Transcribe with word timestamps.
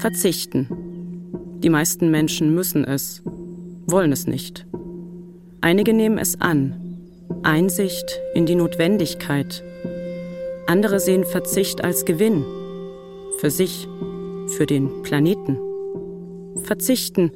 Verzichten. 0.00 0.68
Die 1.62 1.68
meisten 1.68 2.10
Menschen 2.10 2.54
müssen 2.54 2.84
es, 2.84 3.22
wollen 3.86 4.12
es 4.12 4.28
nicht. 4.28 4.66
Einige 5.60 5.94
nehmen 5.94 6.18
es 6.18 6.40
an. 6.40 6.76
Einsicht 7.42 8.20
in 8.34 8.46
die 8.46 8.54
Notwendigkeit. 8.54 9.64
Andere 10.68 11.00
sehen 11.00 11.24
Verzicht 11.24 11.82
als 11.82 12.04
Gewinn. 12.04 12.44
Für 13.38 13.50
sich, 13.50 13.88
für 14.46 14.66
den 14.66 15.02
Planeten. 15.02 15.58
Verzichten 16.62 17.32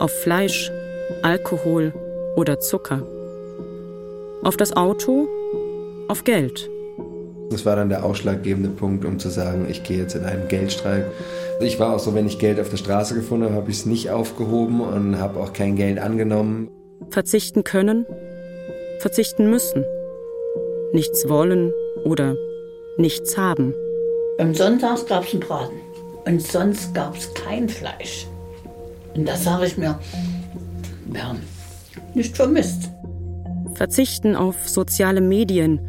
auf 0.00 0.10
Fleisch, 0.10 0.72
Alkohol 1.22 1.94
oder 2.34 2.58
Zucker. 2.58 3.06
Auf 4.42 4.56
das 4.56 4.76
Auto, 4.76 5.28
auf 6.08 6.24
Geld. 6.24 6.68
Das 7.52 7.66
war 7.66 7.76
dann 7.76 7.90
der 7.90 8.04
ausschlaggebende 8.04 8.70
Punkt, 8.70 9.04
um 9.04 9.18
zu 9.18 9.28
sagen, 9.28 9.66
ich 9.68 9.82
gehe 9.82 9.98
jetzt 9.98 10.14
in 10.14 10.24
einen 10.24 10.48
Geldstreik. 10.48 11.04
Ich 11.60 11.78
war 11.78 11.94
auch 11.94 11.98
so, 11.98 12.14
wenn 12.14 12.26
ich 12.26 12.38
Geld 12.38 12.58
auf 12.58 12.70
der 12.70 12.78
Straße 12.78 13.14
gefunden 13.14 13.44
habe, 13.44 13.54
habe 13.54 13.70
ich 13.70 13.78
es 13.78 13.86
nicht 13.86 14.10
aufgehoben 14.10 14.80
und 14.80 15.18
habe 15.18 15.38
auch 15.38 15.52
kein 15.52 15.76
Geld 15.76 15.98
angenommen. 15.98 16.70
Verzichten 17.10 17.62
können, 17.62 18.06
verzichten 19.00 19.50
müssen. 19.50 19.84
Nichts 20.92 21.28
wollen 21.28 21.72
oder 22.04 22.36
nichts 22.96 23.36
haben. 23.36 23.74
Am 24.38 24.54
Sonntag 24.54 25.06
gab 25.06 25.24
es 25.24 25.32
einen 25.32 25.40
Braten 25.40 25.80
und 26.24 26.42
sonst 26.42 26.94
gab 26.94 27.16
es 27.16 27.32
kein 27.34 27.68
Fleisch. 27.68 28.26
Und 29.14 29.28
das 29.28 29.44
sage 29.44 29.66
ich 29.66 29.76
mir, 29.76 29.98
wir 31.06 31.28
haben 31.28 31.40
nicht 32.14 32.34
vermisst. 32.34 32.90
Verzichten 33.74 34.36
auf 34.36 34.68
soziale 34.68 35.20
Medien, 35.20 35.80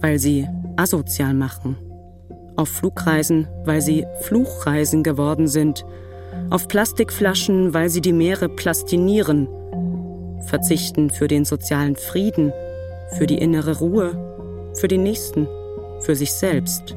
weil 0.00 0.18
sie 0.18 0.46
asozial 0.76 1.34
machen. 1.34 1.76
Auf 2.56 2.68
Flugreisen, 2.68 3.48
weil 3.64 3.80
sie 3.80 4.06
Fluchreisen 4.22 5.02
geworden 5.02 5.48
sind. 5.48 5.84
Auf 6.50 6.68
Plastikflaschen, 6.68 7.74
weil 7.74 7.90
sie 7.90 8.00
die 8.00 8.12
Meere 8.12 8.48
plastinieren. 8.48 9.48
Verzichten 10.46 11.10
für 11.10 11.28
den 11.28 11.44
sozialen 11.44 11.96
Frieden, 11.96 12.52
für 13.18 13.26
die 13.26 13.38
innere 13.38 13.78
Ruhe, 13.78 14.72
für 14.74 14.88
den 14.88 15.02
Nächsten, 15.02 15.48
für 16.00 16.14
sich 16.14 16.32
selbst. 16.32 16.96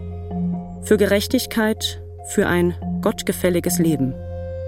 Für 0.82 0.98
Gerechtigkeit, 0.98 2.02
für 2.28 2.48
ein 2.48 2.76
gottgefälliges 3.02 3.80
Leben. 3.80 4.14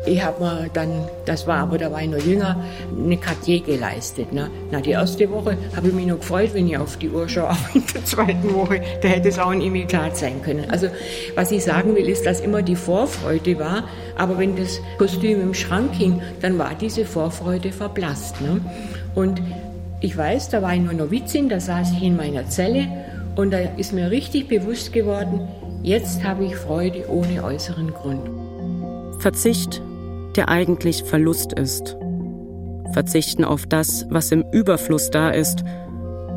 Ich 0.04 0.24
habe 0.24 0.44
mir 0.44 0.70
dann, 0.74 1.08
das 1.26 1.46
war 1.46 1.60
aber, 1.60 1.78
da 1.78 1.92
war 1.92 2.02
ich 2.02 2.10
noch 2.10 2.18
jünger, 2.18 2.64
eine 2.98 3.18
Cartier 3.18 3.62
geleistet. 3.62 4.34
Ne? 4.34 4.50
Na, 4.72 4.82
die 4.82 4.92
erste 4.92 5.30
Woche 5.30 5.56
habe 5.76 5.90
ich 5.90 5.94
mich 5.94 6.08
noch 6.08 6.18
gefreut, 6.18 6.50
wenn 6.54 6.68
ich 6.68 6.76
auf 6.76 6.98
die 6.98 7.10
Uhr 7.10 7.30
schaue, 7.30 7.50
aber 7.50 7.70
in 7.76 7.84
der 7.94 8.04
zweiten 8.04 8.54
Woche, 8.56 8.82
da 9.02 9.10
hätte 9.10 9.30
es 9.30 9.38
auch 9.38 9.52
ein 9.52 9.62
Imitat 9.62 10.18
sein 10.18 10.42
können. 10.42 10.72
Also, 10.72 10.88
was 11.36 11.52
ich 11.52 11.64
sagen 11.64 11.96
will, 11.96 12.10
ist, 12.10 12.26
dass 12.26 12.40
immer 12.40 12.64
die 12.64 12.76
Vorfreude 12.76 13.60
war, 13.60 13.84
aber 14.18 14.40
wenn 14.40 14.56
das 14.56 14.80
Kostüm 14.98 15.40
im 15.40 15.54
Schrank 15.54 15.94
hing, 15.94 16.20
dann 16.42 16.58
war 16.58 16.72
diese 16.74 17.06
Vorfreude 17.06 17.72
verblasst. 17.72 18.42
Ne? 18.42 18.60
Und 19.14 19.40
ich 20.00 20.18
weiß, 20.18 20.50
da 20.50 20.64
war 20.64 20.74
ich 20.74 20.82
nur 20.82 20.94
Novizin, 20.94 21.48
da 21.48 21.60
saß 21.60 21.92
ich 21.92 22.02
in 22.02 22.18
meiner 22.18 22.50
Zelle 22.50 22.88
und 23.36 23.52
da 23.52 23.60
ist 23.78 23.94
mir 23.94 24.10
richtig 24.10 24.48
bewusst 24.48 24.94
geworden, 24.94 25.48
jetzt 25.84 26.24
habe 26.24 26.46
ich 26.46 26.56
Freude 26.56 27.08
ohne 27.08 27.44
äußeren 27.44 27.94
Grund. 27.94 28.28
Verzicht 29.22 29.84
der 30.36 30.50
eigentlich 30.50 31.04
Verlust 31.04 31.54
ist. 31.54 31.96
Verzichten 32.94 33.44
auf 33.44 33.66
das, 33.66 34.06
was 34.10 34.32
im 34.32 34.44
Überfluss 34.52 35.10
da 35.10 35.30
ist 35.30 35.64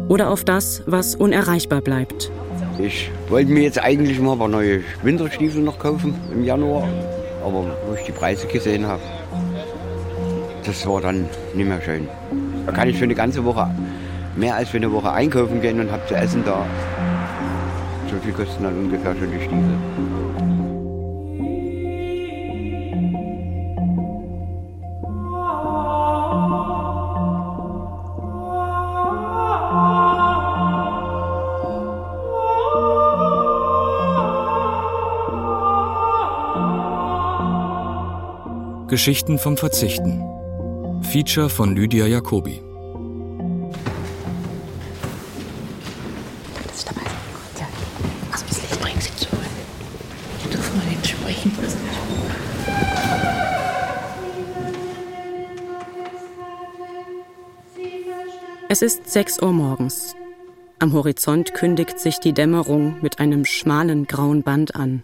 oder 0.09 0.31
auf 0.31 0.45
das, 0.45 0.83
was 0.87 1.15
unerreichbar 1.15 1.81
bleibt. 1.81 2.31
Ich 2.79 3.11
wollte 3.29 3.51
mir 3.51 3.63
jetzt 3.63 3.83
eigentlich 3.83 4.21
mal 4.21 4.33
ein 4.33 4.39
paar 4.39 4.49
neue 4.49 4.81
Winterstiefel 5.03 5.63
noch 5.63 5.79
kaufen 5.79 6.15
im 6.33 6.45
Januar, 6.45 6.89
aber 7.45 7.77
wo 7.87 7.95
ich 7.95 8.05
die 8.05 8.13
Preise 8.13 8.47
gesehen 8.47 8.87
habe, 8.87 9.03
das 10.65 10.87
war 10.87 11.01
dann 11.01 11.27
nicht 11.55 11.69
mehr 11.69 11.81
schön. 11.81 12.09
Da 12.67 12.73
kann 12.73 12.89
ich 12.89 12.97
für 12.97 13.05
eine 13.05 13.15
ganze 13.15 13.45
Woche, 13.45 13.71
mehr 14.37 14.57
als 14.57 14.71
für 14.71 14.79
eine 14.79 14.91
Woche 14.91 15.13
einkaufen 15.13 15.61
gehen 15.61 15.81
und 15.81 15.91
habe 15.91 16.05
zu 16.07 16.15
essen 16.15 16.43
da. 16.45 16.67
So 18.11 18.17
viel 18.25 18.33
kosten 18.33 18.65
dann 18.65 18.77
ungefähr 18.77 19.15
schon 19.15 19.31
die 19.31 19.39
Stiefel. 19.39 19.79
Geschichten 38.95 39.41
vom 39.41 39.57
Verzichten. 39.57 40.23
Feature 41.11 41.49
von 41.49 41.75
Lydia 41.75 42.07
Jacobi. 42.07 42.63
Es 58.69 58.81
ist 58.81 59.11
6 59.11 59.43
Uhr 59.43 59.53
morgens. 59.53 60.15
Am 60.79 60.93
Horizont 60.93 61.53
kündigt 61.53 61.99
sich 61.99 62.21
die 62.21 62.33
Dämmerung 62.33 62.99
mit 63.03 63.19
einem 63.19 63.45
schmalen 63.45 64.07
grauen 64.07 64.45
Band 64.45 64.77
an. 64.77 65.03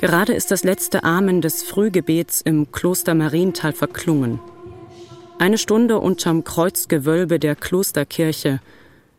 Gerade 0.00 0.32
ist 0.32 0.50
das 0.50 0.64
letzte 0.64 1.04
Amen 1.04 1.42
des 1.42 1.62
Frühgebets 1.62 2.40
im 2.40 2.72
Kloster 2.72 3.14
Marienthal 3.14 3.74
verklungen. 3.74 4.40
Eine 5.38 5.58
Stunde 5.58 5.98
unterm 5.98 6.42
Kreuzgewölbe 6.42 7.38
der 7.38 7.54
Klosterkirche, 7.54 8.60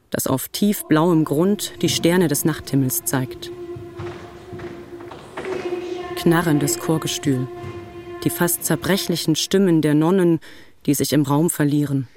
das 0.09 0.25
auf 0.25 0.49
tiefblauem 0.49 1.23
Grund 1.23 1.73
die 1.83 1.89
Sterne 1.89 2.27
des 2.27 2.45
Nachthimmels 2.45 3.05
zeigt. 3.05 3.51
Knarrendes 6.15 6.79
Chorgestühl, 6.79 7.47
die 8.23 8.31
fast 8.31 8.65
zerbrechlichen 8.65 9.35
Stimmen 9.35 9.83
der 9.83 9.93
Nonnen, 9.93 10.39
die 10.87 10.95
sich 10.95 11.13
im 11.13 11.21
Raum 11.21 11.51
verlieren. 11.51 12.07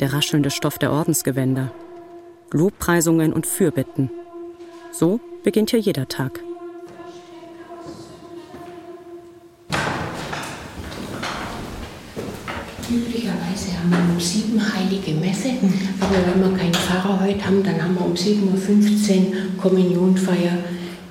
Der 0.00 0.14
raschelnde 0.14 0.50
Stoff 0.50 0.78
der 0.78 0.90
Ordensgewänder, 0.90 1.70
Lobpreisungen 2.50 3.34
und 3.34 3.46
Fürbitten. 3.46 4.10
So 4.90 5.20
beginnt 5.42 5.68
hier 5.68 5.80
jeder 5.80 6.08
Tag. 6.08 6.40
Um 13.92 14.20
sieben 14.20 14.60
heilige 14.60 15.12
Messe, 15.12 15.50
aber 16.00 16.14
wenn 16.26 16.50
wir 16.50 16.58
keinen 16.58 16.74
Pfarrer 16.74 17.20
heute 17.20 17.44
haben, 17.44 17.62
dann 17.62 17.82
haben 17.82 17.94
wir 17.94 18.06
um 18.06 18.14
7.15 18.14 18.40
Uhr 18.46 19.60
Kommunionfeier 19.60 20.58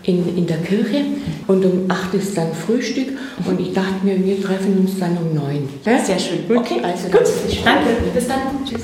in, 0.04 0.38
in 0.38 0.48
der 0.48 0.58
Kirche 0.58 1.06
und 1.48 1.66
um 1.66 1.86
8 1.90 2.14
Uhr 2.14 2.20
ist 2.20 2.38
dann 2.38 2.54
Frühstück 2.54 3.10
und 3.46 3.60
ich 3.60 3.74
dachte 3.74 4.04
mir, 4.04 4.24
wir 4.24 4.42
treffen 4.42 4.80
uns 4.80 5.00
dann 5.00 5.18
um 5.18 5.34
9. 5.34 5.70
Ja? 5.86 6.04
Sehr 6.04 6.20
schön. 6.20 6.48
Gut. 6.48 6.58
Okay, 6.58 6.82
also 6.84 7.08
Gut. 7.10 7.24
Danke. 7.64 7.90
Bis 8.14 8.28
dann. 8.28 8.40
Tschüss. 8.66 8.82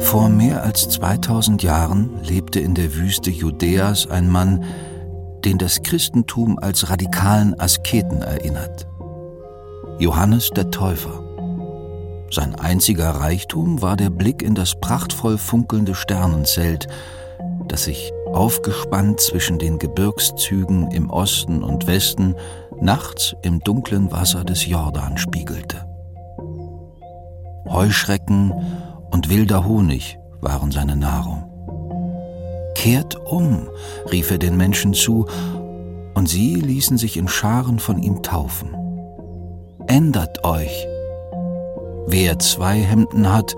Vor 0.00 0.28
mehr 0.28 0.62
als 0.62 0.88
2000 0.88 1.62
Jahren 1.62 2.10
lebte 2.22 2.60
in 2.60 2.74
der 2.74 2.94
Wüste 2.96 3.30
Judäas 3.30 4.10
ein 4.10 4.28
Mann, 4.28 4.64
den 5.44 5.58
das 5.58 5.82
Christentum 5.82 6.58
als 6.58 6.90
radikalen 6.90 7.58
Asketen 7.58 8.20
erinnert. 8.20 8.86
Johannes 10.02 10.50
der 10.50 10.68
Täufer. 10.72 11.22
Sein 12.28 12.56
einziger 12.56 13.10
Reichtum 13.10 13.82
war 13.82 13.94
der 13.96 14.10
Blick 14.10 14.42
in 14.42 14.56
das 14.56 14.74
prachtvoll 14.74 15.38
funkelnde 15.38 15.94
Sternenzelt, 15.94 16.88
das 17.68 17.84
sich 17.84 18.10
aufgespannt 18.32 19.20
zwischen 19.20 19.60
den 19.60 19.78
Gebirgszügen 19.78 20.90
im 20.90 21.08
Osten 21.08 21.62
und 21.62 21.86
Westen 21.86 22.34
nachts 22.80 23.36
im 23.42 23.60
dunklen 23.60 24.10
Wasser 24.10 24.42
des 24.42 24.66
Jordan 24.66 25.18
spiegelte. 25.18 25.86
Heuschrecken 27.68 28.52
und 29.12 29.30
wilder 29.30 29.64
Honig 29.64 30.18
waren 30.40 30.72
seine 30.72 30.96
Nahrung. 30.96 31.44
Kehrt 32.74 33.14
um, 33.24 33.68
rief 34.10 34.32
er 34.32 34.38
den 34.38 34.56
Menschen 34.56 34.94
zu, 34.94 35.26
und 36.14 36.28
sie 36.28 36.56
ließen 36.56 36.98
sich 36.98 37.16
in 37.16 37.28
Scharen 37.28 37.78
von 37.78 38.02
ihm 38.02 38.24
taufen. 38.24 38.81
Ändert 39.86 40.44
euch. 40.44 40.86
Wer 42.06 42.38
zwei 42.38 42.78
Hemden 42.78 43.32
hat, 43.32 43.56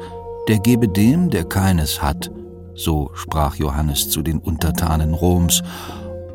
der 0.48 0.58
gebe 0.58 0.88
dem, 0.88 1.30
der 1.30 1.44
keines 1.44 2.02
hat, 2.02 2.30
so 2.74 3.10
sprach 3.14 3.56
Johannes 3.56 4.10
zu 4.10 4.22
den 4.22 4.38
Untertanen 4.38 5.14
Roms, 5.14 5.62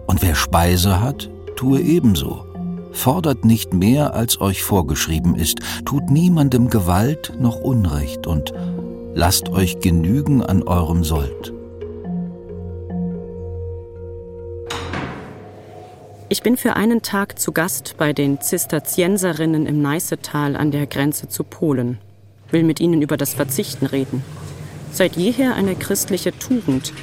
und 0.07 0.21
wer 0.21 0.35
Speise 0.35 1.01
hat, 1.01 1.29
tue 1.55 1.81
ebenso. 1.81 2.45
Fordert 2.91 3.45
nicht 3.45 3.73
mehr, 3.73 4.13
als 4.13 4.41
euch 4.41 4.63
vorgeschrieben 4.63 5.35
ist, 5.35 5.59
tut 5.85 6.09
niemandem 6.09 6.69
Gewalt 6.69 7.33
noch 7.39 7.59
Unrecht 7.61 8.25
und 8.25 8.53
lasst 9.13 9.49
euch 9.49 9.79
genügen 9.79 10.41
an 10.41 10.63
eurem 10.63 11.03
Sold. 11.03 11.53
Ich 16.31 16.43
bin 16.43 16.57
für 16.57 16.75
einen 16.75 17.01
Tag 17.01 17.39
zu 17.39 17.51
Gast 17.51 17.95
bei 17.97 18.13
den 18.13 18.39
Zisterzienserinnen 18.39 19.65
im 19.65 19.81
Neißetal 19.81 20.55
an 20.55 20.69
der 20.69 20.85
Grenze 20.85 21.27
zu 21.27 21.43
Polen, 21.43 21.97
will 22.51 22.61
mit 22.61 22.79
ihnen 22.79 23.01
über 23.01 23.17
das 23.17 23.33
Verzichten 23.33 23.87
reden. 23.87 24.23
Seit 24.91 25.15
jeher 25.15 25.55
eine 25.55 25.73
christliche 25.73 26.31
Tugend, 26.37 26.93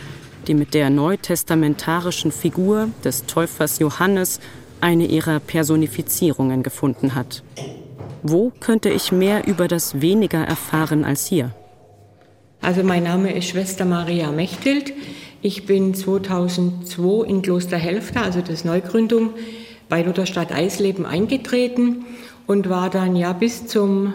die 0.46 0.55
mit 0.55 0.75
der 0.75 0.90
neutestamentarischen 0.90 2.31
Figur 2.31 2.88
des 3.02 3.26
Täufers 3.26 3.81
Johannes 3.81 4.38
eine 4.81 5.06
ihrer 5.06 5.40
Personifizierungen 5.40 6.62
gefunden 6.62 7.17
hat. 7.17 7.43
Wo 8.23 8.52
könnte 8.61 8.90
ich 8.90 9.11
mehr 9.11 9.44
über 9.49 9.67
das 9.67 10.00
weniger 10.00 10.44
erfahren 10.44 11.05
als 11.05 11.26
hier? 11.26 11.50
Also 12.61 12.84
mein 12.84 13.02
Name 13.02 13.32
ist 13.32 13.49
Schwester 13.49 13.84
Maria 13.84 14.31
Mechthild. 14.31 14.93
Ich 15.46 15.64
bin 15.64 15.94
2002 15.94 17.25
in 17.28 17.40
Kloster 17.40 17.76
Helfter, 17.76 18.22
also 18.22 18.40
das 18.40 18.64
Neugründung, 18.64 19.31
bei 19.88 20.02
Lutherstadt 20.02 20.50
Eisleben 20.50 21.06
eingetreten 21.06 22.04
und 22.48 22.69
war 22.69 22.90
dann 22.90 23.14
ja 23.14 23.32
bis 23.32 23.69
zum 23.69 24.12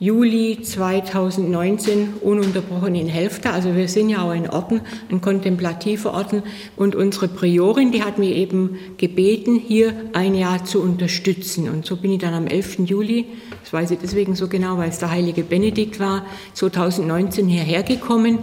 Juli 0.00 0.58
2019 0.60 2.14
ununterbrochen 2.22 2.96
in 2.96 3.06
Helfter. 3.06 3.52
Also 3.52 3.76
wir 3.76 3.86
sind 3.86 4.08
ja 4.08 4.22
auch 4.22 4.32
in 4.32 4.50
Orden, 4.50 4.80
ein 5.12 5.20
kontemplativer 5.20 6.12
Orden. 6.12 6.42
Und 6.74 6.96
unsere 6.96 7.28
Priorin, 7.28 7.92
die 7.92 8.02
hat 8.02 8.18
mir 8.18 8.34
eben 8.34 8.78
gebeten, 8.96 9.54
hier 9.54 9.94
ein 10.12 10.34
Jahr 10.34 10.64
zu 10.64 10.82
unterstützen. 10.82 11.68
Und 11.68 11.86
so 11.86 11.96
bin 11.96 12.10
ich 12.10 12.18
dann 12.18 12.34
am 12.34 12.48
11. 12.48 12.80
Juli, 12.80 13.26
das 13.62 13.72
weiß 13.72 13.92
ich 13.92 14.00
deswegen 14.00 14.34
so 14.34 14.48
genau, 14.48 14.76
weil 14.76 14.88
es 14.88 14.98
der 14.98 15.12
heilige 15.12 15.44
Benedikt 15.44 16.00
war, 16.00 16.26
2019 16.54 17.46
hierher 17.46 17.84
gekommen. 17.84 18.40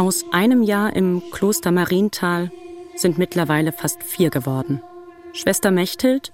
Aus 0.00 0.24
einem 0.30 0.62
Jahr 0.62 0.96
im 0.96 1.20
Kloster 1.30 1.72
Marienthal 1.72 2.50
sind 2.96 3.18
mittlerweile 3.18 3.70
fast 3.70 4.02
vier 4.02 4.30
geworden. 4.30 4.80
Schwester 5.34 5.70
Mechthild, 5.70 6.32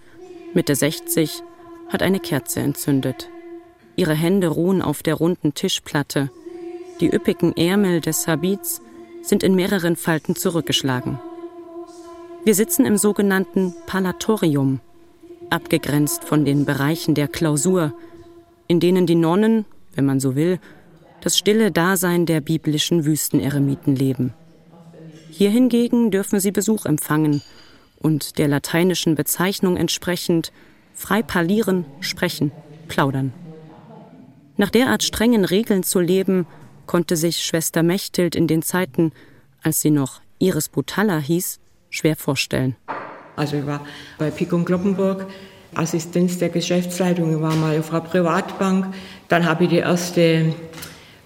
Mitte 0.54 0.76
60, 0.76 1.42
hat 1.88 2.00
eine 2.00 2.20
Kerze 2.20 2.60
entzündet. 2.60 3.28
Ihre 3.96 4.14
Hände 4.14 4.46
ruhen 4.46 4.82
auf 4.82 5.02
der 5.02 5.16
runden 5.16 5.52
Tischplatte. 5.52 6.30
Die 7.00 7.12
üppigen 7.12 7.56
Ärmel 7.56 8.00
des 8.00 8.28
Habits 8.28 8.82
sind 9.22 9.42
in 9.42 9.56
mehreren 9.56 9.96
Falten 9.96 10.36
zurückgeschlagen. 10.36 11.18
Wir 12.44 12.54
sitzen 12.54 12.86
im 12.86 12.96
sogenannten 12.96 13.74
Palatorium, 13.86 14.78
abgegrenzt 15.50 16.22
von 16.22 16.44
den 16.44 16.66
Bereichen 16.66 17.16
der 17.16 17.26
Klausur, 17.26 17.94
in 18.68 18.78
denen 18.78 19.06
die 19.06 19.16
Nonnen, 19.16 19.64
wenn 19.96 20.06
man 20.06 20.20
so 20.20 20.36
will, 20.36 20.60
das 21.26 21.36
stille 21.36 21.72
Dasein 21.72 22.24
der 22.24 22.40
biblischen 22.40 23.04
Wüsteneremiten 23.04 23.96
leben. 23.96 24.32
Hier 25.28 25.50
hingegen 25.50 26.12
dürfen 26.12 26.38
sie 26.38 26.52
Besuch 26.52 26.86
empfangen 26.86 27.42
und 27.98 28.38
der 28.38 28.46
lateinischen 28.46 29.16
Bezeichnung 29.16 29.76
entsprechend 29.76 30.52
frei 30.94 31.24
parlieren, 31.24 31.84
sprechen, 31.98 32.52
plaudern. 32.86 33.32
Nach 34.56 34.70
derart 34.70 35.02
strengen 35.02 35.44
Regeln 35.44 35.82
zu 35.82 35.98
leben, 35.98 36.46
konnte 36.86 37.16
sich 37.16 37.44
Schwester 37.44 37.82
Mechthild 37.82 38.36
in 38.36 38.46
den 38.46 38.62
Zeiten, 38.62 39.10
als 39.64 39.80
sie 39.80 39.90
noch 39.90 40.20
Iris 40.38 40.68
Butalla 40.68 41.18
hieß, 41.18 41.58
schwer 41.90 42.14
vorstellen. 42.14 42.76
Also 43.34 43.56
ich 43.56 43.66
war 43.66 43.84
bei 44.16 44.30
Pico 44.30 44.56
Kloppenburg 44.62 45.26
Assistenz 45.74 46.38
der 46.38 46.50
Geschäftsleitung, 46.50 47.34
ich 47.34 47.40
war 47.40 47.56
mal 47.56 47.76
auf 47.76 47.90
einer 47.90 48.02
Privatbank. 48.02 48.94
Dann 49.26 49.44
habe 49.44 49.64
ich 49.64 49.70
die 49.70 49.78
erste 49.78 50.54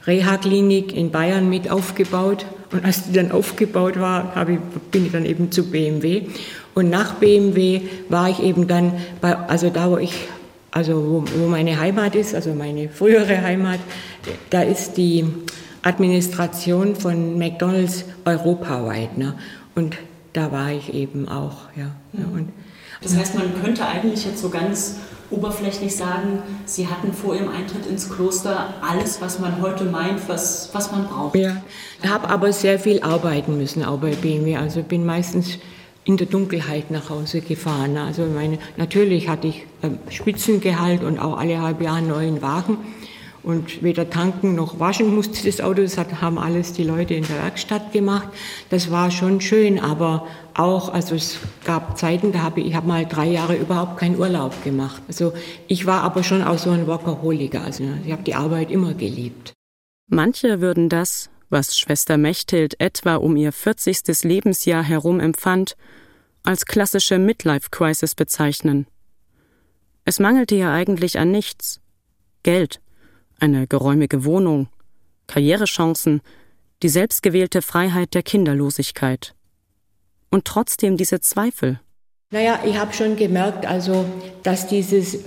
Reha-Klinik 0.06 0.97
in 0.97 1.11
Bayern 1.11 1.49
mit 1.49 1.70
aufgebaut. 1.70 2.47
Und 2.73 2.85
als 2.85 3.05
die 3.05 3.12
dann 3.12 3.32
aufgebaut 3.32 3.99
war, 3.99 4.49
ich, 4.49 4.58
bin 4.91 5.06
ich 5.06 5.12
dann 5.12 5.25
eben 5.25 5.50
zu 5.50 5.70
BMW. 5.70 6.23
Und 6.75 6.88
nach 6.88 7.14
BMW 7.14 7.82
war 8.08 8.29
ich 8.31 8.41
eben 8.43 8.69
dann, 8.69 8.93
bei, 9.20 9.37
also 9.37 9.70
da, 9.70 9.91
wo 9.91 9.99
ich, 9.99 10.29
also 10.70 10.94
wo, 10.94 11.25
wo 11.37 11.49
meine 11.49 11.81
Heimat 11.81 12.14
ist, 12.14 12.35
also 12.35 12.55
meine 12.55 12.88
frühere 12.88 13.43
Heimat, 13.43 13.81
da 14.50 14.62
ist 14.62 14.97
die 14.97 15.25
Administration 15.82 16.94
von 16.94 17.38
McDonalds 17.38 18.05
europaweit. 18.25 19.19
Ne? 19.19 19.35
Und 19.75 19.97
da 20.32 20.52
war 20.52 20.70
ich 20.73 20.94
eben 20.94 21.29
auch, 21.29 21.56
ja. 21.76 21.91
Mhm. 22.12 22.32
Und, 22.32 22.49
das 23.02 23.17
heißt, 23.17 23.35
man 23.35 23.50
könnte 23.62 23.87
eigentlich 23.87 24.26
jetzt 24.26 24.43
so 24.43 24.50
ganz 24.50 24.97
oberflächlich 25.31 25.94
sagen, 25.94 26.43
Sie 26.67 26.88
hatten 26.88 27.12
vor 27.12 27.35
Ihrem 27.35 27.49
Eintritt 27.49 27.87
ins 27.87 28.11
Kloster 28.11 28.75
alles, 28.82 29.21
was 29.21 29.38
man 29.38 29.61
heute 29.62 29.85
meint, 29.85 30.29
was, 30.29 30.71
was 30.73 30.91
man 30.91 31.06
braucht. 31.06 31.37
Ja, 31.37 31.62
ich 32.03 32.09
habe 32.09 32.29
aber 32.29 32.53
sehr 32.53 32.79
viel 32.79 33.00
arbeiten 33.03 33.56
müssen, 33.56 33.85
auch 33.85 33.99
bei 33.99 34.11
BMW. 34.11 34.56
Also 34.56 34.82
bin 34.82 35.06
meistens 35.06 35.59
in 36.05 36.17
der 36.17 36.27
Dunkelheit 36.27 36.91
nach 36.91 37.11
Hause 37.11 37.41
gefahren. 37.41 37.97
Also 37.97 38.25
meine, 38.25 38.59
natürlich 38.77 39.29
hatte 39.29 39.49
ich 39.49 39.67
ähm, 39.82 39.99
Spitzengehalt 40.09 41.05
und 41.05 41.19
auch 41.19 41.38
alle 41.38 41.61
halbe 41.61 41.85
Jahre 41.85 42.03
neuen 42.03 42.43
Wagen. 42.43 42.79
Und 43.43 43.83
weder 43.83 44.11
tanken 44.11 44.55
noch 44.55 44.79
waschen 44.79 45.15
musste 45.15 45.47
das 45.47 45.61
Auto, 45.61 45.81
das 45.83 45.97
haben 45.97 46.39
alles 46.39 46.75
die 46.75 46.85
Leute 46.85 47.15
in 47.15 47.25
der 47.25 47.37
Werkstatt 47.43 47.93
gemacht. 47.93 48.29
Das 48.69 48.91
war 48.91 49.11
schon 49.11 49.41
schön, 49.41 49.79
aber 49.79 50.27
auch, 50.55 50.93
also 50.93 51.15
es 51.15 51.39
gab 51.65 51.97
Zeiten, 51.97 52.33
da 52.33 52.41
habe 52.41 52.61
ich, 52.61 52.67
ich 52.69 52.75
habe 52.75 52.87
mal 52.87 53.07
drei 53.07 53.29
Jahre 53.29 53.57
überhaupt 53.57 53.99
keinen 53.99 54.19
Urlaub 54.19 54.63
gemacht. 54.63 55.03
Also 55.09 55.33
ich 55.69 55.87
war 55.87 56.03
aber 56.03 56.23
schon 56.23 56.43
auch 56.43 56.59
so 56.59 56.71
ein 56.71 56.87
Workaholiker, 56.87 57.63
also 57.63 57.85
ich 58.05 58.13
habe 58.13 58.23
die 58.23 58.35
Arbeit 58.35 58.71
immer 58.71 58.93
geliebt. 58.93 59.55
Manche 60.09 60.61
würden 60.61 60.89
das, 60.89 61.31
was 61.49 61.79
Schwester 61.79 62.19
Mechthild 62.19 62.79
etwa 62.81 63.17
um 63.17 63.37
ihr 63.37 63.53
40. 63.53 64.23
Lebensjahr 64.25 64.83
herum 64.83 65.19
empfand, 65.19 65.77
als 66.43 66.67
klassische 66.67 67.19
Midlife-Crisis 67.19 68.15
bezeichnen. 68.15 68.87
Es 70.05 70.19
mangelte 70.19 70.55
ihr 70.55 70.71
eigentlich 70.71 71.19
an 71.19 71.31
nichts. 71.31 71.81
Geld, 72.43 72.81
eine 73.41 73.67
geräumige 73.67 74.25
Wohnung, 74.25 74.69
Karrierechancen, 75.27 76.21
die 76.83 76.89
selbstgewählte 76.89 77.63
Freiheit 77.63 78.15
der 78.15 78.23
Kinderlosigkeit. 78.23 79.35
Und 80.31 80.45
trotzdem 80.45 80.97
diese 80.97 81.21
Zweifel. 81.21 81.81
Naja, 82.31 82.61
ich 82.65 82.79
habe 82.79 82.93
schon 82.93 83.17
gemerkt, 83.17 83.67
also, 83.67 84.05
dass 84.43 84.69
dieses 84.69 85.19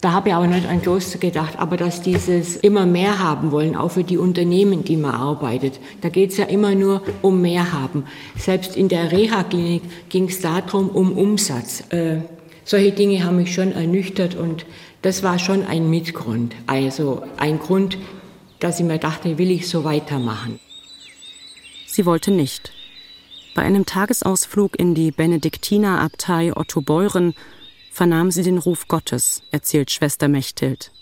da 0.00 0.12
habe 0.12 0.30
ich 0.30 0.34
aber 0.34 0.46
nicht 0.46 0.66
an 0.66 0.80
Kloster 0.80 1.18
gedacht, 1.18 1.58
aber 1.58 1.76
dass 1.76 2.00
dieses 2.00 2.56
immer 2.56 2.86
mehr 2.86 3.18
haben 3.18 3.52
wollen, 3.52 3.76
auch 3.76 3.90
für 3.90 4.04
die 4.04 4.16
Unternehmen, 4.16 4.82
die 4.82 4.96
man 4.96 5.14
arbeitet. 5.14 5.78
Da 6.00 6.08
geht 6.08 6.30
es 6.30 6.38
ja 6.38 6.46
immer 6.46 6.74
nur 6.74 7.02
um 7.20 7.42
mehr 7.42 7.72
haben. 7.72 8.04
Selbst 8.38 8.76
in 8.76 8.88
der 8.88 9.12
Reha-Klinik 9.12 9.82
ging 10.08 10.28
es 10.28 10.40
darum, 10.40 10.88
um 10.88 11.12
Umsatz. 11.18 11.84
Äh, 11.90 12.20
solche 12.64 12.92
Dinge 12.92 13.24
haben 13.24 13.36
mich 13.36 13.52
schon 13.52 13.72
ernüchtert 13.72 14.36
und 14.36 14.64
das 15.02 15.22
war 15.22 15.38
schon 15.38 15.64
ein 15.64 15.88
Mitgrund. 15.88 16.54
Also 16.66 17.22
ein 17.36 17.58
Grund, 17.58 17.98
dass 18.58 18.80
ich 18.80 18.86
mir 18.86 18.98
dachte, 18.98 19.38
will 19.38 19.50
ich 19.50 19.68
so 19.68 19.84
weitermachen. 19.84 20.60
Sie 21.86 22.06
wollte 22.06 22.30
nicht. 22.30 22.72
Bei 23.54 23.62
einem 23.62 23.86
Tagesausflug 23.86 24.78
in 24.78 24.94
die 24.94 25.10
Benediktinerabtei 25.10 26.56
Otto 26.56 26.80
Beuren 26.82 27.34
vernahm 27.90 28.30
sie 28.30 28.42
den 28.42 28.58
Ruf 28.58 28.86
Gottes, 28.86 29.42
erzählt 29.50 29.90
Schwester 29.90 30.28
Mechthild. 30.28 30.92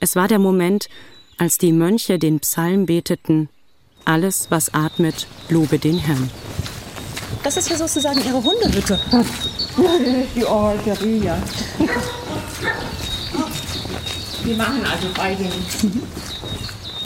Es 0.00 0.16
war 0.16 0.28
der 0.28 0.38
Moment, 0.38 0.88
als 1.36 1.58
die 1.58 1.72
Mönche 1.72 2.18
den 2.18 2.40
Psalm 2.40 2.86
beteten, 2.86 3.50
alles, 4.06 4.50
was 4.50 4.72
atmet, 4.72 5.26
lobe 5.50 5.78
den 5.78 5.98
Herrn. 5.98 6.30
Das 7.42 7.56
ist 7.56 7.68
ja 7.68 7.76
sozusagen 7.76 8.20
Ihre 8.24 8.42
Hundehütte. 8.42 8.98
Die 10.34 10.44
Orangerie, 10.44 11.30
Die 14.44 14.54
machen 14.54 14.84
also 14.84 15.08
beide 15.14 15.42
nichts. 15.42 15.86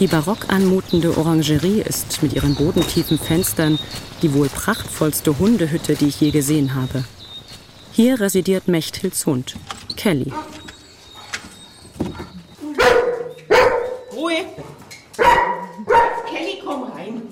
Die 0.00 0.06
barock 0.06 0.48
anmutende 0.48 1.16
Orangerie 1.16 1.80
ist 1.80 2.22
mit 2.22 2.32
ihren 2.32 2.54
bodentiefen 2.54 3.18
Fenstern 3.18 3.78
die 4.22 4.32
wohl 4.32 4.48
prachtvollste 4.48 5.38
Hundehütte, 5.38 5.94
die 5.94 6.06
ich 6.06 6.20
je 6.20 6.30
gesehen 6.30 6.74
habe. 6.74 7.04
Hier 7.92 8.18
residiert 8.20 8.66
Mechthilds 8.66 9.26
Hund, 9.26 9.54
Kelly. 9.96 10.32
Ruhe! 14.12 14.46
Kelly, 16.28 16.62
komm 16.64 16.84
rein. 16.84 17.22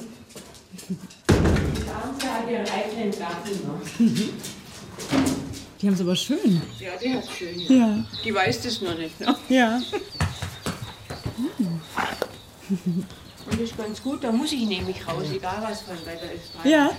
Die 5.83 5.89
haben 5.89 5.95
es 5.95 6.01
aber 6.01 6.15
schön. 6.15 6.63
Ja, 6.79 6.91
die 7.03 7.13
hat 7.13 7.25
schön. 7.37 7.59
Ja. 7.59 7.75
ja. 7.75 8.05
Die 8.25 8.33
weiß 8.33 8.63
das 8.63 8.81
noch 8.81 8.97
nicht, 8.97 9.21
ne? 9.21 9.37
Ja. 9.49 9.81
Und 13.45 13.61
das 13.61 13.61
ist 13.61 13.77
ganz 13.77 14.01
gut, 14.01 14.23
da 14.23 14.31
muss 14.31 14.53
ich 14.53 14.65
nämlich 14.65 15.07
raus, 15.07 15.25
egal 15.35 15.59
was 15.61 15.81
für 15.81 15.91
ein 15.91 16.07
Wetter 16.07 16.33
ist. 16.33 16.53
Ja. 16.63 16.93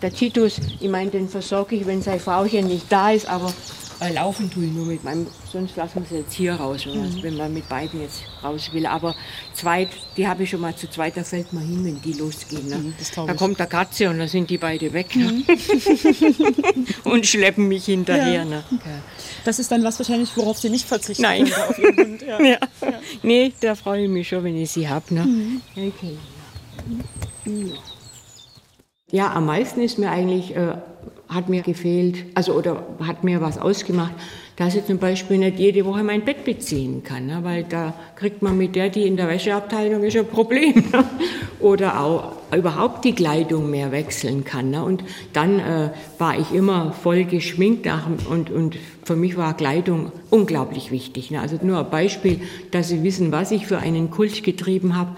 Der 0.00 0.12
Titus, 0.12 0.60
ich 0.78 0.88
meine, 0.88 1.10
den 1.10 1.28
versorge 1.28 1.74
ich, 1.74 1.84
wenn 1.86 2.00
seine 2.00 2.20
Frauchen 2.20 2.68
nicht 2.68 2.86
da 2.88 3.10
ist, 3.10 3.26
aber 3.26 3.52
Äh, 4.00 4.12
laufen 4.12 4.48
tue 4.48 4.66
ich 4.66 4.72
nur 4.72 4.86
mit 4.86 5.02
meinem, 5.02 5.26
sonst 5.50 5.76
lassen 5.76 6.02
wir 6.02 6.06
sie 6.06 6.16
jetzt 6.18 6.34
hier 6.34 6.54
raus, 6.54 6.86
mhm. 6.86 7.20
wenn 7.20 7.36
man 7.36 7.52
mit 7.52 7.68
beiden 7.68 8.00
jetzt 8.00 8.22
raus 8.44 8.70
will. 8.72 8.86
Aber 8.86 9.16
zweit, 9.54 9.88
die 10.16 10.28
habe 10.28 10.44
ich 10.44 10.50
schon 10.50 10.60
mal 10.60 10.76
zu 10.76 10.88
zweit, 10.88 11.16
da 11.16 11.24
fällt 11.24 11.52
man 11.52 11.64
hin, 11.64 11.84
wenn 11.84 12.00
die 12.00 12.12
losgehen. 12.12 12.68
Ne? 12.68 12.76
Mhm, 12.76 12.94
da 13.26 13.34
kommt 13.34 13.58
der 13.58 13.66
Katze 13.66 14.08
und 14.08 14.18
dann 14.18 14.28
sind 14.28 14.50
die 14.50 14.58
beide 14.58 14.92
weg 14.92 15.16
ne? 15.16 15.32
mhm. 15.32 16.86
und 17.04 17.26
schleppen 17.26 17.66
mich 17.66 17.86
hinterher. 17.86 18.32
Ja. 18.32 18.44
Ne? 18.44 18.64
Das 19.44 19.58
ist 19.58 19.72
dann 19.72 19.82
was 19.82 19.98
wahrscheinlich, 19.98 20.36
worauf 20.36 20.58
Sie 20.58 20.70
nicht 20.70 20.86
verzichten 20.86 21.22
Nein. 21.22 21.46
Hund. 21.46 22.22
Ja. 22.28 22.42
ja. 22.42 22.58
Ja. 22.82 23.00
Nee, 23.22 23.52
da 23.60 23.74
freue 23.74 24.04
ich 24.04 24.10
mich 24.10 24.28
schon, 24.28 24.44
wenn 24.44 24.56
ich 24.56 24.70
sie 24.70 24.88
habe. 24.88 25.14
Ne? 25.14 25.24
Mhm. 25.24 25.60
Okay. 25.74 26.18
Ja, 29.10 29.32
am 29.32 29.46
meisten 29.46 29.80
ist 29.80 29.98
mir 29.98 30.10
eigentlich 30.10 30.54
äh, 30.54 30.74
hat 31.28 31.48
mir 31.48 31.62
gefehlt, 31.62 32.24
also 32.34 32.54
oder 32.54 32.86
hat 33.06 33.22
mir 33.22 33.40
was 33.40 33.58
ausgemacht, 33.58 34.14
dass 34.56 34.74
ich 34.74 34.86
zum 34.86 34.98
Beispiel 34.98 35.38
nicht 35.38 35.58
jede 35.58 35.84
Woche 35.84 36.02
mein 36.02 36.24
Bett 36.24 36.44
beziehen 36.44 37.04
kann, 37.04 37.26
ne? 37.26 37.40
weil 37.42 37.62
da 37.62 37.94
kriegt 38.16 38.42
man 38.42 38.58
mit 38.58 38.74
der, 38.74 38.88
die 38.88 39.06
in 39.06 39.16
der 39.16 39.28
Wäscheabteilung 39.28 40.02
ist, 40.02 40.16
ein 40.16 40.26
Problem. 40.26 40.84
Ne? 40.92 41.04
Oder 41.60 42.00
auch 42.00 42.32
überhaupt 42.56 43.04
die 43.04 43.12
Kleidung 43.12 43.68
mehr 43.68 43.92
wechseln 43.92 44.44
kann. 44.44 44.70
Ne? 44.70 44.82
Und 44.82 45.02
dann 45.32 45.58
äh, 45.58 45.90
war 46.16 46.38
ich 46.38 46.52
immer 46.52 46.92
voll 46.92 47.24
geschminkt 47.24 47.84
nach, 47.84 48.08
und, 48.30 48.48
und 48.48 48.76
für 49.04 49.16
mich 49.16 49.36
war 49.36 49.56
Kleidung 49.56 50.12
unglaublich 50.30 50.90
wichtig. 50.90 51.30
Ne? 51.30 51.40
Also 51.40 51.58
nur 51.60 51.80
ein 51.80 51.90
Beispiel, 51.90 52.40
dass 52.70 52.88
Sie 52.88 53.02
wissen, 53.02 53.32
was 53.32 53.50
ich 53.50 53.66
für 53.66 53.78
einen 53.78 54.10
Kult 54.10 54.42
getrieben 54.44 54.96
habe. 54.96 55.16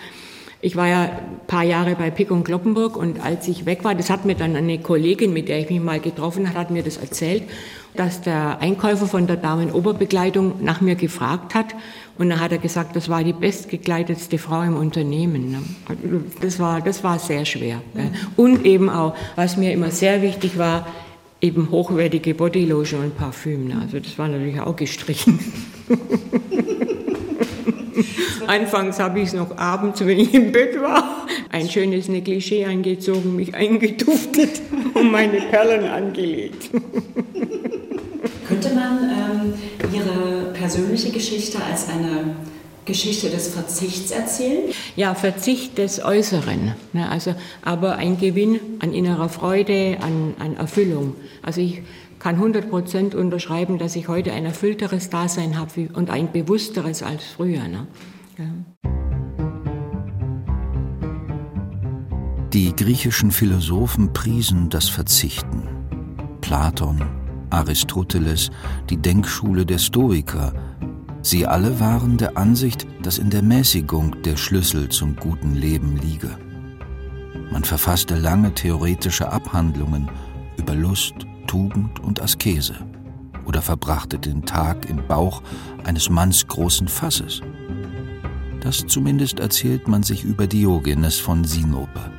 Ich 0.62 0.76
war 0.76 0.88
ja 0.88 1.02
ein 1.04 1.40
paar 1.46 1.62
Jahre 1.62 1.94
bei 1.94 2.10
Pick 2.10 2.30
und 2.30 2.44
Kloppenburg 2.44 2.96
und 2.96 3.24
als 3.24 3.48
ich 3.48 3.64
weg 3.64 3.82
war, 3.82 3.94
das 3.94 4.10
hat 4.10 4.26
mir 4.26 4.34
dann 4.34 4.56
eine 4.56 4.78
Kollegin, 4.78 5.32
mit 5.32 5.48
der 5.48 5.58
ich 5.60 5.70
mich 5.70 5.80
mal 5.80 6.00
getroffen 6.00 6.48
habe, 6.48 6.58
hat 6.58 6.70
mir 6.70 6.82
das 6.82 6.98
erzählt, 6.98 7.44
dass 7.94 8.20
der 8.20 8.58
Einkäufer 8.60 9.06
von 9.06 9.26
der 9.26 9.36
Damen-Oberbekleidung 9.36 10.62
nach 10.62 10.82
mir 10.82 10.96
gefragt 10.96 11.54
hat 11.54 11.74
und 12.18 12.28
dann 12.28 12.40
hat 12.40 12.52
er 12.52 12.58
gesagt, 12.58 12.94
das 12.94 13.08
war 13.08 13.24
die 13.24 13.32
bestgekleidetste 13.32 14.36
Frau 14.36 14.60
im 14.60 14.76
Unternehmen. 14.76 15.50
Ne? 15.50 15.62
Das 16.42 16.58
war, 16.58 16.82
das 16.82 17.02
war 17.02 17.18
sehr 17.18 17.46
schwer. 17.46 17.80
Und 18.36 18.66
eben 18.66 18.90
auch, 18.90 19.14
was 19.36 19.56
mir 19.56 19.72
immer 19.72 19.90
sehr 19.90 20.20
wichtig 20.20 20.58
war, 20.58 20.86
eben 21.40 21.70
hochwertige 21.70 22.34
Bodylotion 22.34 23.04
und 23.04 23.16
Parfüm. 23.16 23.68
Ne? 23.68 23.78
Also 23.80 23.98
das 23.98 24.18
war 24.18 24.28
natürlich 24.28 24.60
auch 24.60 24.76
gestrichen. 24.76 25.38
Anfangs 28.46 28.98
habe 28.98 29.20
ich 29.20 29.28
es 29.28 29.32
noch 29.34 29.56
abends, 29.56 30.04
wenn 30.04 30.18
ich 30.18 30.34
im 30.34 30.52
Bett 30.52 30.80
war, 30.80 31.26
ein 31.50 31.68
schönes 31.68 32.08
Negligé 32.08 32.66
angezogen, 32.66 33.36
mich 33.36 33.54
eingeduftet 33.54 34.60
und 34.94 35.10
meine 35.10 35.40
Perlen 35.40 35.84
angelegt. 35.84 36.70
Könnte 38.48 38.74
man 38.74 39.10
ähm, 39.10 39.54
Ihre 39.92 40.52
persönliche 40.52 41.10
Geschichte 41.10 41.58
als 41.62 41.88
eine 41.88 42.34
Geschichte 42.84 43.30
des 43.30 43.48
Verzichts 43.48 44.10
erzählen? 44.10 44.72
Ja, 44.96 45.14
Verzicht 45.14 45.78
des 45.78 46.04
Äußeren. 46.04 46.74
Ne, 46.92 47.08
also, 47.08 47.34
aber 47.62 47.96
ein 47.96 48.18
Gewinn 48.18 48.58
an 48.80 48.92
innerer 48.92 49.28
Freude, 49.28 49.98
an, 50.00 50.34
an 50.38 50.56
Erfüllung. 50.56 51.14
Also 51.42 51.60
ich 51.60 51.82
kann 52.20 52.36
100 52.36 52.70
Prozent 52.70 53.14
unterschreiben, 53.14 53.78
dass 53.78 53.96
ich 53.96 54.06
heute 54.06 54.32
ein 54.32 54.44
erfüllteres 54.44 55.10
Dasein 55.10 55.58
habe 55.58 55.88
und 55.94 56.10
ein 56.10 56.30
bewussteres 56.30 57.02
als 57.02 57.24
früher. 57.24 57.66
Ne? 57.66 57.86
Die 62.52 62.76
griechischen 62.76 63.30
Philosophen 63.30 64.12
priesen 64.12 64.68
das 64.68 64.88
Verzichten. 64.88 65.68
Platon, 66.40 67.02
Aristoteles, 67.48 68.50
die 68.90 68.96
Denkschule 68.98 69.64
der 69.64 69.78
Stoiker, 69.78 70.52
sie 71.22 71.46
alle 71.46 71.80
waren 71.80 72.18
der 72.18 72.36
Ansicht, 72.36 72.86
dass 73.02 73.18
in 73.18 73.30
der 73.30 73.42
Mäßigung 73.42 74.22
der 74.22 74.36
Schlüssel 74.36 74.88
zum 74.90 75.16
guten 75.16 75.54
Leben 75.54 75.96
liege. 75.96 76.36
Man 77.50 77.64
verfasste 77.64 78.16
lange 78.16 78.52
theoretische 78.52 79.30
Abhandlungen 79.32 80.08
über 80.56 80.74
Lust, 80.74 81.14
Tugend 81.46 82.00
und 82.00 82.22
Askese 82.22 82.74
oder 83.44 83.62
verbrachte 83.62 84.18
den 84.18 84.44
Tag 84.44 84.88
im 84.88 85.06
Bauch 85.06 85.42
eines 85.84 86.10
mannsgroßen 86.10 86.88
Fasses. 86.88 87.40
Das 88.60 88.86
zumindest 88.86 89.40
erzählt 89.40 89.88
man 89.88 90.02
sich 90.02 90.22
über 90.22 90.46
Diogenes 90.46 91.18
von 91.18 91.44
Sinope. 91.44 92.12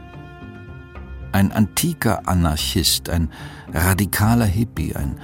Ein 1.32 1.52
antiker 1.52 2.28
Anarchist, 2.28 3.10
ein 3.10 3.30
radikaler 3.74 4.46
Hippie, 4.46 4.96
ein 4.96 5.16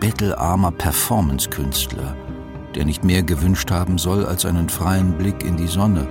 bettelarmer 0.00 0.72
Performancekünstler, 0.72 2.14
der 2.74 2.84
nicht 2.84 3.04
mehr 3.04 3.22
gewünscht 3.22 3.70
haben 3.70 3.96
soll 3.96 4.26
als 4.26 4.44
einen 4.44 4.68
freien 4.68 5.16
Blick 5.16 5.42
in 5.44 5.56
die 5.56 5.68
Sonne 5.68 6.06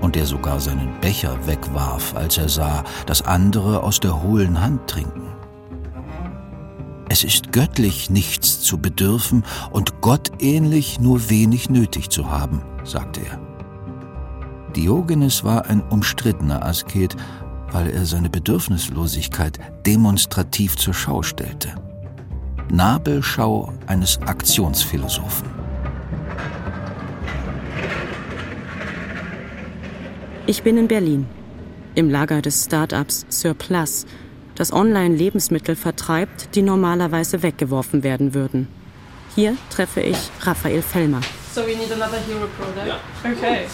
und 0.00 0.14
der 0.14 0.26
sogar 0.26 0.60
seinen 0.60 0.98
Becher 1.00 1.46
wegwarf, 1.46 2.14
als 2.14 2.38
er 2.38 2.48
sah, 2.48 2.84
dass 3.06 3.22
andere 3.22 3.82
aus 3.82 4.00
der 4.00 4.22
hohlen 4.22 4.60
Hand 4.60 4.86
trinken. 4.86 5.33
Es 7.08 7.22
ist 7.22 7.52
göttlich 7.52 8.08
nichts 8.08 8.60
zu 8.60 8.78
bedürfen 8.78 9.44
und 9.70 10.00
gottähnlich 10.00 11.00
nur 11.00 11.28
wenig 11.28 11.68
nötig 11.68 12.08
zu 12.08 12.30
haben, 12.30 12.62
sagte 12.84 13.20
er. 13.20 13.40
Diogenes 14.74 15.44
war 15.44 15.66
ein 15.66 15.82
umstrittener 15.82 16.64
Asket, 16.64 17.14
weil 17.70 17.90
er 17.90 18.06
seine 18.06 18.30
Bedürfnislosigkeit 18.30 19.58
demonstrativ 19.86 20.76
zur 20.76 20.94
Schau 20.94 21.22
stellte. 21.22 21.74
Nabelschau 22.70 23.72
eines 23.86 24.18
Aktionsphilosophen. 24.22 25.48
Ich 30.46 30.62
bin 30.62 30.76
in 30.76 30.88
Berlin, 30.88 31.26
im 31.94 32.10
Lager 32.10 32.42
des 32.42 32.64
Startups 32.64 33.24
Surplus, 33.28 34.06
das 34.56 34.72
Online-Lebensmittel 34.72 35.76
vertreibt, 35.76 36.54
die 36.54 36.62
normalerweise 36.62 37.42
weggeworfen 37.42 38.02
werden 38.02 38.34
würden. 38.34 38.68
Hier 39.34 39.56
treffe 39.70 40.00
ich 40.00 40.16
Raphael 40.42 40.82
Fellmer. 40.82 41.20
So 41.54 41.62
we 41.62 41.76
need 41.76 41.92
another 41.92 42.18
hero 42.18 42.46
product. 42.58 42.86
Yeah. 42.86 43.32
Okay. 43.32 43.66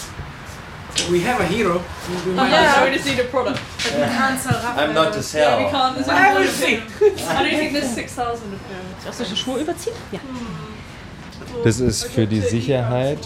We 1.10 1.20
have 1.20 1.40
a 1.40 1.46
hero. 1.46 1.80
We 2.26 2.32
oh, 2.32 2.44
yeah, 2.44 2.75
I 2.76 2.80
already 2.80 2.99
see 2.99 3.14
the 3.14 3.25
product. 3.25 3.60
But 3.84 3.94
we 3.94 4.02
can't 4.02 4.38
sell 4.38 4.52
Raphael. 4.52 4.88
I'm 4.88 4.94
not 4.94 5.12
to 5.12 5.22
sell. 5.22 5.60
Yeah, 5.60 5.64
we 5.64 5.70
can't. 5.70 5.94
There's 5.94 6.08
I 6.08 6.38
will 6.38 6.49
see. 6.49 6.76
I 7.26 7.42
don't 7.42 7.58
think 7.58 7.72
there's 7.72 7.94
6,000 7.94 8.52
of 8.52 8.60
them. 8.68 9.08
Auch 9.08 9.12
solche 9.12 9.37
Schuhe 9.37 9.60
überziehen? 9.60 9.94
Ja. 10.12 10.20
Das 11.64 11.80
ist 11.80 12.04
für 12.04 12.26
die 12.26 12.40
Sicherheit 12.40 13.18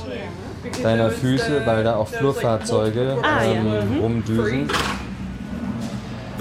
deiner 0.82 1.10
Füße, 1.10 1.62
weil 1.64 1.84
da 1.84 1.96
auch 1.96 2.08
Flurfahrzeuge 2.08 3.18
ah, 3.22 3.44
ähm, 3.44 3.98
rumdüsen. 4.00 4.70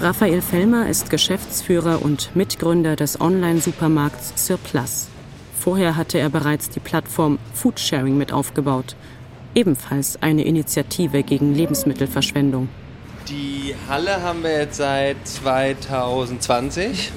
Raphael 0.00 0.42
Fellmer 0.42 0.88
ist 0.88 1.10
Geschäftsführer 1.10 2.02
und 2.02 2.34
Mitgründer 2.34 2.96
des 2.96 3.20
Online-Supermarkts 3.20 4.32
Surplus. 4.36 5.08
Vorher 5.58 5.96
hatte 5.96 6.18
er 6.18 6.28
bereits 6.28 6.68
die 6.68 6.80
Plattform 6.80 7.38
Foodsharing 7.54 8.16
mit 8.18 8.32
aufgebaut– 8.32 8.96
ebenfalls 9.54 10.20
eine 10.20 10.44
Initiative 10.44 11.22
gegen 11.22 11.54
Lebensmittelverschwendung. 11.54 12.68
Die 13.28 13.74
Halle 13.88 14.20
haben 14.22 14.42
wir 14.42 14.58
jetzt 14.58 14.76
seit 14.76 15.16
2020 15.26 17.12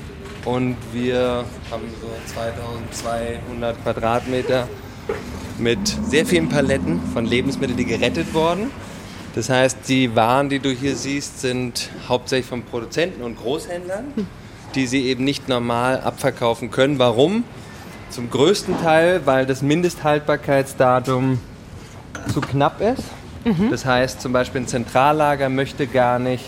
und 0.46 0.78
wir 0.94 1.44
haben 1.70 1.84
so 2.00 2.08
2200 2.34 3.84
Quadratmeter 3.84 4.68
mit 5.58 5.80
sehr 5.88 6.26
vielen 6.26 6.48
Paletten 6.48 7.02
von 7.14 7.26
Lebensmitteln, 7.26 7.78
die 7.78 7.86
gerettet 7.86 8.34
wurden. 8.34 8.72
Das 9.38 9.52
heißt, 9.52 9.78
die 9.88 10.16
Waren, 10.16 10.50
die 10.50 10.58
du 10.58 10.72
hier 10.72 10.96
siehst, 10.96 11.42
sind 11.42 11.92
hauptsächlich 12.10 12.48
von 12.48 12.64
Produzenten 12.64 13.22
und 13.22 13.38
Großhändlern, 13.38 14.06
die 14.74 14.88
sie 14.88 15.06
eben 15.06 15.26
nicht 15.26 15.48
normal 15.48 16.02
abverkaufen 16.02 16.72
können. 16.72 16.98
Warum? 16.98 17.44
Zum 18.10 18.32
größten 18.32 18.82
Teil, 18.82 19.22
weil 19.26 19.46
das 19.46 19.62
Mindesthaltbarkeitsdatum 19.62 21.40
zu 22.34 22.42
knapp 22.42 22.82
ist. 22.82 23.04
Mhm. 23.46 23.70
Das 23.70 23.86
heißt 23.86 24.22
zum 24.22 24.34
Beispiel 24.34 24.62
ein 24.62 24.68
Zentrallager 24.68 25.50
möchte 25.50 25.86
gar 25.86 26.18
nicht 26.18 26.46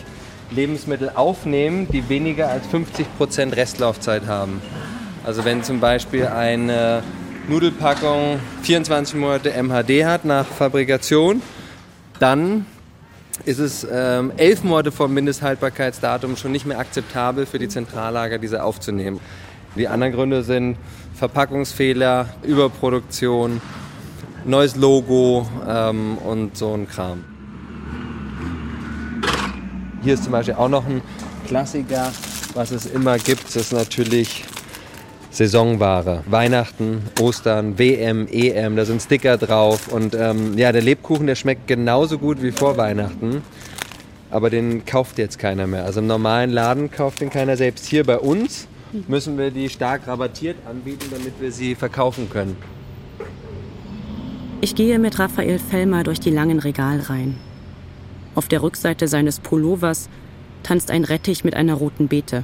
Lebensmittel 0.49 1.11
aufnehmen, 1.13 1.87
die 1.91 2.09
weniger 2.09 2.49
als 2.49 2.65
50% 2.69 3.55
Restlaufzeit 3.55 4.25
haben. 4.25 4.63
Also 5.23 5.45
wenn 5.45 5.61
zum 5.61 5.79
Beispiel 5.79 6.25
eine 6.25 7.03
Nudelpackung 7.47 8.39
24 8.63 9.13
Monate 9.13 9.51
MHD 9.51 10.05
hat 10.05 10.25
nach 10.25 10.47
Fabrikation, 10.47 11.43
dann 12.17 12.65
ist 13.45 13.59
es 13.59 13.87
ähm, 13.89 14.31
elf 14.37 14.63
Monate 14.63 14.91
vor 14.91 15.07
Mindesthaltbarkeitsdatum 15.07 16.35
schon 16.35 16.51
nicht 16.51 16.65
mehr 16.65 16.79
akzeptabel 16.79 17.45
für 17.45 17.59
die 17.59 17.67
Zentrallager, 17.67 18.37
diese 18.37 18.63
aufzunehmen. 18.63 19.19
Die 19.75 19.87
anderen 19.87 20.13
Gründe 20.13 20.43
sind 20.43 20.77
Verpackungsfehler, 21.13 22.29
Überproduktion, 22.43 23.61
neues 24.45 24.75
Logo 24.75 25.47
ähm, 25.67 26.17
und 26.17 26.57
so 26.57 26.73
ein 26.73 26.87
Kram. 26.87 27.23
Hier 30.01 30.13
ist 30.13 30.23
zum 30.23 30.31
Beispiel 30.31 30.55
auch 30.55 30.69
noch 30.69 30.85
ein 30.85 31.01
Klassiker, 31.45 32.11
was 32.53 32.71
es 32.71 32.85
immer 32.85 33.17
gibt, 33.17 33.45
das 33.47 33.55
ist 33.55 33.73
natürlich 33.73 34.45
Saisonware. 35.31 36.23
Weihnachten, 36.27 37.03
Ostern, 37.19 37.77
WM, 37.77 38.27
EM, 38.27 38.75
da 38.75 38.85
sind 38.85 39.01
Sticker 39.01 39.37
drauf. 39.37 39.87
Und 39.89 40.15
ähm, 40.15 40.57
ja, 40.57 40.71
der 40.71 40.81
Lebkuchen, 40.81 41.27
der 41.27 41.35
schmeckt 41.35 41.67
genauso 41.67 42.17
gut 42.17 42.41
wie 42.41 42.51
vor 42.51 42.77
Weihnachten. 42.77 43.41
Aber 44.31 44.49
den 44.49 44.85
kauft 44.85 45.17
jetzt 45.17 45.39
keiner 45.39 45.67
mehr. 45.67 45.85
Also 45.85 45.99
im 45.99 46.07
normalen 46.07 46.51
Laden 46.51 46.91
kauft 46.91 47.21
den 47.21 47.29
keiner. 47.29 47.57
Selbst 47.57 47.85
hier 47.85 48.03
bei 48.03 48.17
uns 48.17 48.67
müssen 49.07 49.37
wir 49.37 49.51
die 49.51 49.69
stark 49.69 50.07
rabattiert 50.07 50.57
anbieten, 50.67 51.05
damit 51.11 51.33
wir 51.39 51.51
sie 51.51 51.75
verkaufen 51.75 52.29
können. 52.29 52.57
Ich 54.61 54.75
gehe 54.75 54.99
mit 54.99 55.19
Raphael 55.19 55.57
Fellmer 55.57 56.03
durch 56.03 56.19
die 56.19 56.31
langen 56.31 56.59
Regalreihen. 56.59 57.37
Auf 58.35 58.47
der 58.47 58.61
Rückseite 58.61 59.07
seines 59.07 59.39
Pullovers 59.39 60.09
tanzt 60.63 60.91
ein 60.91 61.03
Rettich 61.03 61.43
mit 61.43 61.55
einer 61.55 61.75
roten 61.75 62.07
Beete. 62.07 62.43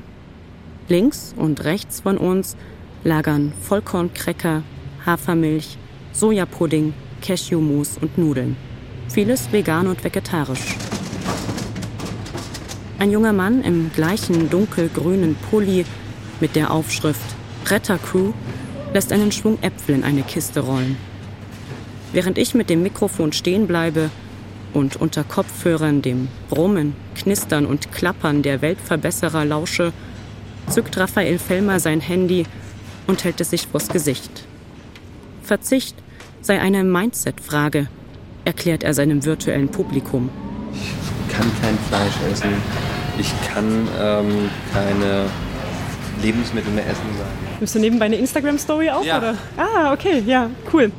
Links 0.87 1.33
und 1.35 1.63
rechts 1.63 2.01
von 2.01 2.17
uns 2.17 2.55
lagern 3.03 3.53
Vollkorncracker, 3.59 4.61
Hafermilch, 5.03 5.77
Sojapudding, 6.13 6.93
Cashewmus 7.23 7.97
und 7.99 8.19
Nudeln. 8.19 8.55
Vieles 9.09 9.51
vegan 9.51 9.87
und 9.87 10.03
vegetarisch. 10.03 10.75
Ein 12.99 13.11
junger 13.11 13.33
Mann 13.33 13.63
im 13.63 13.91
gleichen 13.95 14.49
dunkelgrünen 14.51 15.35
Pulli 15.49 15.85
mit 16.39 16.55
der 16.55 16.71
Aufschrift 16.71 17.35
Rettercrew 17.65 18.31
lässt 18.93 19.11
einen 19.11 19.31
Schwung 19.31 19.57
Äpfel 19.63 19.95
in 19.95 20.03
eine 20.03 20.21
Kiste 20.21 20.59
rollen. 20.59 20.97
Während 22.13 22.37
ich 22.37 22.53
mit 22.53 22.69
dem 22.69 22.83
Mikrofon 22.83 23.33
stehen 23.33 23.65
bleibe 23.65 24.11
und 24.71 24.97
unter 24.97 25.23
Kopfhörern 25.23 26.03
dem 26.03 26.27
Brummen, 26.47 26.95
Knistern 27.15 27.65
und 27.65 27.91
Klappern 27.91 28.43
der 28.43 28.61
Weltverbesserer 28.61 29.45
lausche, 29.45 29.91
zückt 30.69 30.97
Raphael 30.97 31.39
Fellmer 31.39 31.79
sein 31.79 32.01
Handy 32.01 32.45
und 33.07 33.23
hält 33.23 33.41
es 33.41 33.51
sich 33.51 33.67
vors 33.67 33.89
Gesicht. 33.89 34.45
Verzicht 35.43 35.95
sei 36.41 36.59
eine 36.59 36.83
Mindset-Frage, 36.83 37.87
erklärt 38.45 38.83
er 38.83 38.93
seinem 38.93 39.25
virtuellen 39.25 39.69
Publikum. 39.69 40.29
Ich 40.73 41.35
kann 41.35 41.51
kein 41.61 41.77
Fleisch 41.89 42.31
essen. 42.31 42.49
Ich 43.17 43.31
kann 43.47 43.87
ähm, 43.99 44.49
keine 44.73 45.25
Lebensmittel 46.21 46.71
mehr 46.71 46.85
essen 46.85 47.05
sein. 47.17 47.27
Nimmst 47.59 47.75
du 47.75 47.79
nebenbei 47.79 48.05
eine 48.05 48.17
Instagram-Story 48.17 48.89
auf? 48.89 49.05
Ja. 49.05 49.17
Oder? 49.17 49.35
Ah, 49.57 49.93
okay, 49.93 50.23
ja, 50.25 50.49
cool. 50.73 50.91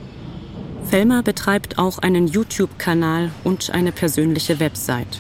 Fellmer 0.89 1.23
betreibt 1.23 1.79
auch 1.79 1.99
einen 1.99 2.29
YouTube-Kanal 2.29 3.31
und 3.45 3.71
eine 3.71 3.93
persönliche 3.93 4.61
Website. 4.61 5.19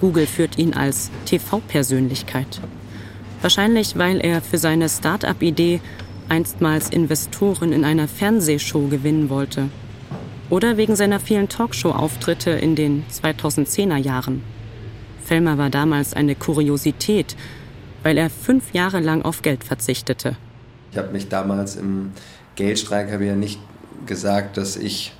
Google 0.00 0.26
führt 0.26 0.58
ihn 0.58 0.74
als 0.74 1.10
TV-Persönlichkeit. 1.24 2.60
Wahrscheinlich, 3.40 3.96
weil 3.96 4.20
er 4.20 4.42
für 4.42 4.58
seine 4.58 4.88
Start-up-Idee 4.88 5.80
einstmals 6.28 6.90
Investoren 6.90 7.72
in 7.72 7.84
einer 7.84 8.08
Fernsehshow 8.08 8.88
gewinnen 8.88 9.30
wollte. 9.30 9.68
Oder 10.50 10.76
wegen 10.76 10.96
seiner 10.96 11.20
vielen 11.20 11.48
Talkshow-Auftritte 11.48 12.50
in 12.50 12.74
den 12.74 13.04
2010er 13.10 13.96
Jahren. 13.96 14.42
Fellmer 15.24 15.58
war 15.58 15.70
damals 15.70 16.14
eine 16.14 16.34
Kuriosität, 16.34 17.36
weil 18.02 18.16
er 18.16 18.30
fünf 18.30 18.72
Jahre 18.72 19.00
lang 19.00 19.22
auf 19.22 19.42
Geld 19.42 19.62
verzichtete. 19.62 20.36
Ich 20.90 20.98
habe 20.98 21.12
mich 21.12 21.28
damals 21.28 21.76
im 21.76 22.12
Geldstreik 22.56 23.12
habe 23.12 23.26
ja 23.26 23.36
nicht 23.36 23.60
gesagt, 24.06 24.56
dass 24.56 24.76
ich 24.76 25.12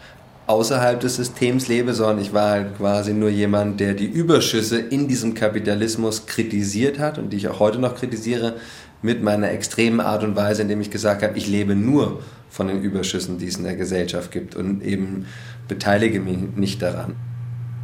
außerhalb 0.48 0.98
des 0.98 1.16
Systems 1.16 1.68
lebe, 1.68 1.92
sondern 1.92 2.18
ich 2.18 2.32
war 2.32 2.50
halt 2.50 2.76
quasi 2.78 3.12
nur 3.12 3.28
jemand, 3.28 3.80
der 3.80 3.94
die 3.94 4.06
Überschüsse 4.06 4.78
in 4.78 5.06
diesem 5.06 5.34
Kapitalismus 5.34 6.26
kritisiert 6.26 6.98
hat 6.98 7.18
und 7.18 7.30
die 7.30 7.36
ich 7.36 7.48
auch 7.48 7.60
heute 7.60 7.78
noch 7.78 7.94
kritisiere, 7.94 8.56
mit 9.02 9.22
meiner 9.22 9.50
extremen 9.50 10.00
Art 10.00 10.24
und 10.24 10.34
Weise, 10.34 10.62
indem 10.62 10.80
ich 10.80 10.90
gesagt 10.90 11.22
habe, 11.22 11.36
ich 11.38 11.46
lebe 11.46 11.76
nur 11.76 12.22
von 12.48 12.66
den 12.66 12.82
Überschüssen, 12.82 13.38
die 13.38 13.46
es 13.46 13.56
in 13.56 13.64
der 13.64 13.76
Gesellschaft 13.76 14.32
gibt 14.32 14.56
und 14.56 14.82
eben 14.82 15.26
beteilige 15.68 16.18
mich 16.18 16.38
nicht 16.56 16.82
daran. 16.82 17.14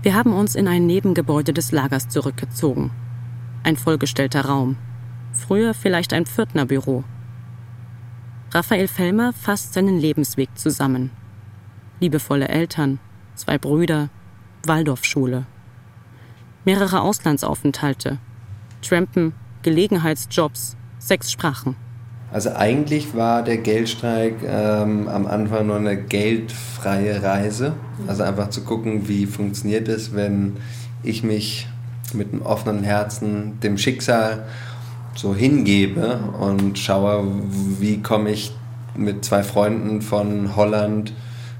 Wir 0.02 0.14
haben 0.14 0.32
uns 0.32 0.54
in 0.54 0.66
ein 0.66 0.86
Nebengebäude 0.86 1.52
des 1.52 1.70
Lagers 1.70 2.08
zurückgezogen. 2.08 2.90
Ein 3.62 3.76
vollgestellter 3.76 4.46
Raum. 4.46 4.76
Früher 5.32 5.74
vielleicht 5.74 6.12
ein 6.12 6.26
Pförtnerbüro. 6.26 7.04
Raphael 8.52 8.88
Fellmer 8.88 9.32
fasst 9.32 9.74
seinen 9.74 9.98
Lebensweg 9.98 10.48
zusammen. 10.56 11.10
Liebevolle 12.00 12.48
Eltern, 12.48 12.98
zwei 13.34 13.58
Brüder, 13.58 14.08
Waldorfschule. 14.66 15.46
Mehrere 16.64 17.02
Auslandsaufenthalte, 17.02 18.18
Trampen, 18.82 19.32
Gelegenheitsjobs, 19.62 20.76
sechs 20.98 21.30
Sprachen. 21.30 21.76
Also 22.32 22.50
eigentlich 22.50 23.14
war 23.14 23.44
der 23.44 23.58
Geldstreik 23.58 24.36
ähm, 24.44 25.06
am 25.06 25.26
Anfang 25.26 25.68
nur 25.68 25.76
eine 25.76 25.96
geldfreie 25.96 27.22
Reise. 27.22 27.74
Also 28.08 28.24
einfach 28.24 28.50
zu 28.50 28.64
gucken, 28.64 29.06
wie 29.08 29.26
funktioniert 29.26 29.86
es, 29.86 30.14
wenn 30.14 30.56
ich 31.04 31.22
mich 31.22 31.68
mit 32.12 32.32
einem 32.32 32.42
offenen 32.42 32.82
Herzen 32.82 33.60
dem 33.60 33.78
Schicksal 33.78 34.46
so 35.14 35.34
hingebe 35.34 36.18
und 36.40 36.78
schaue, 36.78 37.24
wie 37.78 38.02
komme 38.02 38.30
ich 38.30 38.52
mit 38.96 39.24
zwei 39.24 39.42
Freunden 39.42 40.02
von 40.02 40.56
Holland 40.56 41.12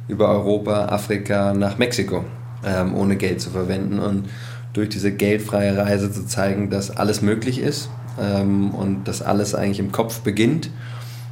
über 0.09 0.29
Europa, 0.29 0.87
Afrika 0.87 1.55
nach 1.55 1.79
Mexiko, 1.79 2.25
ähm, 2.64 2.95
ohne 2.95 3.17
Geld 3.17 3.40
zu 3.40 3.51
verwenden 3.51 3.99
und 3.99 4.29
durch 4.73 4.88
diese 4.88 5.12
geldfreie 5.12 5.77
Reise 5.77 6.12
zu 6.12 6.27
zeigen, 6.27 6.69
dass 6.69 6.90
alles 6.90 7.23
möglich 7.23 7.61
ist 7.61 7.88
ähm, 8.21 8.71
und 8.71 9.05
dass 9.05 9.23
alles 9.23 9.55
eigentlich 9.55 9.79
im 9.79 9.93
Kopf 9.93 10.21
beginnt. 10.21 10.71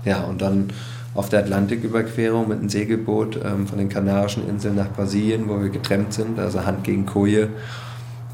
Ja, 0.05 0.23
und 0.23 0.43
dann 0.43 0.69
auf 1.15 1.29
der 1.29 1.41
Atlantiküberquerung 1.41 2.49
mit 2.49 2.59
einem 2.59 2.69
Segelboot 2.69 3.39
ähm, 3.45 3.67
von 3.67 3.79
den 3.79 3.89
Kanarischen 3.89 4.49
Inseln 4.49 4.77
nach 4.77 4.91
Brasilien, 4.93 5.49
wo 5.49 5.61
wir 5.61 5.69
getrennt 5.69 6.15
sind, 6.15 6.39
also 6.39 6.65
Hand 6.65 6.85
gegen 6.85 7.05
Koje, 7.05 7.49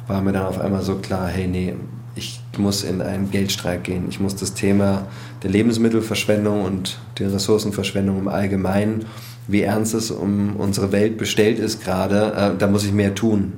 war 0.07 0.23
mir 0.23 0.33
dann 0.33 0.47
auf 0.47 0.61
einmal 0.61 0.83
so 0.83 0.97
klar, 0.97 1.27
hey, 1.27 1.47
nee, 1.47 1.75
ich 2.15 2.41
muss 2.57 2.85
in 2.85 3.01
einen 3.01 3.31
Geldstreik 3.31 3.85
gehen. 3.85 4.07
Ich 4.09 4.21
muss 4.21 4.35
das 4.35 4.55
Thema 4.55 5.07
der 5.43 5.51
Lebensmittelverschwendung 5.51 6.65
und 6.65 6.99
der 7.19 7.33
Ressourcenverschwendung 7.33 8.19
im 8.19 8.29
Allgemeinen, 8.29 9.07
wie 9.49 9.63
ernst 9.63 9.95
es 9.95 10.11
um 10.11 10.57
unsere 10.57 10.93
Welt 10.93 11.17
bestellt 11.17 11.59
ist 11.59 11.83
gerade, 11.83 12.33
äh, 12.37 12.59
da 12.59 12.67
muss 12.69 12.85
ich 12.85 12.93
mehr 12.93 13.15
tun. 13.15 13.55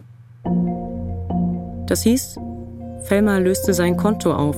Das 1.86 2.02
hieß, 2.04 2.38
Fellmer 3.02 3.40
löste 3.40 3.74
sein 3.74 3.96
Konto 3.96 4.32
auf, 4.32 4.56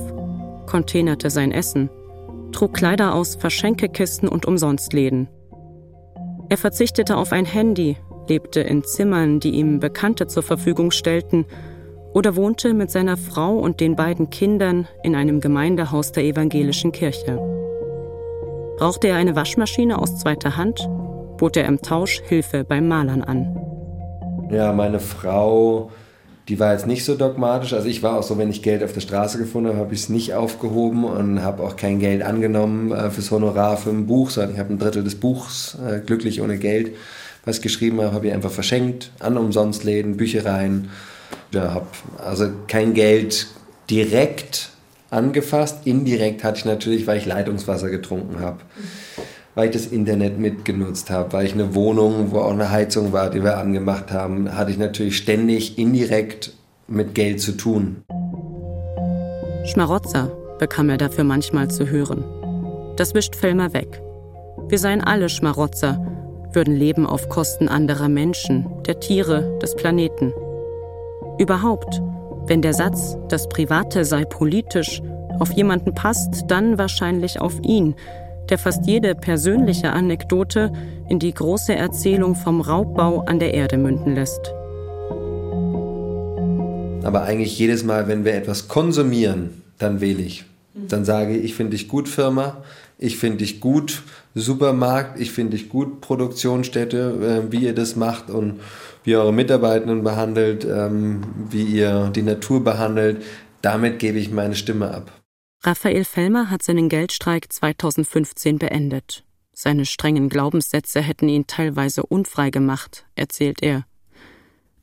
containerte 0.67 1.29
sein 1.31 1.51
Essen, 1.51 1.89
trug 2.51 2.73
Kleider 2.73 3.15
aus 3.15 3.35
Verschenkekisten 3.35 4.29
und 4.29 4.45
Umsonstläden. 4.45 5.27
Er 6.49 6.57
verzichtete 6.57 7.17
auf 7.17 7.31
ein 7.31 7.45
Handy, 7.45 7.97
lebte 8.29 8.61
in 8.61 8.83
Zimmern, 8.83 9.39
die 9.39 9.51
ihm 9.51 9.79
Bekannte 9.79 10.27
zur 10.27 10.43
Verfügung 10.43 10.91
stellten 10.91 11.45
oder 12.13 12.35
wohnte 12.35 12.75
mit 12.75 12.91
seiner 12.91 13.17
Frau 13.17 13.57
und 13.57 13.79
den 13.79 13.95
beiden 13.95 14.29
Kindern 14.29 14.87
in 15.01 15.15
einem 15.15 15.41
Gemeindehaus 15.41 16.11
der 16.11 16.23
evangelischen 16.23 16.91
Kirche. 16.91 17.39
Brauchte 18.77 19.07
er 19.07 19.15
eine 19.15 19.35
Waschmaschine 19.35 19.97
aus 19.97 20.19
zweiter 20.19 20.57
Hand, 20.57 20.87
bot 21.43 21.57
er 21.57 21.65
im 21.65 21.81
Tausch 21.81 22.21
Hilfe 22.25 22.63
beim 22.63 22.87
Malern 22.87 23.21
an. 23.21 23.57
Ja, 24.49 24.71
meine 24.71 25.01
Frau, 25.01 25.91
die 26.47 26.57
war 26.57 26.71
jetzt 26.71 26.87
nicht 26.87 27.03
so 27.03 27.15
dogmatisch. 27.15 27.73
Also 27.73 27.89
ich 27.89 28.01
war 28.01 28.17
auch 28.17 28.23
so, 28.23 28.37
wenn 28.37 28.49
ich 28.49 28.61
Geld 28.61 28.81
auf 28.81 28.93
der 28.93 29.01
Straße 29.01 29.39
gefunden 29.39 29.67
habe, 29.67 29.79
habe 29.79 29.93
ich 29.93 30.03
es 30.03 30.07
nicht 30.07 30.35
aufgehoben 30.35 31.03
und 31.03 31.41
habe 31.41 31.61
auch 31.63 31.75
kein 31.75 31.99
Geld 31.99 32.21
angenommen 32.21 32.93
äh, 32.93 33.09
fürs 33.09 33.29
Honorar 33.29 33.75
für 33.75 33.89
ein 33.89 34.07
Buch, 34.07 34.29
sondern 34.29 34.53
ich 34.53 34.57
habe 34.57 34.71
ein 34.71 34.79
Drittel 34.79 35.03
des 35.03 35.15
Buchs, 35.15 35.77
äh, 35.85 35.99
glücklich 35.99 36.41
ohne 36.41 36.57
Geld, 36.57 36.95
was 37.43 37.57
ich 37.57 37.61
geschrieben 37.61 37.99
habe, 37.99 38.13
habe 38.13 38.27
ich 38.27 38.33
einfach 38.33 38.49
verschenkt 38.49 39.11
an 39.19 39.35
Umsonstläden, 39.35 40.15
Büchereien 40.15 40.91
ja, 41.51 41.73
habe 41.73 41.87
also 42.25 42.51
kein 42.69 42.93
Geld 42.93 43.47
direkt 43.89 44.69
angefasst. 45.09 45.79
Indirekt 45.83 46.45
hatte 46.45 46.59
ich 46.59 46.65
natürlich, 46.65 47.05
weil 47.05 47.17
ich 47.17 47.25
Leitungswasser 47.25 47.89
getrunken 47.89 48.39
habe. 48.39 48.59
Weil 49.55 49.67
ich 49.67 49.73
das 49.73 49.87
Internet 49.87 50.39
mitgenutzt 50.39 51.11
habe, 51.11 51.33
weil 51.33 51.45
ich 51.45 51.53
eine 51.53 51.75
Wohnung, 51.75 52.31
wo 52.31 52.39
auch 52.39 52.51
eine 52.51 52.71
Heizung 52.71 53.13
war, 53.13 53.29
die 53.29 53.43
wir 53.43 53.57
angemacht 53.57 54.11
haben, 54.11 54.55
hatte 54.55 54.71
ich 54.71 54.77
natürlich 54.77 55.17
ständig 55.17 55.77
indirekt 55.77 56.53
mit 56.87 57.13
Geld 57.13 57.39
zu 57.39 57.51
tun. 57.51 58.03
Schmarotzer 59.65 60.31
bekam 60.59 60.89
er 60.89 60.97
dafür 60.97 61.23
manchmal 61.23 61.69
zu 61.69 61.87
hören. 61.87 62.23
Das 62.97 63.13
wischt 63.13 63.35
Fellmer 63.35 63.73
weg. 63.73 64.01
Wir 64.69 64.79
seien 64.79 65.01
alle 65.01 65.29
Schmarotzer, 65.29 66.05
würden 66.51 66.75
leben 66.75 67.05
auf 67.05 67.29
Kosten 67.29 67.67
anderer 67.67 68.09
Menschen, 68.09 68.65
der 68.85 68.99
Tiere, 68.99 69.57
des 69.61 69.75
Planeten. 69.75 70.33
Überhaupt, 71.37 72.01
wenn 72.45 72.61
der 72.61 72.73
Satz, 72.73 73.17
das 73.29 73.47
Private 73.49 74.05
sei 74.05 74.25
politisch, 74.25 75.01
auf 75.39 75.51
jemanden 75.51 75.93
passt, 75.95 76.45
dann 76.47 76.77
wahrscheinlich 76.77 77.41
auf 77.41 77.59
ihn, 77.63 77.95
der 78.49 78.57
fast 78.57 78.85
jede 78.85 79.15
persönliche 79.15 79.91
Anekdote 79.91 80.71
in 81.09 81.19
die 81.19 81.33
große 81.33 81.73
Erzählung 81.73 82.35
vom 82.35 82.61
Raubbau 82.61 83.21
an 83.21 83.39
der 83.39 83.53
Erde 83.53 83.77
münden 83.77 84.15
lässt. 84.15 84.53
Aber 87.03 87.23
eigentlich 87.23 87.57
jedes 87.59 87.83
Mal, 87.83 88.07
wenn 88.07 88.25
wir 88.25 88.33
etwas 88.33 88.67
konsumieren, 88.67 89.61
dann 89.77 90.01
wähle 90.01 90.21
ich. 90.21 90.45
Dann 90.73 91.05
sage 91.05 91.35
ich, 91.35 91.43
ich 91.43 91.55
finde 91.55 91.71
dich 91.71 91.87
gut, 91.87 92.09
Firma, 92.09 92.63
ich 92.97 93.17
finde 93.17 93.39
dich 93.39 93.59
gut, 93.59 94.01
Supermarkt, 94.33 95.19
ich 95.19 95.31
finde 95.31 95.57
dich 95.57 95.69
gut, 95.69 96.01
Produktionsstätte, 96.01 97.43
äh, 97.47 97.51
wie 97.51 97.65
ihr 97.65 97.75
das 97.75 97.95
macht 97.95 98.29
und 98.29 98.59
wie 99.03 99.11
ihr 99.11 99.19
eure 99.19 99.33
Mitarbeitenden 99.33 100.03
behandelt, 100.03 100.65
ähm, 100.65 101.21
wie 101.49 101.63
ihr 101.63 102.11
die 102.15 102.23
Natur 102.23 102.63
behandelt. 102.63 103.21
Damit 103.61 103.99
gebe 103.99 104.17
ich 104.17 104.31
meine 104.31 104.55
Stimme 104.55 104.91
ab. 104.91 105.11
Raphael 105.65 106.03
Fellmer 106.03 106.49
hat 106.49 106.61
seinen 106.61 106.89
Geldstreik 106.89 107.51
2015 107.53 108.59
beendet. 108.59 109.23
Seine 109.53 109.85
strengen 109.85 110.27
Glaubenssätze 110.27 110.99
hätten 110.99 111.29
ihn 111.29 111.47
teilweise 111.47 112.03
unfrei 112.03 112.49
gemacht, 112.49 113.05
erzählt 113.15 113.63
er. 113.63 113.85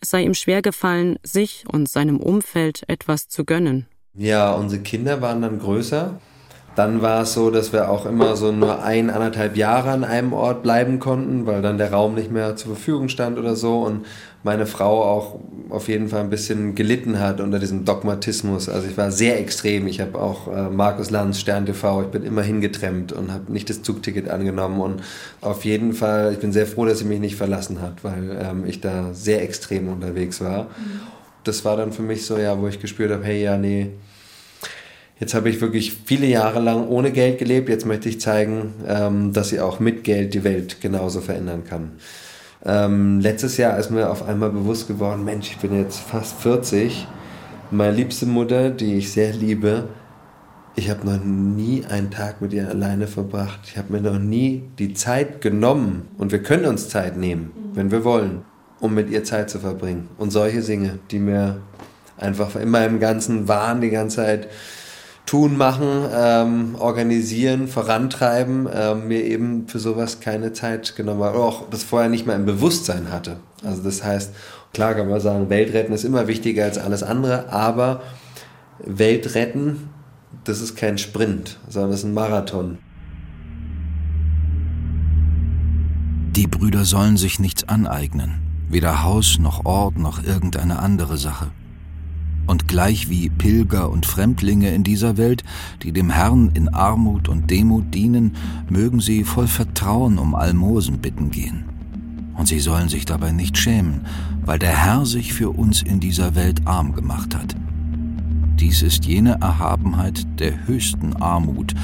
Es 0.01 0.09
sei 0.09 0.23
ihm 0.23 0.33
schwer 0.33 0.62
gefallen, 0.62 1.19
sich 1.23 1.64
und 1.71 1.87
seinem 1.87 2.19
Umfeld 2.19 2.88
etwas 2.88 3.29
zu 3.29 3.45
gönnen. 3.45 3.88
Ja, 4.14 4.55
unsere 4.55 4.83
Kinder 4.83 5.21
waren 5.21 5.43
dann 5.43 5.59
größer 5.59 6.19
dann 6.76 7.02
war 7.02 7.22
es 7.22 7.35
so, 7.35 7.50
dass 7.50 7.72
wir 7.72 7.90
auch 7.90 8.06
immer 8.06 8.37
so 8.37 8.52
nur 8.52 8.83
ein, 8.83 9.11
anderthalb 9.11 9.56
Jahre 9.56 9.90
an 9.90 10.04
einem 10.04 10.33
Ort 10.33 10.62
bleiben 10.62 11.00
konnten, 11.00 11.46
weil 11.46 11.62
dann 11.62 11.78
der 11.78 11.92
Raum 11.92 12.14
nicht 12.14 12.30
mehr 12.30 12.56
zur 12.56 12.74
Verfügung 12.74 13.09
stand 13.09 13.38
oder 13.38 13.56
so 13.56 13.80
und 13.80 14.06
meine 14.42 14.66
Frau 14.66 15.02
auch 15.02 15.38
auf 15.68 15.88
jeden 15.88 16.09
Fall 16.09 16.20
ein 16.20 16.30
bisschen 16.30 16.74
gelitten 16.74 17.20
hat 17.20 17.40
unter 17.40 17.59
diesem 17.59 17.85
Dogmatismus. 17.85 18.68
Also 18.68 18.88
ich 18.88 18.96
war 18.96 19.12
sehr 19.12 19.38
extrem. 19.38 19.87
Ich 19.87 20.00
habe 20.00 20.18
auch 20.18 20.48
äh, 20.48 20.70
Markus 20.70 21.11
Lanz, 21.11 21.40
Stern 21.40 21.66
TV, 21.66 22.02
ich 22.02 22.09
bin 22.09 22.22
immer 22.22 22.42
hingetrennt 22.42 23.12
und 23.12 23.33
habe 23.33 23.52
nicht 23.52 23.68
das 23.68 23.83
Zugticket 23.83 24.30
angenommen 24.30 24.80
und 24.80 25.02
auf 25.40 25.64
jeden 25.64 25.92
Fall, 25.92 26.33
ich 26.33 26.38
bin 26.38 26.52
sehr 26.52 26.66
froh, 26.66 26.87
dass 26.87 27.00
sie 27.00 27.04
mich 27.04 27.20
nicht 27.20 27.37
verlassen 27.37 27.83
hat, 27.83 28.04
weil 28.04 28.38
ähm, 28.40 28.64
ich 28.64 28.80
da 28.80 29.12
sehr 29.12 29.42
extrem 29.42 29.88
unterwegs 29.88 30.40
war. 30.40 30.64
Mhm. 30.64 31.00
Das 31.44 31.64
war 31.64 31.76
dann 31.76 31.92
für 31.92 32.02
mich 32.02 32.24
so, 32.24 32.38
ja, 32.38 32.59
wo 32.59 32.68
ich 32.68 32.80
gespürt 32.80 33.12
habe, 33.12 33.24
hey, 33.24 33.42
ja, 33.42 33.56
nee, 33.56 33.90
Jetzt 35.20 35.35
habe 35.35 35.50
ich 35.50 35.61
wirklich 35.61 35.92
viele 36.06 36.26
Jahre 36.26 36.61
lang 36.61 36.88
ohne 36.88 37.12
Geld 37.12 37.38
gelebt. 37.38 37.68
Jetzt 37.68 37.85
möchte 37.85 38.09
ich 38.09 38.22
zeigen, 38.22 38.72
ähm, 38.88 39.35
dass 39.35 39.52
ich 39.52 39.61
auch 39.61 39.78
mit 39.78 40.02
Geld 40.02 40.33
die 40.33 40.44
Welt 40.44 40.80
genauso 40.80 41.20
verändern 41.20 41.62
kann. 41.68 41.92
Ähm, 42.64 43.20
letztes 43.20 43.59
Jahr 43.59 43.78
ist 43.78 43.90
mir 43.90 44.11
auf 44.11 44.26
einmal 44.26 44.50
bewusst 44.50 44.88
geworden, 44.88 45.24
Mensch, 45.24 45.50
ich 45.50 45.59
bin 45.59 45.78
jetzt 45.78 46.00
fast 46.00 46.40
40. 46.40 47.06
Meine 47.70 47.94
liebste 47.94 48.24
Mutter, 48.24 48.70
die 48.70 48.96
ich 48.96 49.12
sehr 49.12 49.33
liebe, 49.33 49.88
ich 50.74 50.88
habe 50.88 51.06
noch 51.06 51.22
nie 51.22 51.85
einen 51.85 52.11
Tag 52.11 52.40
mit 52.40 52.54
ihr 52.54 52.68
alleine 52.68 53.06
verbracht. 53.06 53.61
Ich 53.64 53.76
habe 53.76 53.92
mir 53.92 54.00
noch 54.00 54.18
nie 54.18 54.62
die 54.78 54.94
Zeit 54.94 55.42
genommen 55.42 56.09
und 56.16 56.33
wir 56.33 56.42
können 56.42 56.64
uns 56.64 56.88
Zeit 56.88 57.18
nehmen, 57.18 57.50
wenn 57.74 57.90
wir 57.90 58.04
wollen, 58.04 58.42
um 58.78 58.94
mit 58.94 59.11
ihr 59.11 59.24
Zeit 59.24 59.50
zu 59.50 59.59
verbringen. 59.59 60.09
Und 60.16 60.30
solche 60.30 60.62
Dinge, 60.62 60.98
die 61.11 61.18
mir 61.18 61.61
einfach 62.16 62.56
in 62.56 62.70
meinem 62.70 63.00
ganzen 63.00 63.48
Wahn 63.48 63.83
die 63.83 63.90
ganze 63.90 64.16
Zeit 64.16 64.48
tun, 65.31 65.57
machen, 65.57 66.07
ähm, 66.12 66.75
organisieren, 66.77 67.69
vorantreiben, 67.69 68.69
ähm, 68.75 69.07
mir 69.07 69.25
eben 69.25 69.69
für 69.69 69.79
sowas 69.79 70.19
keine 70.19 70.53
Zeit 70.53 70.97
genommen 70.97 71.23
habe. 71.23 71.38
Oder 71.38 71.47
auch 71.47 71.71
das 71.71 71.85
vorher 71.85 72.09
nicht 72.09 72.27
mehr 72.27 72.35
im 72.35 72.47
Bewusstsein 72.47 73.12
hatte. 73.12 73.37
Also 73.62 73.81
das 73.85 74.03
heißt, 74.03 74.35
klar 74.75 74.95
kann 74.95 75.09
man 75.09 75.21
sagen, 75.21 75.49
Weltretten 75.49 75.95
ist 75.95 76.03
immer 76.03 76.27
wichtiger 76.27 76.64
als 76.64 76.79
alles 76.79 77.05
andere, 77.05 77.49
aber 77.53 78.03
Weltretten, 78.85 79.90
das 80.43 80.61
ist 80.61 80.75
kein 80.75 80.99
Sprint, 80.99 81.61
sondern 81.69 81.93
das 81.93 82.01
ist 82.01 82.07
ein 82.07 82.14
Marathon. 82.14 82.79
Die 86.35 86.49
Brüder 86.49 86.85
sollen 86.85 87.16
sich 87.16 87.38
nichts 87.38 87.69
aneignen, 87.69 88.43
weder 88.69 89.05
Haus 89.05 89.38
noch 89.38 89.64
Ort 89.64 89.97
noch 89.97 90.25
irgendeine 90.25 90.81
andere 90.81 91.16
Sache 91.19 91.53
und 92.50 92.66
gleich 92.66 93.08
wie 93.08 93.28
Pilger 93.28 93.90
und 93.90 94.06
Fremdlinge 94.06 94.74
in 94.74 94.82
dieser 94.82 95.16
Welt, 95.16 95.44
die 95.84 95.92
dem 95.92 96.10
Herrn 96.10 96.50
in 96.54 96.68
Armut 96.68 97.28
und 97.28 97.48
Demut 97.48 97.94
dienen, 97.94 98.34
mögen 98.68 98.98
sie 98.98 99.22
voll 99.22 99.46
Vertrauen 99.46 100.18
um 100.18 100.34
Almosen 100.34 100.98
bitten 100.98 101.30
gehen. 101.30 101.62
Und 102.36 102.48
sie 102.48 102.58
sollen 102.58 102.88
sich 102.88 103.04
dabei 103.04 103.30
nicht 103.30 103.56
schämen, 103.56 104.00
weil 104.44 104.58
der 104.58 104.76
Herr 104.76 105.06
sich 105.06 105.32
für 105.32 105.50
uns 105.50 105.80
in 105.82 106.00
dieser 106.00 106.34
Welt 106.34 106.66
arm 106.66 106.92
gemacht 106.92 107.36
hat. 107.36 107.54
Dies 108.58 108.82
ist 108.82 109.04
jene 109.04 109.40
Erhabenheit 109.40 110.26
der 110.40 110.66
höchsten 110.66 111.14
Armut, 111.22 111.74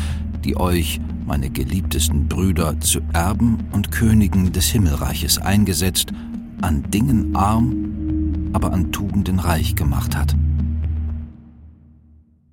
die 0.44 0.56
euch, 0.56 1.00
meine 1.26 1.48
geliebtesten 1.48 2.26
Brüder, 2.26 2.80
zu 2.80 3.02
Erben 3.12 3.58
und 3.70 3.92
Königen 3.92 4.52
des 4.52 4.66
Himmelreiches 4.66 5.38
eingesetzt, 5.38 6.12
an 6.60 6.82
Dingen 6.90 7.36
arm, 7.36 8.50
aber 8.52 8.72
an 8.72 8.90
Tugenden 8.90 9.38
reich 9.38 9.76
gemacht 9.76 10.16
hat. 10.16 10.34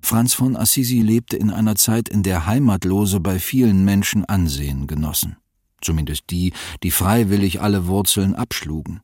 Franz 0.04 0.34
von 0.34 0.54
Assisi 0.54 1.00
lebte 1.00 1.38
in 1.38 1.50
einer 1.50 1.76
Zeit, 1.76 2.10
in 2.10 2.22
der 2.22 2.44
Heimatlose 2.44 3.20
bei 3.20 3.38
vielen 3.38 3.86
Menschen 3.86 4.26
Ansehen 4.26 4.86
genossen, 4.86 5.38
zumindest 5.80 6.24
die, 6.28 6.52
die 6.82 6.90
freiwillig 6.90 7.62
alle 7.62 7.86
Wurzeln 7.86 8.34
abschlugen. 8.34 9.00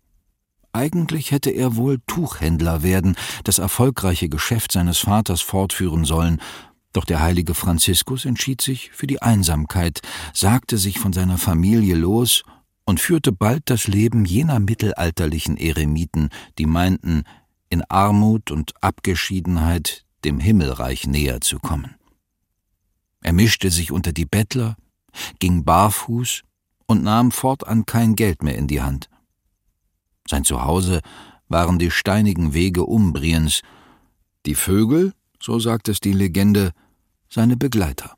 Eigentlich 0.73 1.31
hätte 1.31 1.49
er 1.49 1.77
wohl 1.77 2.01
Tuchhändler 2.07 2.83
werden, 2.83 3.17
das 3.45 3.59
erfolgreiche 3.59 4.29
Geschäft 4.29 4.73
seines 4.73 4.99
Vaters 4.99 5.41
fortführen 5.41 6.05
sollen, 6.05 6.39
doch 6.93 7.07
der 7.07 7.23
heilige 7.23 7.55
Franziskus 7.55 8.27
entschied 8.27 8.61
sich 8.61 8.91
für 8.93 9.07
die 9.07 9.23
Einsamkeit, 9.23 10.03
sagte 10.35 10.77
sich 10.77 10.99
von 10.99 11.15
seiner 11.15 11.39
Familie 11.39 11.95
los 11.95 12.43
und 12.85 13.01
führte 13.01 13.33
bald 13.33 13.63
das 13.71 13.89
Leben 13.89 14.27
jener 14.27 14.61
mittelalterlichen 14.61 15.57
Eremiten, 15.57 16.29
die 16.59 16.67
meinten, 16.67 17.25
in 17.71 17.83
Armut 17.89 18.51
und 18.51 18.75
Abgeschiedenheit 18.83 20.05
dem 20.25 20.41
Himmelreich 20.41 21.07
näher 21.07 21.41
zu 21.41 21.59
kommen. 21.59 21.95
Er 23.23 23.33
mischte 23.33 23.71
sich 23.71 23.93
unter 23.93 24.13
die 24.13 24.27
Bettler, 24.27 24.77
ging 25.39 25.65
barfuß 25.65 26.43
und 26.87 27.03
nahm 27.03 27.31
fortan 27.31 27.87
kein 27.87 28.17
Geld 28.17 28.43
mehr 28.43 28.57
in 28.57 28.67
die 28.67 28.81
Hand. 28.81 29.09
Sein 30.29 30.45
Zuhause 30.45 31.01
waren 31.49 31.79
die 31.79 31.91
steinigen 31.91 32.55
Wege 32.55 32.85
Umbriens, 32.85 33.63
die 34.47 34.55
Vögel, 34.55 35.13
so 35.41 35.59
sagt 35.59 35.89
es 35.89 36.01
die 36.01 36.13
Legende, 36.13 36.73
seine 37.29 37.57
Begleiter. 37.57 38.17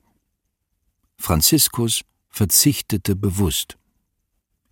Franziskus 1.16 2.02
verzichtete 2.28 3.16
bewusst. 3.16 3.78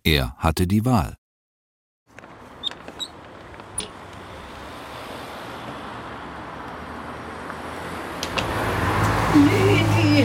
Er 0.03 0.35
hatte 0.37 0.67
die 0.67 0.85
Wahl. 0.85 1.15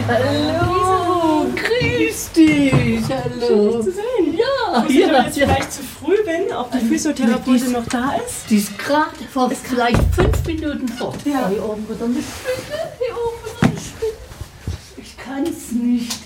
Hallo, 0.07 1.45
grüß 1.55 2.31
dich, 2.31 3.03
hallo. 3.09 3.47
Schön, 3.47 3.71
dich 3.71 3.85
zu 3.85 3.91
sehen. 3.91 4.37
Ja, 4.37 4.85
ich 4.87 4.95
ja, 4.95 5.23
jetzt 5.23 5.37
ja. 5.37 5.47
vielleicht 5.47 5.73
zu 5.73 5.83
früh 5.83 6.17
bin, 6.23 6.55
ob 6.55 6.71
die 6.71 6.79
Physiotherapeutin 6.79 7.71
noch 7.71 7.85
da 7.87 8.15
ist. 8.15 8.49
Die 8.49 8.57
ist 8.57 8.77
gerade 8.77 9.23
vor 9.31 9.49
vielleicht 9.49 10.03
fünf 10.13 10.45
Minuten 10.45 10.87
fort. 10.87 11.17
Ja. 11.25 11.49
Hier 11.49 11.63
oben 11.63 11.87
wird 11.87 12.01
eine 12.01 12.13
Spinne, 12.13 12.91
hier 12.99 13.15
oben 13.15 13.43
wird 13.43 13.63
eine 13.63 13.79
Spinne. 13.79 14.97
Ich 14.97 15.17
kann's 15.17 15.71
nicht. 15.71 16.19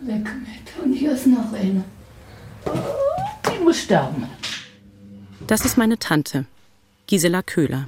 Weg 0.00 0.24
mit. 0.24 0.84
Und 0.84 0.92
hier 0.92 1.12
ist 1.12 1.26
noch 1.26 1.52
eine. 1.52 1.84
Oh, 2.66 2.70
die 3.50 3.62
muss 3.62 3.80
sterben. 3.80 4.28
Das 5.46 5.64
ist 5.64 5.76
meine 5.76 5.98
Tante, 5.98 6.46
Gisela 7.06 7.42
Köhler. 7.42 7.86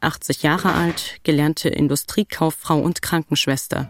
80 0.00 0.42
Jahre 0.42 0.72
alt, 0.72 1.20
gelernte 1.22 1.68
Industriekauffrau 1.68 2.78
und 2.78 3.02
Krankenschwester. 3.02 3.86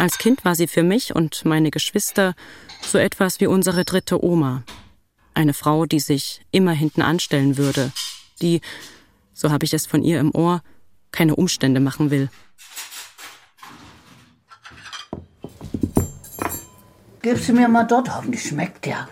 Als 0.00 0.16
Kind 0.16 0.46
war 0.46 0.54
sie 0.54 0.66
für 0.66 0.82
mich 0.82 1.14
und 1.14 1.44
meine 1.44 1.70
Geschwister 1.70 2.32
so 2.80 2.96
etwas 2.96 3.38
wie 3.38 3.46
unsere 3.46 3.84
dritte 3.84 4.24
Oma. 4.24 4.62
Eine 5.34 5.52
Frau, 5.52 5.84
die 5.84 6.00
sich 6.00 6.40
immer 6.50 6.72
hinten 6.72 7.02
anstellen 7.02 7.58
würde, 7.58 7.92
die, 8.40 8.62
so 9.34 9.50
habe 9.50 9.66
ich 9.66 9.74
es 9.74 9.84
von 9.84 10.02
ihr 10.02 10.18
im 10.18 10.34
Ohr, 10.34 10.62
keine 11.12 11.36
Umstände 11.36 11.80
machen 11.80 12.10
will. 12.10 12.30
Gib 17.20 17.36
sie 17.36 17.52
mir 17.52 17.68
mal 17.68 17.84
dort, 17.84 18.08
hoffentlich 18.16 18.42
schmeckt 18.42 18.86
der. 18.86 19.06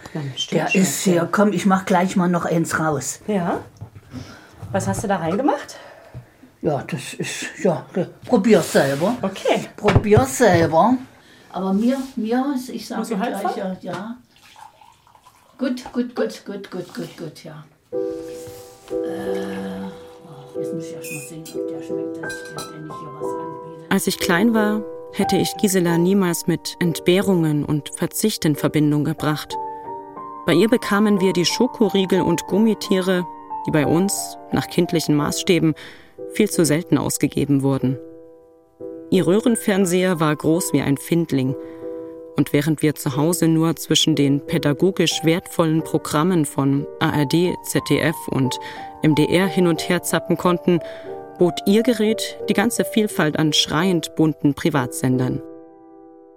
Der 0.52 0.74
ist 0.74 1.02
hier. 1.02 1.28
Komm, 1.30 1.52
ich 1.52 1.66
mach 1.66 1.84
gleich 1.84 2.16
mal 2.16 2.30
noch 2.30 2.46
eins 2.46 2.80
raus. 2.80 3.20
Ja. 3.26 3.62
Was 4.72 4.88
hast 4.88 5.04
du 5.04 5.08
da 5.08 5.16
reingemacht? 5.16 5.76
Ja, 6.60 6.82
das 6.82 7.14
ist, 7.14 7.46
ja, 7.62 7.86
probier's 8.26 8.72
selber. 8.72 9.16
Okay. 9.22 9.68
Probier's 9.76 10.38
selber. 10.38 10.96
Aber 11.52 11.72
mir, 11.72 11.98
mir, 12.16 12.54
ich 12.72 12.86
sage 12.86 13.18
halb 13.18 13.40
gleich, 13.40 13.52
voll? 13.52 13.58
ja, 13.58 13.76
ja. 13.80 14.16
Gut, 15.56 15.84
gut, 15.92 16.14
gut, 16.14 16.44
gut, 16.44 16.70
gut, 16.70 16.94
gut, 16.94 17.16
gut, 17.16 17.44
ja. 17.44 17.64
Äh, 17.92 17.96
oh, 20.24 20.58
jetzt 20.58 20.74
muss 20.74 20.84
ich 20.84 20.94
erst 20.94 21.12
mal 21.12 21.28
sehen, 21.28 21.44
ob 21.54 21.68
der 21.68 21.82
schmeckt, 21.82 22.22
dass 22.22 22.32
ich 22.32 22.48
dir 22.48 22.80
nicht 22.80 22.98
hier 22.98 23.12
was 23.14 23.32
anbiete. 23.32 23.90
Als 23.90 24.06
ich 24.06 24.18
klein 24.18 24.54
war, 24.54 24.82
hätte 25.12 25.36
ich 25.36 25.56
Gisela 25.56 25.96
niemals 25.96 26.46
mit 26.46 26.76
Entbehrungen 26.80 27.64
und 27.64 27.90
Verzicht 27.96 28.44
in 28.44 28.56
Verbindung 28.56 29.04
gebracht. 29.04 29.56
Bei 30.46 30.54
ihr 30.54 30.68
bekamen 30.68 31.20
wir 31.20 31.32
die 31.32 31.44
Schokoriegel 31.44 32.20
und 32.20 32.46
Gummitiere, 32.46 33.26
die 33.66 33.70
bei 33.70 33.86
uns, 33.86 34.36
nach 34.52 34.66
kindlichen 34.68 35.14
Maßstäben, 35.14 35.74
viel 36.32 36.50
zu 36.50 36.64
selten 36.64 36.98
ausgegeben 36.98 37.62
wurden. 37.62 37.98
Ihr 39.10 39.26
Röhrenfernseher 39.26 40.20
war 40.20 40.36
groß 40.36 40.72
wie 40.72 40.82
ein 40.82 40.98
Findling. 40.98 41.56
Und 42.36 42.52
während 42.52 42.82
wir 42.82 42.94
zu 42.94 43.16
Hause 43.16 43.48
nur 43.48 43.74
zwischen 43.76 44.14
den 44.14 44.44
pädagogisch 44.44 45.24
wertvollen 45.24 45.82
Programmen 45.82 46.44
von 46.44 46.86
ARD, 47.00 47.54
ZDF 47.64 48.16
und 48.28 48.58
MDR 49.02 49.46
hin 49.46 49.66
und 49.66 49.88
her 49.88 50.02
zappen 50.02 50.36
konnten, 50.36 50.80
bot 51.38 51.54
ihr 51.66 51.82
Gerät 51.82 52.38
die 52.48 52.54
ganze 52.54 52.84
Vielfalt 52.84 53.38
an 53.38 53.52
schreiend 53.52 54.14
bunten 54.14 54.54
Privatsendern. 54.54 55.42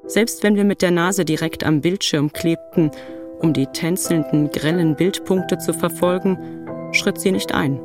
Selbst 0.05 0.41
wenn 0.41 0.55
wir 0.55 0.63
mit 0.63 0.81
der 0.81 0.91
Nase 0.91 1.25
direkt 1.25 1.63
am 1.63 1.81
Bildschirm 1.81 2.31
klebten, 2.33 2.91
um 3.39 3.53
die 3.53 3.67
tänzelnden, 3.67 4.49
grellen 4.49 4.95
Bildpunkte 4.95 5.57
zu 5.57 5.73
verfolgen, 5.73 6.37
schritt 6.93 7.19
sie 7.19 7.31
nicht 7.31 7.53
ein. 7.53 7.79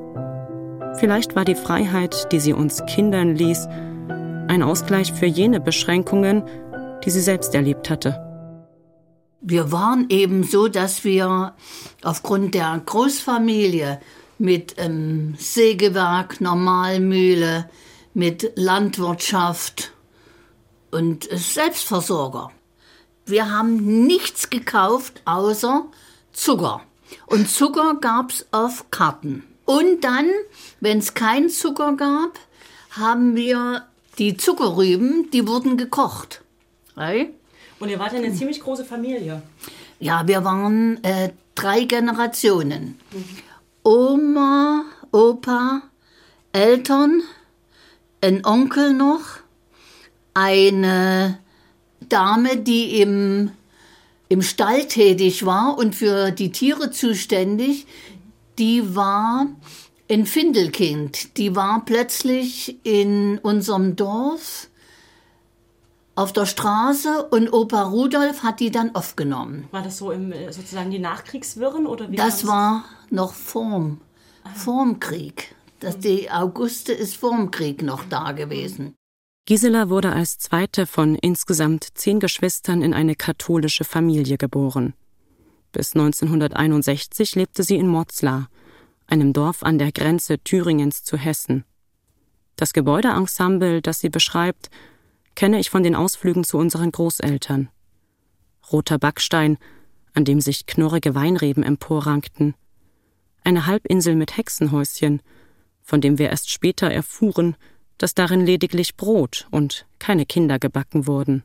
Vielleicht 0.95 1.37
war 1.37 1.45
die 1.45 1.55
Freiheit, 1.55 2.33
die 2.33 2.41
sie 2.41 2.53
uns 2.53 2.85
Kindern 2.87 3.35
ließ, 3.35 3.67
ein 4.49 4.63
Ausgleich 4.63 5.13
für 5.13 5.27
jene 5.27 5.61
Beschränkungen, 5.61 6.43
die 7.05 7.11
sie 7.11 7.21
selbst 7.21 7.55
erlebt 7.55 7.91
hatte. 7.91 8.23
Wir 9.41 9.71
waren 9.71 10.07
eben 10.09 10.43
so, 10.43 10.69
dass 10.69 11.05
wir 11.05 11.55
aufgrund 12.03 12.55
der 12.55 12.81
Großfamilie 12.85 14.01
mit 14.39 14.75
ähm, 14.79 15.35
Sägewerk, 15.39 16.41
Normalmühle, 16.41 17.69
mit 18.15 18.53
Landwirtschaft 18.57 19.93
und 20.91 21.29
Selbstversorger. 21.31 22.51
Wir 23.25 23.51
haben 23.51 24.07
nichts 24.07 24.51
gekauft 24.51 25.21
außer 25.25 25.87
Zucker. 26.33 26.81
Und 27.27 27.49
Zucker 27.49 27.97
gab's 28.01 28.47
auf 28.51 28.91
Karten. 28.91 29.45
Und 29.67 30.03
dann, 30.03 30.31
wenn 30.81 30.99
es 30.99 31.15
keinen 31.15 31.51
Zucker 31.51 31.97
gab, 31.97 32.39
haben 32.93 33.37
wir 33.37 33.87
die 34.19 34.37
Zuckerrüben, 34.37 35.31
die 35.33 35.47
wurden 35.47 35.77
gekocht. 35.77 36.41
Hey? 36.97 37.35
Und 37.79 37.91
ihr 37.91 37.99
wart 37.99 38.13
ja 38.13 38.19
eine 38.19 38.33
ziemlich 38.33 38.61
große 38.61 38.85
Familie. 38.85 39.43
Ja, 40.01 40.27
wir 40.27 40.45
waren 40.45 41.03
äh, 41.05 41.31
drei 41.55 41.85
Generationen. 41.85 42.99
Mhm. 43.13 43.25
Oma, 43.83 44.85
Opa, 45.13 45.83
Eltern, 46.53 47.23
ein 48.21 48.45
Onkel 48.45 48.93
noch, 48.95 49.21
eine 50.35 51.39
Dame, 52.09 52.57
die 52.57 53.01
im, 53.01 53.51
im 54.29 54.43
Stall 54.43 54.87
tätig 54.87 55.45
war 55.45 55.79
und 55.79 55.95
für 55.95 56.31
die 56.31 56.51
Tiere 56.51 56.91
zuständig, 56.91 57.87
die 58.59 58.95
war 58.95 59.47
ein 60.11 60.27
Findelkind. 60.27 61.37
Die 61.37 61.57
war 61.57 61.85
plötzlich 61.85 62.79
in 62.85 63.39
unserem 63.39 63.97
Dorf 63.97 64.69
auf 66.15 66.33
der 66.33 66.47
Straße 66.47 67.29
und 67.31 67.53
Opa 67.53 67.83
Rudolf 67.83 68.43
hat 68.43 68.61
die 68.61 68.71
dann 68.71 68.95
aufgenommen. 68.95 69.69
War 69.71 69.83
das 69.83 69.99
so 69.99 70.11
im 70.11 70.33
sozusagen 70.51 70.91
die 70.91 70.99
Nachkriegswirren 70.99 71.87
oder 71.87 72.11
wie? 72.11 72.17
Das 72.17 72.47
war 72.47 72.85
noch 73.11 73.35
vorm, 73.35 74.01
vorm 74.55 74.99
Krieg. 74.99 75.55
Das, 75.81 75.99
die 75.99 76.31
Auguste 76.31 76.93
ist 76.93 77.17
vorm 77.17 77.51
Krieg 77.51 77.83
noch 77.83 78.05
da 78.05 78.33
gewesen. 78.33 78.95
Gisela 79.45 79.91
wurde 79.91 80.13
als 80.13 80.39
zweite 80.39 80.87
von 80.87 81.15
insgesamt 81.17 81.87
zehn 81.95 82.19
Geschwistern 82.19 82.83
in 82.83 82.95
eine 82.95 83.15
katholische 83.15 83.85
Familie 83.85 84.39
geboren. 84.39 84.95
Bis 85.73 85.95
1961 85.95 87.35
lebte 87.35 87.63
sie 87.63 87.77
in 87.77 87.89
Motzlar, 87.89 88.49
einem 89.07 89.33
Dorf 89.33 89.63
an 89.63 89.79
der 89.79 89.93
Grenze 89.93 90.39
Thüringens 90.39 91.05
zu 91.05 91.17
Hessen. 91.17 91.65
Das 92.57 92.73
Gebäudeensemble, 92.73 93.83
das 93.83 94.01
sie 94.01 94.09
beschreibt, 94.09 94.71
kenne 95.35 95.61
ich 95.61 95.71
von 95.71 95.83
den 95.83 95.95
Ausflügen 95.95 96.45
zu 96.45 96.59
unseren 96.59 96.91
Großeltern. 96.91 97.69
Roter 98.73 98.99
Backstein, 98.99 99.59
an 100.15 100.25
dem 100.25 100.41
sich 100.41 100.67
knurrige 100.67 101.15
Weinreben 101.15 101.63
emporrankten, 101.63 102.55
eine 103.45 103.67
Halbinsel 103.67 104.17
mit 104.17 104.37
Hexenhäuschen, 104.37 105.23
von 105.83 106.01
dem 106.01 106.19
wir 106.19 106.31
erst 106.31 106.51
später 106.51 106.91
erfuhren, 106.91 107.57
dass 107.99 108.15
darin 108.15 108.45
lediglich 108.45 108.97
Brot 108.97 109.47
und 109.51 109.87
keine 109.99 110.27
Kinder 110.27 110.59
gebacken 110.59 111.07
wurden. 111.07 111.45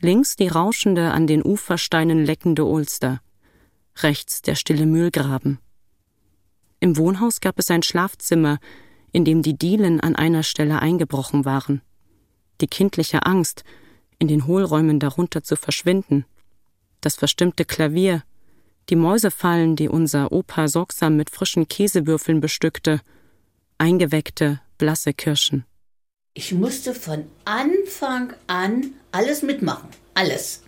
Links 0.00 0.36
die 0.36 0.48
rauschende, 0.48 1.12
an 1.12 1.26
den 1.26 1.42
Ufersteinen 1.42 2.24
leckende 2.24 2.64
Ulster, 2.66 3.20
rechts 4.02 4.42
der 4.42 4.54
stille 4.54 4.84
Mühlgraben. 4.84 5.58
Im 6.80 6.98
Wohnhaus 6.98 7.40
gab 7.40 7.58
es 7.58 7.70
ein 7.70 7.82
Schlafzimmer, 7.82 8.58
in 9.12 9.24
dem 9.24 9.40
die 9.40 9.56
Dielen 9.56 10.00
an 10.00 10.14
einer 10.14 10.42
Stelle 10.42 10.80
eingebrochen 10.80 11.46
waren. 11.46 11.80
Die 12.60 12.66
kindliche 12.66 13.24
Angst, 13.24 13.64
in 14.18 14.28
den 14.28 14.46
Hohlräumen 14.46 15.00
darunter 15.00 15.42
zu 15.42 15.56
verschwinden, 15.56 16.26
das 17.00 17.14
verstimmte 17.14 17.64
Klavier, 17.64 18.22
die 18.90 18.96
Mäusefallen, 18.96 19.76
die 19.76 19.88
unser 19.88 20.30
Opa 20.30 20.68
sorgsam 20.68 21.16
mit 21.16 21.30
frischen 21.30 21.68
Käsewürfeln 21.68 22.40
bestückte, 22.40 23.00
eingeweckte, 23.78 24.60
blasse 24.76 25.14
Kirschen. 25.14 25.64
Ich 26.38 26.52
musste 26.52 26.92
von 26.92 27.24
Anfang 27.46 28.34
an 28.46 28.92
alles 29.10 29.40
mitmachen, 29.40 29.88
alles. 30.12 30.60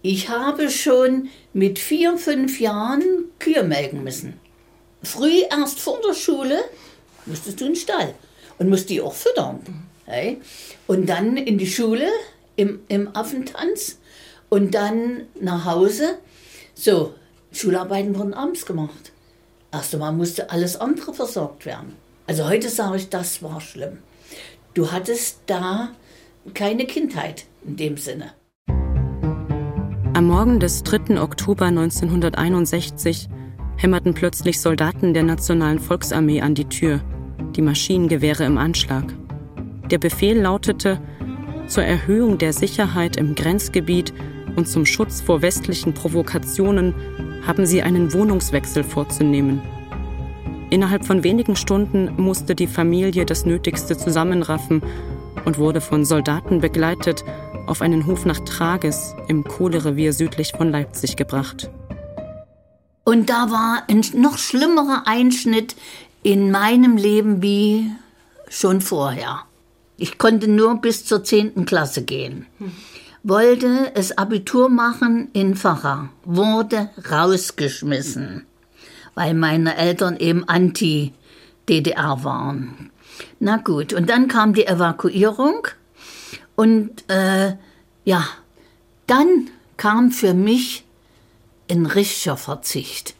Ich 0.00 0.30
habe 0.30 0.70
schon 0.70 1.28
mit 1.52 1.78
vier, 1.78 2.16
fünf 2.16 2.58
Jahren 2.58 3.02
Kühe 3.38 3.62
melken 3.62 4.02
müssen. 4.02 4.40
Früh 5.02 5.42
erst 5.50 5.78
vor 5.78 6.00
der 6.00 6.14
Schule 6.14 6.58
musstest 7.26 7.60
du 7.60 7.66
in 7.66 7.72
den 7.72 7.76
Stall 7.76 8.14
und 8.56 8.70
musst 8.70 8.88
die 8.88 9.02
auch 9.02 9.12
füttern. 9.12 9.60
Hey? 10.06 10.40
Und 10.86 11.06
dann 11.06 11.36
in 11.36 11.58
die 11.58 11.66
Schule 11.66 12.08
im, 12.56 12.80
im 12.88 13.14
Affentanz 13.14 13.98
und 14.48 14.74
dann 14.74 15.26
nach 15.38 15.66
Hause 15.66 16.16
so, 16.74 17.14
Schularbeiten 17.52 18.18
wurden 18.18 18.32
abends 18.32 18.64
gemacht. 18.64 19.12
Erst 19.70 19.92
einmal 19.92 20.14
musste 20.14 20.48
alles 20.48 20.76
andere 20.76 21.12
versorgt 21.12 21.66
werden. 21.66 21.94
Also 22.26 22.48
heute 22.48 22.70
sage 22.70 22.96
ich, 22.96 23.10
das 23.10 23.42
war 23.42 23.60
schlimm. 23.60 23.98
Du 24.76 24.92
hattest 24.92 25.40
da 25.46 25.88
keine 26.52 26.84
Kindheit 26.84 27.46
in 27.66 27.76
dem 27.76 27.96
Sinne. 27.96 28.32
Am 30.12 30.26
Morgen 30.26 30.60
des 30.60 30.82
3. 30.82 31.18
Oktober 31.18 31.64
1961 31.64 33.30
hämmerten 33.78 34.12
plötzlich 34.12 34.60
Soldaten 34.60 35.14
der 35.14 35.22
Nationalen 35.22 35.78
Volksarmee 35.78 36.42
an 36.42 36.54
die 36.54 36.66
Tür, 36.66 37.00
die 37.56 37.62
Maschinengewehre 37.62 38.44
im 38.44 38.58
Anschlag. 38.58 39.14
Der 39.90 39.96
Befehl 39.96 40.38
lautete, 40.38 41.00
zur 41.68 41.84
Erhöhung 41.84 42.36
der 42.36 42.52
Sicherheit 42.52 43.16
im 43.16 43.34
Grenzgebiet 43.34 44.12
und 44.56 44.68
zum 44.68 44.84
Schutz 44.84 45.22
vor 45.22 45.40
westlichen 45.40 45.94
Provokationen 45.94 46.94
haben 47.46 47.64
sie 47.64 47.80
einen 47.80 48.12
Wohnungswechsel 48.12 48.84
vorzunehmen. 48.84 49.62
Innerhalb 50.70 51.06
von 51.06 51.22
wenigen 51.22 51.56
Stunden 51.56 52.12
musste 52.16 52.54
die 52.54 52.66
Familie 52.66 53.24
das 53.24 53.46
Nötigste 53.46 53.96
zusammenraffen 53.96 54.82
und 55.44 55.58
wurde 55.58 55.80
von 55.80 56.04
Soldaten 56.04 56.60
begleitet 56.60 57.24
auf 57.66 57.82
einen 57.82 58.06
Hof 58.06 58.24
nach 58.24 58.40
Trages 58.40 59.14
im 59.28 59.44
Kohlerevier 59.44 60.12
südlich 60.12 60.52
von 60.56 60.70
Leipzig 60.70 61.16
gebracht. 61.16 61.70
Und 63.04 63.30
da 63.30 63.50
war 63.50 63.84
ein 63.88 64.04
noch 64.14 64.38
schlimmerer 64.38 65.04
Einschnitt 65.06 65.76
in 66.24 66.50
meinem 66.50 66.96
Leben 66.96 67.42
wie 67.42 67.92
schon 68.48 68.80
vorher. 68.80 69.42
Ich 69.96 70.18
konnte 70.18 70.48
nur 70.48 70.80
bis 70.80 71.04
zur 71.04 71.22
10. 71.22 71.64
Klasse 71.64 72.02
gehen. 72.02 72.46
Wollte 73.22 73.92
es 73.94 74.18
Abitur 74.18 74.68
machen 74.68 75.28
in 75.32 75.54
Facher, 75.54 76.10
wurde 76.24 76.90
rausgeschmissen, 77.10 78.44
weil 79.16 79.34
meine 79.34 79.76
Eltern 79.76 80.16
eben 80.16 80.48
anti-DDR 80.48 82.22
waren. 82.22 82.90
Na 83.40 83.56
gut, 83.56 83.92
und 83.92 84.08
dann 84.08 84.28
kam 84.28 84.54
die 84.54 84.66
Evakuierung 84.66 85.66
und 86.54 87.10
äh, 87.10 87.56
ja, 88.04 88.24
dann 89.08 89.50
kam 89.76 90.12
für 90.12 90.34
mich 90.34 90.84
ein 91.68 91.86
richtiger 91.86 92.36
Verzicht. 92.36 93.14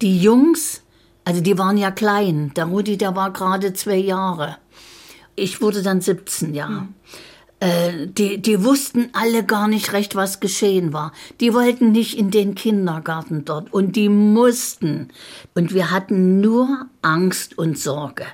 Die 0.00 0.20
Jungs, 0.20 0.82
also 1.24 1.40
die 1.40 1.58
waren 1.58 1.76
ja 1.76 1.90
klein, 1.90 2.52
der 2.56 2.64
Rudi, 2.64 2.96
der 2.96 3.14
war 3.14 3.32
gerade 3.32 3.74
zwei 3.74 3.96
Jahre. 3.96 4.56
Ich 5.36 5.60
wurde 5.60 5.82
dann 5.82 6.00
17, 6.00 6.54
ja. 6.54 6.68
Mhm. 6.68 6.94
Äh, 7.62 8.08
die, 8.08 8.42
die 8.42 8.64
wussten 8.64 9.10
alle 9.12 9.44
gar 9.44 9.68
nicht 9.68 9.92
recht, 9.92 10.16
was 10.16 10.40
geschehen 10.40 10.92
war. 10.92 11.12
Die 11.40 11.54
wollten 11.54 11.92
nicht 11.92 12.18
in 12.18 12.32
den 12.32 12.56
Kindergarten 12.56 13.44
dort 13.44 13.72
und 13.72 13.94
die 13.94 14.08
mussten. 14.08 15.10
Und 15.54 15.72
wir 15.72 15.92
hatten 15.92 16.40
nur 16.40 16.86
Angst 17.02 17.56
und 17.56 17.78
Sorge. 17.78 18.24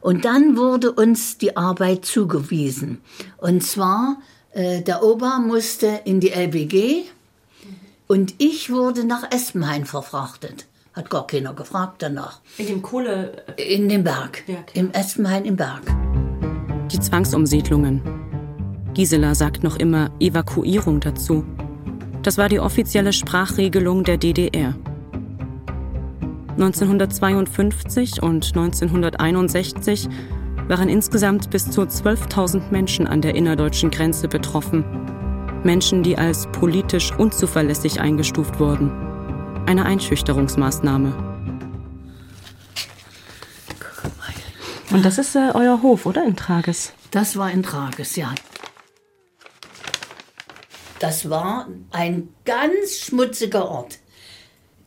Und 0.00 0.24
dann 0.24 0.56
wurde 0.56 0.90
uns 0.90 1.36
die 1.36 1.54
Arbeit 1.54 2.06
zugewiesen. 2.06 3.02
Und 3.36 3.62
zwar, 3.62 4.16
äh, 4.52 4.80
der 4.80 5.04
Opa 5.04 5.38
musste 5.38 6.00
in 6.06 6.20
die 6.20 6.30
LBG 6.30 7.02
und 8.06 8.36
ich 8.38 8.70
wurde 8.70 9.04
nach 9.04 9.30
Espenhain 9.30 9.84
verfrachtet. 9.84 10.66
Hat 10.94 11.10
gar 11.10 11.26
keiner 11.26 11.52
gefragt 11.52 11.96
danach. 12.00 12.40
In 12.56 12.66
dem 12.68 12.80
Kohle... 12.80 13.44
In 13.58 13.90
dem 13.90 14.02
Berg. 14.02 14.44
Ja. 14.46 14.64
Im 14.72 14.92
Espenhain 14.92 15.44
im 15.44 15.56
Berg. 15.56 15.82
Die 16.90 16.98
Zwangsumsiedlungen 16.98 18.27
Gisela 18.98 19.36
sagt 19.36 19.62
noch 19.62 19.76
immer 19.76 20.10
Evakuierung 20.18 20.98
dazu. 20.98 21.44
Das 22.24 22.36
war 22.36 22.48
die 22.48 22.58
offizielle 22.58 23.12
Sprachregelung 23.12 24.02
der 24.02 24.16
DDR. 24.16 24.74
1952 26.56 28.20
und 28.20 28.44
1961 28.56 30.08
waren 30.66 30.88
insgesamt 30.88 31.48
bis 31.50 31.70
zu 31.70 31.82
12.000 31.82 32.72
Menschen 32.72 33.06
an 33.06 33.20
der 33.20 33.36
innerdeutschen 33.36 33.92
Grenze 33.92 34.26
betroffen. 34.26 34.84
Menschen, 35.62 36.02
die 36.02 36.18
als 36.18 36.48
politisch 36.50 37.12
unzuverlässig 37.16 38.00
eingestuft 38.00 38.58
wurden. 38.58 38.90
Eine 39.66 39.84
Einschüchterungsmaßnahme. 39.84 41.14
Und 44.90 45.04
das 45.04 45.18
ist 45.18 45.36
äh, 45.36 45.52
euer 45.54 45.82
Hof, 45.82 46.04
oder? 46.04 46.24
In 46.24 46.34
Trages? 46.34 46.92
Das 47.12 47.36
war 47.36 47.52
in 47.52 47.62
Trages, 47.62 48.16
ja. 48.16 48.34
Das 50.98 51.30
war 51.30 51.68
ein 51.90 52.28
ganz 52.44 52.98
schmutziger 52.98 53.68
Ort. 53.68 53.98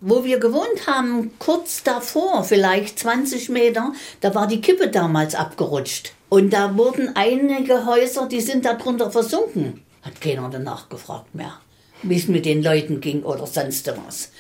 Wo 0.02 0.24
wir 0.24 0.40
gewohnt 0.40 0.88
haben, 0.88 1.32
kurz 1.38 1.84
davor, 1.84 2.44
vielleicht 2.44 3.00
20 3.00 3.50
Meter, 3.50 3.94
da 4.20 4.34
war 4.34 4.48
die 4.48 4.60
Kippe 4.60 4.90
damals 4.90 5.36
abgerutscht. 5.36 6.14
Und 6.28 6.52
da 6.52 6.76
wurden 6.76 7.16
einige 7.16 7.86
Häuser, 7.86 8.28
die 8.28 8.42
sind 8.42 8.66
darunter 8.66 9.12
versunken. 9.12 9.84
Hat 10.02 10.20
keiner 10.20 10.50
danach 10.50 10.90
gefragt 10.90 11.36
mehr, 11.36 11.60
wie 12.02 12.18
es 12.18 12.28
mit 12.28 12.46
den 12.46 12.64
Leuten 12.64 13.00
ging 13.00 13.24
oder 13.24 13.46
sonst 13.46 13.88
was. 14.06 14.32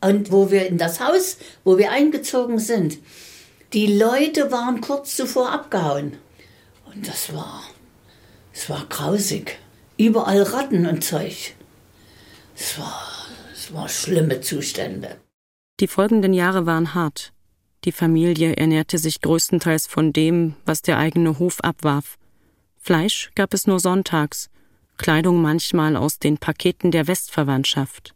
Und 0.00 0.30
wo 0.30 0.50
wir 0.50 0.66
in 0.66 0.78
das 0.78 1.00
Haus, 1.00 1.38
wo 1.64 1.76
wir 1.76 1.90
eingezogen 1.90 2.60
sind, 2.60 2.98
die 3.72 3.98
Leute 3.98 4.52
waren 4.52 4.80
kurz 4.80 5.16
zuvor 5.16 5.50
abgehauen. 5.50 6.16
Und 6.86 7.08
das 7.08 7.34
war, 7.34 7.64
es 8.54 8.70
war 8.70 8.86
grausig. 8.88 9.58
Überall 9.98 10.42
Ratten 10.42 10.86
und 10.86 11.02
Zeug. 11.02 11.54
Es 12.54 12.78
war, 12.78 13.02
es 13.52 13.74
war 13.74 13.88
schlimme 13.88 14.40
Zustände. 14.40 15.16
Die 15.80 15.88
folgenden 15.88 16.32
Jahre 16.32 16.66
waren 16.66 16.94
hart. 16.94 17.32
Die 17.84 17.90
Familie 17.90 18.54
ernährte 18.54 18.98
sich 18.98 19.20
größtenteils 19.20 19.88
von 19.88 20.12
dem, 20.12 20.54
was 20.64 20.82
der 20.82 20.98
eigene 20.98 21.40
Hof 21.40 21.60
abwarf. 21.62 22.16
Fleisch 22.76 23.32
gab 23.34 23.52
es 23.52 23.66
nur 23.66 23.80
sonntags, 23.80 24.50
Kleidung 24.98 25.42
manchmal 25.42 25.96
aus 25.96 26.20
den 26.20 26.38
Paketen 26.38 26.92
der 26.92 27.08
Westverwandtschaft. 27.08 28.14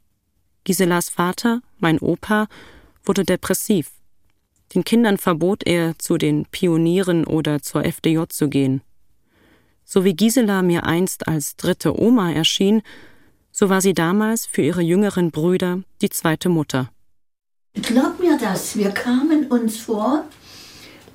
Giselas 0.63 1.09
Vater, 1.09 1.63
mein 1.79 1.99
Opa, 1.99 2.47
wurde 3.05 3.25
depressiv. 3.25 3.91
Den 4.73 4.85
Kindern 4.85 5.19
verbot 5.19 5.65
er, 5.67 5.99
zu 5.99 6.17
den 6.17 6.47
Pionieren 6.47 7.25
oder 7.25 7.61
zur 7.61 7.85
FDJ 7.85 8.23
zu 8.29 8.49
gehen. 8.49 8.83
So 9.85 10.05
wie 10.05 10.15
Gisela 10.15 10.63
mir 10.63 10.85
einst 10.85 11.29
als 11.29 11.57
dritte 11.57 12.01
Oma 12.01 12.33
erschien, 12.33 12.83
so 13.51 13.69
war 13.69 13.81
sie 13.81 13.93
damals 13.93 14.47
für 14.47 14.63
ihre 14.63 14.81
jüngeren 14.81 15.31
Brüder 15.31 15.83
die 16.01 16.09
zweite 16.09 16.49
Mutter. 16.49 16.91
Glaub 17.75 18.19
mir 18.21 18.39
das, 18.39 18.77
wir 18.77 18.91
kamen 18.91 19.47
uns 19.47 19.79
vor 19.79 20.25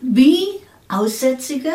wie 0.01 0.45
Aussätzige, 0.87 1.71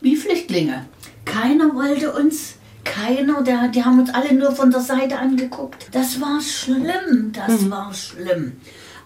wie 0.00 0.16
Flüchtlinge. 0.16 0.86
Keiner 1.24 1.74
wollte 1.74 2.12
uns, 2.12 2.56
keiner, 2.84 3.42
der, 3.42 3.68
die 3.68 3.84
haben 3.84 4.00
uns 4.00 4.10
alle 4.10 4.34
nur 4.34 4.52
von 4.52 4.70
der 4.70 4.80
Seite 4.80 5.18
angeguckt. 5.18 5.88
Das 5.92 6.20
war 6.20 6.40
schlimm, 6.40 7.32
das 7.32 7.62
mhm. 7.62 7.70
war 7.70 7.94
schlimm. 7.94 8.52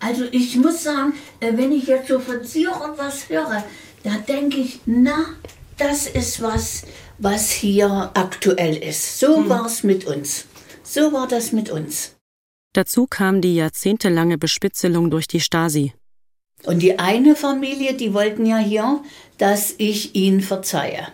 Also 0.00 0.24
ich 0.30 0.56
muss 0.56 0.82
sagen, 0.82 1.12
äh, 1.40 1.52
wenn 1.56 1.72
ich 1.72 1.86
jetzt 1.86 2.08
so 2.08 2.18
von 2.18 2.44
Sion 2.44 2.72
was 2.96 3.28
höre, 3.28 3.64
da 4.04 4.10
denke 4.28 4.58
ich, 4.58 4.80
na, 4.86 5.26
das 5.78 6.06
ist 6.06 6.42
was, 6.42 6.84
was 7.18 7.50
hier 7.50 8.10
aktuell 8.14 8.76
ist. 8.76 9.18
So 9.18 9.36
hm. 9.38 9.48
war 9.48 9.66
es 9.66 9.82
mit 9.82 10.04
uns. 10.04 10.46
So 10.82 11.12
war 11.12 11.28
das 11.28 11.52
mit 11.52 11.70
uns. 11.70 12.16
Dazu 12.72 13.06
kam 13.06 13.40
die 13.40 13.54
jahrzehntelange 13.54 14.38
Bespitzelung 14.38 15.10
durch 15.10 15.26
die 15.26 15.40
Stasi. 15.40 15.94
Und 16.64 16.80
die 16.80 16.98
eine 16.98 17.36
Familie, 17.36 17.94
die 17.94 18.14
wollten 18.14 18.44
ja 18.44 18.58
hier, 18.58 19.00
dass 19.38 19.74
ich 19.78 20.14
ihnen 20.14 20.40
verzeihe. 20.40 21.08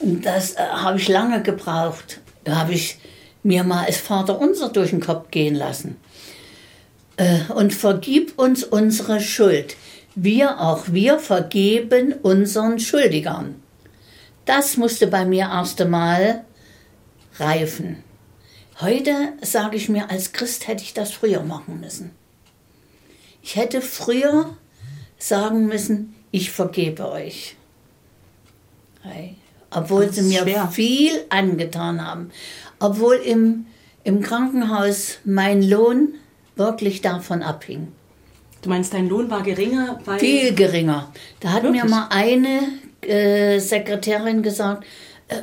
Und 0.00 0.26
das 0.26 0.54
äh, 0.54 0.58
habe 0.58 0.98
ich 0.98 1.08
lange 1.08 1.42
gebraucht. 1.42 2.20
Da 2.42 2.56
habe 2.56 2.72
ich 2.72 2.98
mir 3.42 3.62
mal 3.64 3.86
als 3.86 3.98
Vater 3.98 4.38
unser 4.38 4.68
durch 4.68 4.90
den 4.90 5.00
Kopf 5.00 5.30
gehen 5.30 5.54
lassen. 5.54 5.96
Äh, 7.16 7.52
und 7.52 7.72
vergib 7.72 8.38
uns 8.38 8.64
unsere 8.64 9.20
Schuld. 9.20 9.76
Wir 10.14 10.60
auch, 10.60 10.84
wir 10.88 11.18
vergeben 11.18 12.12
unseren 12.22 12.78
Schuldigern. 12.78 13.62
Das 14.44 14.76
musste 14.76 15.06
bei 15.06 15.24
mir 15.24 15.44
erst 15.52 15.80
einmal 15.80 16.44
reifen. 17.38 18.02
Heute 18.80 19.32
sage 19.40 19.76
ich 19.76 19.88
mir, 19.88 20.10
als 20.10 20.32
Christ 20.32 20.68
hätte 20.68 20.82
ich 20.82 20.94
das 20.94 21.12
früher 21.12 21.42
machen 21.42 21.80
müssen. 21.80 22.10
Ich 23.42 23.56
hätte 23.56 23.80
früher 23.80 24.56
sagen 25.18 25.66
müssen, 25.66 26.14
ich 26.30 26.50
vergebe 26.50 27.10
euch. 27.10 27.56
Hey. 29.02 29.36
Obwohl 29.70 30.12
sie 30.12 30.22
mir 30.22 30.42
schwer. 30.42 30.68
viel 30.68 31.24
angetan 31.30 32.04
haben. 32.04 32.30
Obwohl 32.78 33.16
im, 33.16 33.66
im 34.02 34.20
Krankenhaus 34.20 35.18
mein 35.24 35.62
Lohn 35.62 36.14
wirklich 36.56 37.00
davon 37.00 37.42
abhing. 37.42 37.88
Du 38.62 38.70
meinst, 38.70 38.94
dein 38.94 39.08
Lohn 39.08 39.30
war 39.30 39.42
geringer? 39.42 40.00
Viel 40.18 40.54
geringer. 40.54 41.12
Da 41.40 41.50
hat 41.50 41.64
Wirklich? 41.64 41.82
mir 41.82 41.88
mal 41.90 42.06
eine 42.10 42.60
äh, 43.08 43.58
Sekretärin 43.58 44.42
gesagt, 44.42 44.84
äh, 45.28 45.42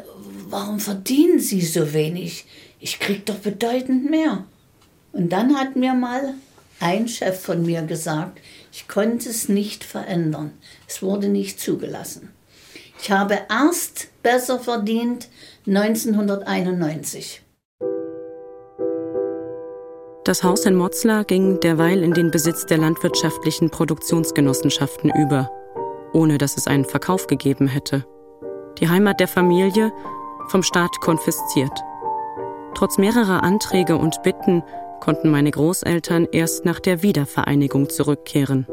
warum 0.50 0.80
verdienen 0.80 1.40
Sie 1.40 1.62
so 1.62 1.94
wenig? 1.94 2.46
Ich 2.80 3.00
krieg 3.00 3.26
doch 3.26 3.36
bedeutend 3.36 4.10
mehr. 4.10 4.46
Und 5.14 5.30
dann 5.30 5.58
hat 5.58 5.76
mir 5.76 5.94
mal 5.94 6.34
ein 6.80 7.08
Chef 7.08 7.40
von 7.40 7.66
mir 7.66 7.84
gesagt, 7.84 8.40
ich 8.72 8.88
konnte 8.88 9.30
es 9.30 9.50
nicht 9.50 9.84
verändern. 9.84 10.52
Es 10.88 11.02
wurde 11.02 11.28
nicht 11.28 11.60
zugelassen. 11.60 12.32
Ich 13.02 13.12
habe 13.12 13.40
erst 13.50 14.10
besser 14.24 14.60
verdient 14.60 15.28
1991. 15.68 17.42
Das 20.24 20.44
Haus 20.44 20.66
in 20.66 20.76
Motzlar 20.76 21.24
ging 21.24 21.60
derweil 21.60 22.04
in 22.04 22.14
den 22.14 22.30
Besitz 22.30 22.68
der 22.68 22.78
landwirtschaftlichen 22.78 23.72
Produktionsgenossenschaften 23.72 25.12
über, 25.16 25.50
ohne 26.14 26.38
dass 26.38 26.58
es 26.58 26.68
einen 26.68 26.86
Verkauf 26.86 27.28
gegeben 27.28 27.68
hätte. 27.68 28.06
Die 28.80 28.90
Heimat 28.90 29.20
der 29.20 29.28
Familie 29.28 29.92
vom 30.50 30.64
Staat 30.64 31.00
konfisziert. 31.02 31.72
Trotz 32.74 32.98
mehrerer 32.98 33.44
Anträge 33.44 33.98
und 33.98 34.24
Bitten 34.24 34.64
konnten 35.02 35.30
meine 35.30 35.52
Großeltern 35.52 36.28
erst 36.32 36.66
nach 36.66 36.80
der 36.80 37.04
Wiedervereinigung 37.04 37.90
zurückkehren. 37.90 38.66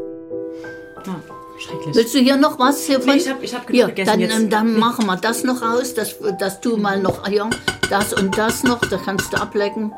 Ja, 1.07 1.21
schrecklich. 1.59 1.97
Willst 1.97 2.15
du 2.15 2.19
hier 2.19 2.37
noch 2.37 2.59
was 2.59 2.85
hier? 2.85 2.99
Nee, 3.01 3.17
ich 3.17 3.29
habe 3.29 3.45
ich 3.45 3.55
hab 3.55 3.69
hier, 3.71 3.89
dann, 3.89 4.21
jetzt. 4.21 4.53
dann 4.53 4.79
machen 4.79 5.07
wir 5.07 5.17
das 5.17 5.45
noch 5.45 5.63
aus, 5.63 5.95
dass, 5.95 6.17
dass 6.39 6.61
du 6.61 6.77
mal 6.77 7.01
noch 7.01 7.27
ja, 7.29 7.49
das 7.91 8.13
und 8.13 8.37
das 8.39 8.63
noch, 8.63 8.81
da 8.81 8.99
kannst 8.99 9.33
du 9.33 9.41
ablecken. 9.41 9.93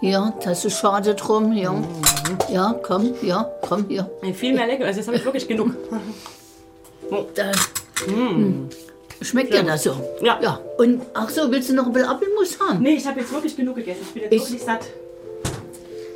Ja, 0.00 0.34
das 0.42 0.64
ist 0.64 0.78
schade 0.78 1.14
drum. 1.14 1.52
Ja, 1.52 1.72
mhm. 1.72 1.86
ja 2.50 2.74
komm, 2.82 3.14
ja, 3.22 3.50
komm 3.66 3.86
hier. 3.88 4.10
Ja, 4.22 4.32
viel 4.32 4.54
mehr 4.54 4.66
lecker. 4.66 4.84
Also 4.84 5.00
jetzt 5.00 5.06
habe 5.06 5.16
ich 5.16 5.24
wirklich 5.24 5.48
genug. 5.48 5.70
Da, 7.34 7.52
mm. 8.10 8.68
Schmeckt 9.20 9.54
ja. 9.54 9.62
das 9.62 9.84
so? 9.84 9.96
Ja. 10.22 10.38
ja. 10.42 10.60
Und 10.78 11.02
ach 11.14 11.30
so, 11.30 11.50
willst 11.50 11.70
du 11.70 11.74
noch 11.74 11.86
ein 11.86 11.92
bisschen 11.92 12.08
Apfelmus 12.08 12.58
haben? 12.60 12.82
Nee, 12.82 12.96
ich 12.96 13.06
habe 13.06 13.20
jetzt 13.20 13.32
wirklich 13.32 13.56
genug 13.56 13.76
gegessen. 13.76 14.02
Ich 14.06 14.12
bin 14.12 14.22
jetzt 14.22 14.32
ich, 14.32 14.40
wirklich 14.42 14.62
satt. 14.62 14.86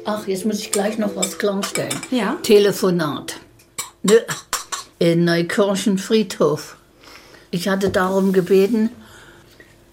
Ach, 0.04 0.26
jetzt 0.26 0.44
muss 0.44 0.60
ich 0.60 0.70
gleich 0.70 0.98
noch 0.98 1.14
was 1.16 1.38
klarstellen. 1.38 1.94
Ja. 2.10 2.38
Telefonat. 2.42 3.36
Ne, 4.02 4.24
in 4.98 5.24
Neukirchen 5.24 5.98
Friedhof. 5.98 6.76
Ich 7.50 7.68
hatte 7.68 7.90
darum 7.90 8.32
gebeten, 8.32 8.90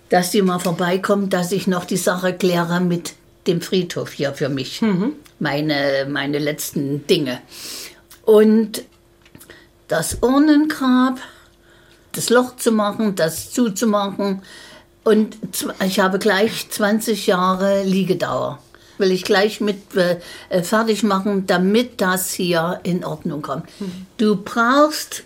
dass 0.10 0.31
sie 0.31 0.41
mal 0.41 0.60
vorbeikommt, 0.60 1.33
dass 1.33 1.52
ich 1.52 1.67
noch 1.67 1.85
die 1.85 1.98
Sache 1.98 2.33
kläre 2.33 2.79
mit 2.79 3.13
dem 3.48 3.62
Friedhof 3.62 4.12
hier 4.12 4.33
für 4.33 4.50
mich. 4.50 4.81
Mhm. 4.81 5.13
Meine, 5.39 6.08
meine 6.10 6.39
letzten 6.39 7.06
Dinge. 7.08 7.41
Und 8.23 8.83
das 9.88 10.19
Urnengrab, 10.21 11.19
das 12.12 12.29
Loch 12.29 12.56
zu 12.58 12.71
machen, 12.71 13.15
das 13.15 13.52
zuzumachen. 13.52 14.42
Und 15.04 15.38
ich 15.86 16.00
habe 16.00 16.19
gleich 16.19 16.69
20 16.69 17.27
Jahre 17.27 17.83
Liegedauer. 17.83 18.60
Will 18.98 19.12
ich 19.12 19.23
gleich 19.23 19.60
mit 19.60 19.96
äh, 19.96 20.63
fertig 20.63 21.04
machen, 21.04 21.46
damit 21.48 22.00
das 22.00 22.31
hier 22.31 22.79
in 22.83 23.04
Ordnung 23.04 23.42
kommt. 23.42 23.65
Mhm. 23.79 24.06
Du 24.17 24.38
brauchst 24.38 25.23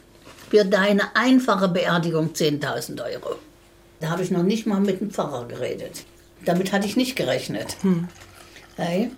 für 0.49 0.65
deine 0.65 1.15
einfache 1.15 1.67
Beerdigung 1.67 2.31
10.000 2.33 3.03
Euro. 3.03 3.35
Da 3.99 4.09
habe 4.09 4.23
ich 4.23 4.31
noch 4.31 4.43
nicht 4.43 4.65
mal 4.65 4.79
mit 4.79 5.01
dem 5.01 5.11
Pfarrer 5.11 5.47
geredet. 5.47 6.03
Damit 6.45 6.71
hatte 6.71 6.87
ich 6.87 6.95
nicht 6.95 7.15
gerechnet. 7.15 7.77
Hm. 7.81 8.07
Hey. 8.75 9.11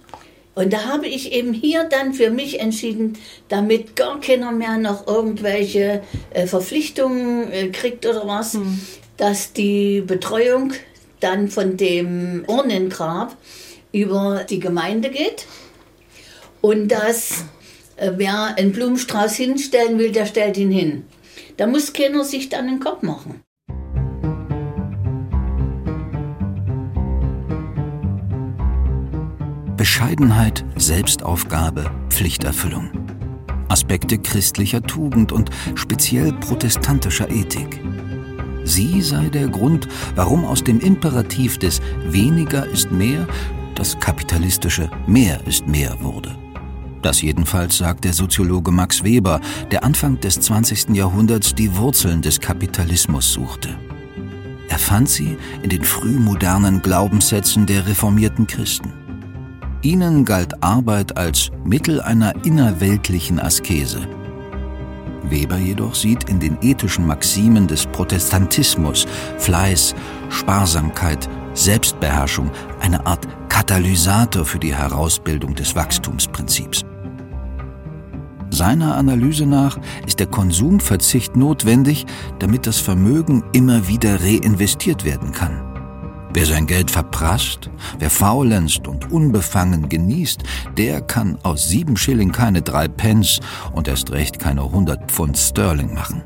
Und 0.62 0.74
da 0.74 0.86
habe 0.86 1.08
ich 1.08 1.32
eben 1.32 1.54
hier 1.54 1.86
dann 1.86 2.14
für 2.14 2.30
mich 2.30 2.60
entschieden, 2.60 3.18
damit 3.50 3.96
gar 3.96 4.20
keiner 4.22 4.52
mehr 4.52 4.78
noch 4.78 5.08
irgendwelche 5.08 6.04
äh, 6.30 6.46
Verpflichtungen 6.46 7.52
äh, 7.52 7.70
kriegt 7.70 8.06
oder 8.06 8.28
was, 8.28 8.54
hm. 8.54 8.80
dass 9.18 9.54
die 9.54 10.02
Betreuung 10.02 10.74
dann 11.20 11.48
von 11.48 11.78
dem 11.78 12.46
Urnengrab 12.46 13.36
über 13.92 14.46
die 14.48 14.60
Gemeinde 14.60 15.10
geht 15.10 15.48
und 16.62 16.90
dass 16.90 17.44
äh, 17.96 18.12
wer 18.18 18.56
einen 18.56 18.72
Blumenstrauß 18.72 19.34
hinstellen 19.34 19.98
will, 19.98 20.12
der 20.12 20.28
stellt 20.28 20.58
ihn 20.58 20.70
hin. 20.70 21.06
Da 21.58 21.66
muss 21.66 21.92
keiner 21.92 22.24
sich 22.24 22.50
dann 22.50 22.68
den 22.68 22.80
Kopf 22.80 23.02
machen. 23.02 23.42
Bescheidenheit, 29.82 30.64
Selbstaufgabe, 30.76 31.90
Pflichterfüllung. 32.10 32.92
Aspekte 33.68 34.20
christlicher 34.20 34.84
Tugend 34.84 35.32
und 35.32 35.50
speziell 35.74 36.34
protestantischer 36.34 37.32
Ethik. 37.32 37.82
Sie 38.64 39.02
sei 39.02 39.30
der 39.30 39.48
Grund, 39.48 39.88
warum 40.14 40.46
aus 40.46 40.64
dem 40.64 40.80
Imperativ 40.82 41.58
des 41.58 41.82
weniger 42.06 42.68
ist 42.68 42.92
mehr 42.92 43.28
das 43.74 44.00
kapitalistische 44.00 44.88
mehr 45.08 45.40
ist 45.48 45.66
mehr 45.66 45.98
wurde. 46.00 46.38
Das 47.02 47.24
jedenfalls 47.24 47.80
sagt 47.80 48.04
der 48.04 48.14
Soziologe 48.14 48.70
Max 48.70 49.04
Weber, 49.04 49.42
der 49.72 49.84
Anfang 49.84 50.20
des 50.20 50.40
20. 50.42 50.90
Jahrhunderts 50.90 51.56
die 51.56 51.76
Wurzeln 51.76 52.22
des 52.22 52.40
Kapitalismus 52.40 53.34
suchte. 53.34 53.70
Er 54.70 54.78
fand 54.78 55.10
sie 55.10 55.38
in 55.64 55.72
den 55.72 55.84
frühmodernen 55.84 56.84
Glaubenssätzen 56.84 57.66
der 57.66 57.88
reformierten 57.88 58.46
Christen. 58.46 59.01
Ihnen 59.82 60.26
galt 60.26 60.64
Arbeit 60.64 61.18
als 61.18 61.50
Mittel 61.64 62.02
einer 62.02 62.46
innerweltlichen 62.46 63.40
Askese. 63.40 64.08
Weber 65.24 65.58
jedoch 65.58 65.96
sieht 65.96 66.30
in 66.30 66.40
den 66.40 66.58
ethischen 66.62 67.08
Maximen 67.08 67.68
des 67.68 67.88
Protestantismus 67.88 69.08
Fleiß, 69.40 69.96
Sparsamkeit, 70.30 71.28
Selbstbeherrschung 71.54 72.52
eine 72.80 73.06
Art 73.06 73.28
Katalysator 73.50 74.46
für 74.46 74.60
die 74.60 74.76
Herausbildung 74.76 75.56
des 75.56 75.76
Wachstumsprinzips. 75.76 76.86
Seiner 78.52 78.96
Analyse 78.96 79.46
nach 79.46 79.80
ist 80.06 80.20
der 80.20 80.28
Konsumverzicht 80.28 81.36
notwendig, 81.36 82.06
damit 82.40 82.68
das 82.68 82.78
Vermögen 82.78 83.44
immer 83.54 83.88
wieder 83.88 84.22
reinvestiert 84.22 85.06
werden 85.06 85.32
kann. 85.32 85.71
Wer 86.34 86.46
sein 86.46 86.66
Geld 86.66 86.90
verprasst, 86.90 87.70
wer 88.00 88.10
faulenzt 88.10 88.88
und 88.88 89.12
unbefangen 89.12 89.90
genießt, 89.90 90.44
der 90.78 91.02
kann 91.02 91.38
aus 91.44 91.68
sieben 91.68 91.98
Schilling 91.98 92.32
keine 92.32 92.62
drei 92.62 92.88
Pence 92.88 93.42
und 93.74 93.88
erst 93.90 94.12
recht 94.12 94.40
keine 94.40 94.72
hundert 94.72 95.12
Pfund 95.12 95.38
Sterling 95.38 95.94
machen. 95.94 96.24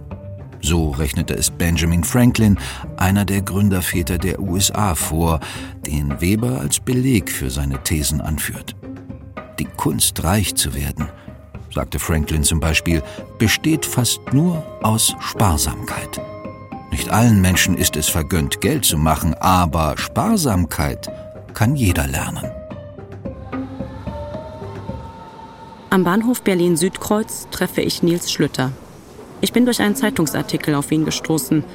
So 0.61 0.91
rechnete 0.91 1.35
es 1.35 1.49
Benjamin 1.49 2.03
Franklin, 2.03 2.57
einer 2.97 3.25
der 3.25 3.41
Gründerväter 3.41 4.17
der 4.17 4.39
USA, 4.39 4.95
vor, 4.95 5.39
den 5.85 6.21
Weber 6.21 6.59
als 6.59 6.79
Beleg 6.79 7.31
für 7.31 7.49
seine 7.49 7.83
Thesen 7.83 8.21
anführt. 8.21 8.75
Die 9.59 9.65
Kunst, 9.65 10.23
reich 10.23 10.55
zu 10.55 10.73
werden, 10.75 11.09
sagte 11.73 11.99
Franklin 11.99 12.43
zum 12.43 12.59
Beispiel, 12.59 13.01
besteht 13.37 13.85
fast 13.85 14.21
nur 14.33 14.63
aus 14.81 15.15
Sparsamkeit. 15.19 16.21
Nicht 16.95 17.09
allen 17.09 17.41
Menschen 17.41 17.75
ist 17.75 17.97
es 17.97 18.07
vergönnt, 18.07 18.61
Geld 18.61 18.85
zu 18.85 18.97
machen, 18.97 19.33
aber 19.33 19.97
Sparsamkeit 19.97 21.11
kann 21.53 21.75
jeder 21.75 22.07
lernen. 22.07 22.49
Am 25.89 26.05
Bahnhof 26.05 26.41
Berlin-Südkreuz 26.41 27.49
treffe 27.51 27.81
ich 27.81 28.01
Nils 28.01 28.31
Schlüter. 28.31 28.71
Ich 29.41 29.51
bin 29.51 29.65
durch 29.65 29.81
einen 29.81 29.97
Zeitungsartikel 29.97 30.73
auf 30.73 30.89
ihn 30.89 31.03
gestoßen. 31.03 31.65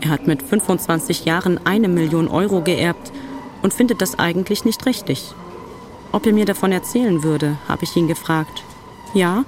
Er 0.00 0.10
hat 0.10 0.26
mit 0.26 0.42
25 0.42 1.24
Jahren 1.24 1.64
eine 1.64 1.86
Million 1.86 2.26
Euro 2.26 2.60
geerbt 2.60 3.12
und 3.62 3.72
findet 3.72 4.02
das 4.02 4.18
eigentlich 4.18 4.64
nicht 4.64 4.84
richtig. 4.84 5.32
Ob 6.10 6.26
er 6.26 6.32
mir 6.32 6.44
davon 6.44 6.72
erzählen 6.72 7.22
würde, 7.22 7.56
habe 7.68 7.84
ich 7.84 7.94
ihn 7.94 8.08
gefragt. 8.08 8.64
Ja, 9.14 9.44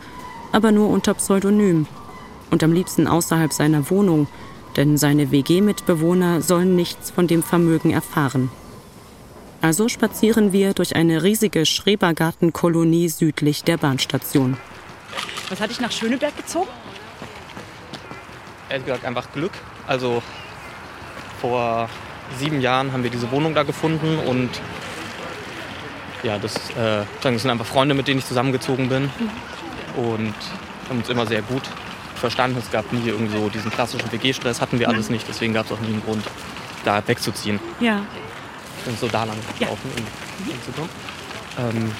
aber 0.52 0.70
nur 0.70 0.90
unter 0.90 1.14
Pseudonym 1.14 1.88
und 2.52 2.62
am 2.62 2.72
liebsten 2.72 3.08
außerhalb 3.08 3.52
seiner 3.52 3.90
Wohnung, 3.90 4.28
denn 4.78 4.96
seine 4.96 5.32
WG-Mitbewohner 5.32 6.40
sollen 6.40 6.76
nichts 6.76 7.10
von 7.10 7.26
dem 7.26 7.42
Vermögen 7.42 7.90
erfahren. 7.90 8.48
Also 9.60 9.88
spazieren 9.88 10.52
wir 10.52 10.72
durch 10.72 10.94
eine 10.94 11.24
riesige 11.24 11.66
Schrebergartenkolonie 11.66 13.08
südlich 13.08 13.64
der 13.64 13.76
Bahnstation. 13.76 14.56
Was 15.50 15.60
hat 15.60 15.70
dich 15.70 15.80
nach 15.80 15.90
Schöneberg 15.90 16.36
gezogen? 16.36 16.68
Ehrlich 18.68 18.86
gesagt 18.86 19.04
einfach 19.04 19.32
Glück. 19.32 19.50
Also 19.88 20.22
vor 21.40 21.88
sieben 22.38 22.60
Jahren 22.60 22.92
haben 22.92 23.02
wir 23.02 23.10
diese 23.10 23.32
Wohnung 23.32 23.56
da 23.56 23.64
gefunden 23.64 24.16
und 24.28 24.50
ja, 26.22 26.38
das, 26.38 26.54
äh, 26.70 27.04
das 27.20 27.42
sind 27.42 27.50
einfach 27.50 27.66
Freunde, 27.66 27.96
mit 27.96 28.06
denen 28.06 28.20
ich 28.20 28.26
zusammengezogen 28.26 28.88
bin 28.88 29.04
mhm. 29.04 30.04
und 30.04 30.34
haben 30.88 30.98
uns 30.98 31.08
immer 31.08 31.26
sehr 31.26 31.42
gut 31.42 31.62
verstanden. 32.18 32.58
Es 32.58 32.70
gab 32.70 32.92
nie 32.92 33.06
irgendwie 33.06 33.36
so 33.36 33.48
diesen 33.48 33.70
klassischen 33.70 34.10
WG-Stress, 34.10 34.60
hatten 34.60 34.78
wir 34.78 34.88
alles 34.88 35.10
nicht. 35.10 35.26
Deswegen 35.28 35.54
gab 35.54 35.66
es 35.66 35.72
auch 35.72 35.80
nie 35.80 35.88
einen 35.88 36.02
Grund, 36.02 36.24
da 36.84 37.02
wegzuziehen. 37.06 37.60
Ja. 37.80 38.02
Und 38.86 38.98
so 38.98 39.08
da 39.08 39.24
lang 39.24 39.36
laufen, 39.60 39.60
ja. 39.60 39.68
um 39.68 40.52
hinzukommen. 40.52 40.90
Ähm, 41.58 41.92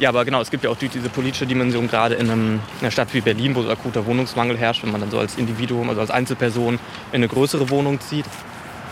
ja, 0.00 0.08
aber 0.08 0.24
genau, 0.24 0.40
es 0.40 0.50
gibt 0.50 0.64
ja 0.64 0.70
auch 0.70 0.76
diese 0.76 1.08
politische 1.08 1.46
Dimension, 1.46 1.86
gerade 1.86 2.16
in, 2.16 2.28
einem, 2.28 2.54
in 2.54 2.60
einer 2.80 2.90
Stadt 2.90 3.14
wie 3.14 3.20
Berlin, 3.20 3.54
wo 3.54 3.62
so 3.62 3.70
akuter 3.70 4.04
Wohnungsmangel 4.06 4.56
herrscht, 4.58 4.82
wenn 4.82 4.90
man 4.90 5.00
dann 5.00 5.10
so 5.10 5.18
als 5.18 5.36
Individuum, 5.36 5.88
also 5.88 6.00
als 6.00 6.10
Einzelperson 6.10 6.74
in 6.74 6.80
eine 7.12 7.28
größere 7.28 7.70
Wohnung 7.70 8.00
zieht. 8.00 8.24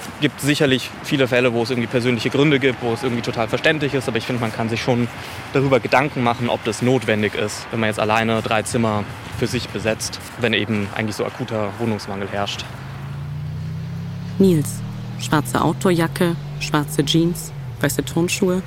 Es 0.03 0.21
gibt 0.21 0.41
sicherlich 0.41 0.91
viele 1.05 1.29
Fälle, 1.29 1.53
wo 1.53 1.63
es 1.63 1.71
irgendwie 1.71 1.89
persönliche 1.89 2.31
Gründe 2.31 2.59
gibt, 2.59 2.83
wo 2.83 2.93
es 2.93 3.03
irgendwie 3.03 3.23
total 3.23 3.49
verständlich 3.49 3.95
ist, 3.95 4.09
aber 4.09 4.19
ich 4.19 4.25
finde, 4.25 4.41
man 4.41 4.53
kann 4.53 4.69
sich 4.69 4.83
schon 4.83 5.09
darüber 5.53 5.81
Gedanken 5.81 6.23
machen, 6.23 6.49
ob 6.49 6.65
das 6.65 6.83
notwendig 6.83 7.35
ist, 7.35 7.67
wenn 7.71 7.81
man 7.81 7.89
jetzt 7.89 8.01
alleine 8.01 8.43
drei 8.43 8.63
Zimmer 8.63 9.05
für 9.39 9.47
sich 9.47 9.69
besetzt, 9.69 10.21
wenn 10.41 10.53
eben 10.53 10.89
eigentlich 10.95 11.17
so 11.17 11.25
akuter 11.25 11.71
Wohnungsmangel 11.79 12.29
herrscht. 12.29 12.65
Nils, 14.39 14.81
schwarze 15.21 15.61
Outdoorjacke, 15.61 16.37
schwarze 16.61 17.05
Jeans, 17.05 17.53
weiße 17.81 18.05
Turnschuhe, 18.05 18.63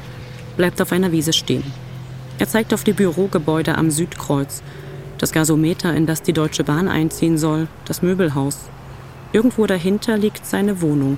bleibt 0.57 0.81
auf 0.81 0.91
einer 0.91 1.11
Wiese 1.11 1.33
stehen. 1.33 1.63
Er 2.37 2.47
zeigt 2.47 2.73
auf 2.73 2.83
die 2.83 2.93
Bürogebäude 2.93 3.77
am 3.77 3.91
Südkreuz, 3.91 4.61
das 5.17 5.31
Gasometer, 5.31 5.93
in 5.93 6.05
das 6.05 6.21
die 6.21 6.33
Deutsche 6.33 6.63
Bahn 6.63 6.87
einziehen 6.87 7.37
soll, 7.37 7.67
das 7.85 8.01
Möbelhaus. 8.01 8.69
Irgendwo 9.35 9.65
dahinter 9.65 10.15
liegt 10.15 10.45
seine 10.45 10.79
Wohnung. 10.79 11.17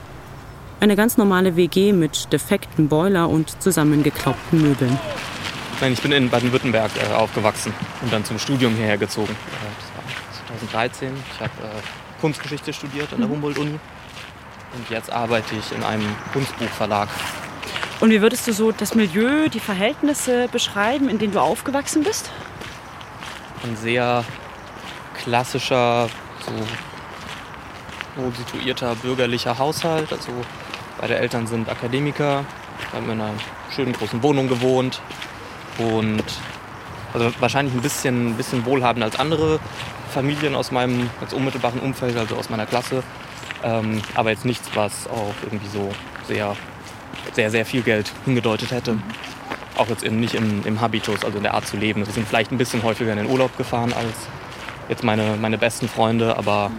Eine 0.79 0.95
ganz 0.95 1.17
normale 1.17 1.55
WG 1.55 1.93
mit 1.93 2.33
defekten 2.33 2.87
Boiler 2.87 3.29
und 3.29 3.61
zusammengeklaubten 3.61 4.59
Möbeln. 4.59 4.99
Nein, 5.79 5.93
ich 5.93 6.01
bin 6.01 6.11
in 6.11 6.27
Baden-Württemberg 6.27 6.89
äh, 6.95 7.13
aufgewachsen 7.13 7.71
und 8.01 8.11
dann 8.11 8.25
zum 8.25 8.39
Studium 8.39 8.73
hierher 8.73 8.97
gezogen. 8.97 9.33
Äh, 9.33 9.69
das 10.33 10.49
war 10.49 10.57
2013. 10.57 11.13
Ich 11.31 11.39
habe 11.39 11.51
äh, 11.61 12.19
Kunstgeschichte 12.19 12.73
studiert 12.73 13.13
an 13.13 13.19
der 13.19 13.27
mhm. 13.27 13.33
Humboldt-Uni 13.33 13.79
und 14.75 14.89
jetzt 14.89 15.13
arbeite 15.13 15.53
ich 15.55 15.71
in 15.71 15.83
einem 15.83 16.07
Kunstbuchverlag. 16.33 17.09
Und 17.99 18.09
wie 18.09 18.23
würdest 18.23 18.47
du 18.47 18.51
so 18.51 18.71
das 18.71 18.95
Milieu, 18.95 19.47
die 19.47 19.59
Verhältnisse 19.59 20.47
beschreiben, 20.51 21.07
in 21.07 21.19
denen 21.19 21.33
du 21.33 21.39
aufgewachsen 21.39 22.01
bist? 22.01 22.31
Ein 23.63 23.75
sehr 23.75 24.25
klassischer, 25.13 26.09
so 26.43 26.51
wohl 28.17 28.33
situierter 28.33 28.95
bürgerlicher 28.95 29.57
Haushalt. 29.57 30.11
Also 30.11 30.31
beide 30.99 31.17
Eltern 31.17 31.47
sind 31.47 31.69
Akademiker, 31.69 32.43
haben 32.93 33.05
in 33.05 33.21
einer 33.21 33.33
schönen 33.73 33.93
großen 33.93 34.21
Wohnung 34.23 34.47
gewohnt, 34.47 35.01
und 35.77 36.23
also 37.13 37.31
wahrscheinlich 37.39 37.73
ein 37.73 37.81
bisschen, 37.81 38.35
bisschen 38.35 38.65
wohlhabender 38.65 39.05
als 39.05 39.19
andere 39.19 39.59
Familien 40.11 40.55
aus 40.55 40.71
meinem 40.71 41.09
als 41.21 41.33
unmittelbaren 41.33 41.79
Umfeld, 41.79 42.17
also 42.17 42.35
aus 42.35 42.49
meiner 42.49 42.65
Klasse. 42.65 43.03
Ähm, 43.63 44.01
aber 44.13 44.31
jetzt 44.31 44.45
nichts, 44.45 44.69
was 44.75 45.07
auch 45.07 45.33
irgendwie 45.43 45.67
so 45.67 45.91
sehr, 46.27 46.55
sehr, 47.33 47.49
sehr 47.49 47.65
viel 47.65 47.81
Geld 47.81 48.11
hingedeutet 48.25 48.71
hätte. 48.71 48.97
Auch 49.77 49.87
jetzt 49.87 50.03
in, 50.03 50.19
nicht 50.19 50.35
im, 50.35 50.65
im 50.65 50.81
Habitus, 50.81 51.23
also 51.23 51.37
in 51.37 51.43
der 51.43 51.53
Art 51.53 51.67
zu 51.67 51.77
leben. 51.77 52.05
Wir 52.05 52.13
sind 52.13 52.27
vielleicht 52.27 52.51
ein 52.51 52.57
bisschen 52.57 52.83
häufiger 52.83 53.11
in 53.11 53.17
den 53.17 53.29
Urlaub 53.29 53.55
gefahren 53.57 53.93
als 53.93 54.15
jetzt 54.89 55.03
meine, 55.03 55.37
meine 55.39 55.57
besten 55.57 55.87
Freunde, 55.87 56.37
aber 56.37 56.71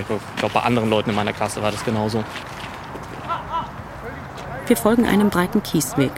ich 0.00 0.06
glaube, 0.06 0.54
bei 0.54 0.60
anderen 0.60 0.90
Leuten 0.90 1.10
in 1.10 1.16
meiner 1.16 1.32
Klasse 1.32 1.62
war 1.62 1.70
das 1.70 1.84
genauso. 1.84 2.24
Wir 4.66 4.76
folgen 4.76 5.06
einem 5.06 5.30
breiten 5.30 5.62
Kiesweg. 5.62 6.12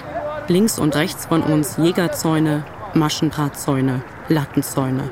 Links 0.49 0.79
und 0.79 0.97
rechts 0.97 1.27
von 1.27 1.43
uns 1.43 1.77
Jägerzäune, 1.77 2.65
Maschendrahtzäune, 2.95 4.03
Lattenzäune. 4.29 5.11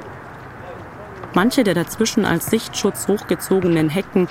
Manche 1.35 1.63
der 1.63 1.75
dazwischen 1.75 2.25
als 2.25 2.47
Sichtschutz 2.47 3.09
hochgezogenen 3.09 3.91
Hecken 3.91 4.29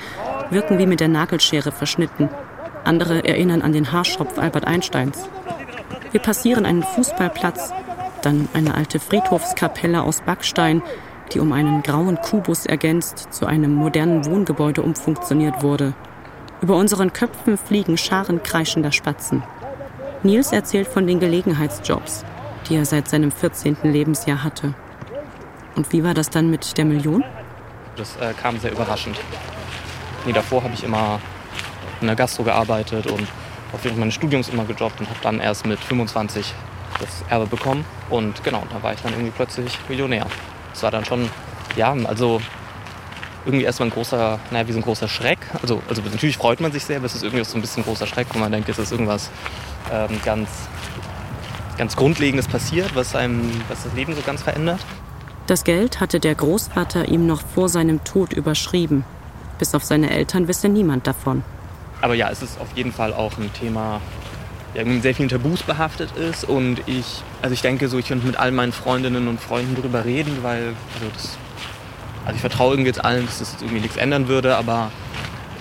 wirken 0.50 0.80
wie 0.80 0.88
mit 0.88 1.00
der 1.00 1.08
Nagelschere 1.08 1.72
verschnitten. 1.72 2.30
Andere 2.84 3.24
erinnern 3.24 3.62
an 3.62 3.74
den 3.74 3.92
Haarschopf 3.92 4.40
Albert 4.40 4.66
Einsteins. 4.66 5.30
Wir 6.12 6.20
passieren 6.20 6.66
einen 6.66 6.82
Fußballplatz, 6.82 7.72
dann 8.24 8.48
eine 8.54 8.74
alte 8.74 9.00
Friedhofskapelle 9.00 10.02
aus 10.02 10.22
Backstein, 10.22 10.82
die 11.34 11.40
um 11.40 11.52
einen 11.52 11.84
grauen 11.84 12.18
Kubus 12.22 12.66
ergänzt 12.66 13.28
zu 13.32 13.46
einem 13.46 13.74
modernen 13.74 14.26
Wohngebäude 14.26 14.82
umfunktioniert 14.82 15.64
wurde. 15.64 15.94
Über 16.62 16.76
unseren 16.76 17.14
Köpfen 17.14 17.58
fliegen 17.58 17.98
Scharen 17.98 18.42
kreischender 18.42 18.92
Spatzen. 18.92 19.44
Nils 20.24 20.52
erzählt 20.52 20.88
von 20.88 21.06
den 21.06 21.20
Gelegenheitsjobs, 21.20 22.26
die 22.68 22.76
er 22.76 22.86
seit 22.86 23.08
seinem 23.08 23.32
14. 23.32 23.78
Lebensjahr 23.84 24.44
hatte. 24.44 24.74
Und 25.76 25.92
wie 25.92 26.04
war 26.04 26.14
das 26.14 26.30
dann 26.30 26.50
mit 26.50 26.78
der 26.78 26.86
Million? 26.86 27.24
Das 27.98 28.16
äh, 28.18 28.34
kam 28.34 28.60
sehr 28.60 28.72
überraschend. 28.72 29.18
Nee, 30.26 30.34
davor 30.34 30.64
habe 30.64 30.74
ich 30.74 30.84
immer 30.84 31.20
in 32.02 32.08
der 32.08 32.16
Gastro 32.16 32.44
gearbeitet 32.44 33.08
und 33.08 33.28
auch 33.74 33.80
während 33.84 34.00
meines 34.00 34.16
Studiums 34.16 34.50
immer 34.50 34.66
gejobbt 34.66 35.00
und 35.00 35.10
habe 35.10 35.20
dann 35.22 35.40
erst 35.40 35.66
mit 35.66 35.80
25 35.80 36.54
das 37.00 37.24
Erbe 37.30 37.46
bekommen. 37.46 37.86
Und 38.10 38.44
genau, 38.44 38.64
da 38.72 38.82
war 38.82 38.94
ich 38.94 39.02
dann 39.02 39.14
irgendwie 39.14 39.32
plötzlich 39.32 39.78
Millionär. 39.90 40.26
Das 40.76 40.84
war 40.84 40.92
dann 40.92 41.06
schon, 41.06 41.30
ja, 41.78 41.96
also 42.04 42.42
irgendwie 43.46 43.64
erstmal 43.64 43.88
ein 43.88 43.92
großer, 43.92 44.40
naja, 44.52 44.68
wie 44.68 44.74
so 44.74 44.80
ein 44.80 44.84
großer 44.84 45.08
Schreck. 45.08 45.40
Also, 45.62 45.82
also 45.88 46.02
natürlich 46.02 46.36
freut 46.36 46.60
man 46.60 46.74
sich 46.74 46.84
sehr, 46.84 46.98
aber 46.98 47.06
es 47.06 47.16
ist 47.16 47.24
irgendwie 47.24 47.46
so 47.46 47.58
ein 47.58 47.62
bisschen 47.62 47.84
ein 47.84 47.86
großer 47.86 48.06
Schreck, 48.06 48.28
wo 48.34 48.40
man 48.40 48.52
denkt, 48.52 48.68
es 48.68 48.78
ist 48.78 48.92
irgendwas 48.92 49.32
ähm, 49.90 50.20
ganz, 50.26 50.50
ganz 51.78 51.96
Grundlegendes 51.96 52.50
passiert, 52.50 52.94
was, 52.94 53.16
einem, 53.16 53.50
was 53.70 53.84
das 53.84 53.94
Leben 53.94 54.16
so 54.16 54.22
ganz 54.22 54.44
verändert. 54.44 54.82
Das 55.48 55.64
Geld 55.64 56.02
hatte 56.02 56.20
der 56.20 56.36
Großvater 56.36 57.08
ihm 57.08 57.26
noch 57.26 57.42
vor 57.42 57.70
seinem 57.70 58.04
Tod 58.04 58.34
überschrieben. 58.34 59.06
Bis 59.58 59.74
auf 59.76 59.86
seine 59.86 60.10
Eltern 60.10 60.50
wisse 60.50 60.68
niemand 60.68 61.08
davon. 61.08 61.44
Aber 62.02 62.16
ja, 62.16 62.30
es 62.30 62.42
ist 62.42 62.60
auf 62.60 62.68
jeden 62.76 62.92
Fall 62.92 63.14
auch 63.14 63.38
ein 63.38 63.54
Thema, 63.54 64.02
ja, 64.76 64.84
mit 64.84 65.02
sehr 65.02 65.16
vielen 65.16 65.30
Tabus 65.30 65.64
behaftet 65.64 66.12
ist. 66.18 66.44
Und 66.44 66.82
ich, 66.86 67.24
also 67.42 67.54
ich 67.54 67.62
denke 67.62 67.88
so, 67.88 67.98
ich 67.98 68.08
könnte 68.08 68.28
mit 68.28 68.38
all 68.38 68.52
meinen 68.52 68.74
Freundinnen 68.74 69.28
und 69.28 69.40
Freunden 69.40 69.76
darüber 69.76 70.06
reden, 70.06 70.40
weil, 70.42 70.74
also 70.96 71.10
das, 71.14 71.38
also 72.26 72.36
ich 72.36 72.42
vertraue 72.42 72.74
irgendwie 72.74 72.90
jetzt 72.90 73.04
allen, 73.04 73.26
dass 73.26 73.40
das 73.40 73.54
jetzt 73.54 73.62
irgendwie 73.62 73.82
nichts 73.82 73.98
ändern 73.98 74.28
würde, 74.28 74.58
aber 74.58 74.92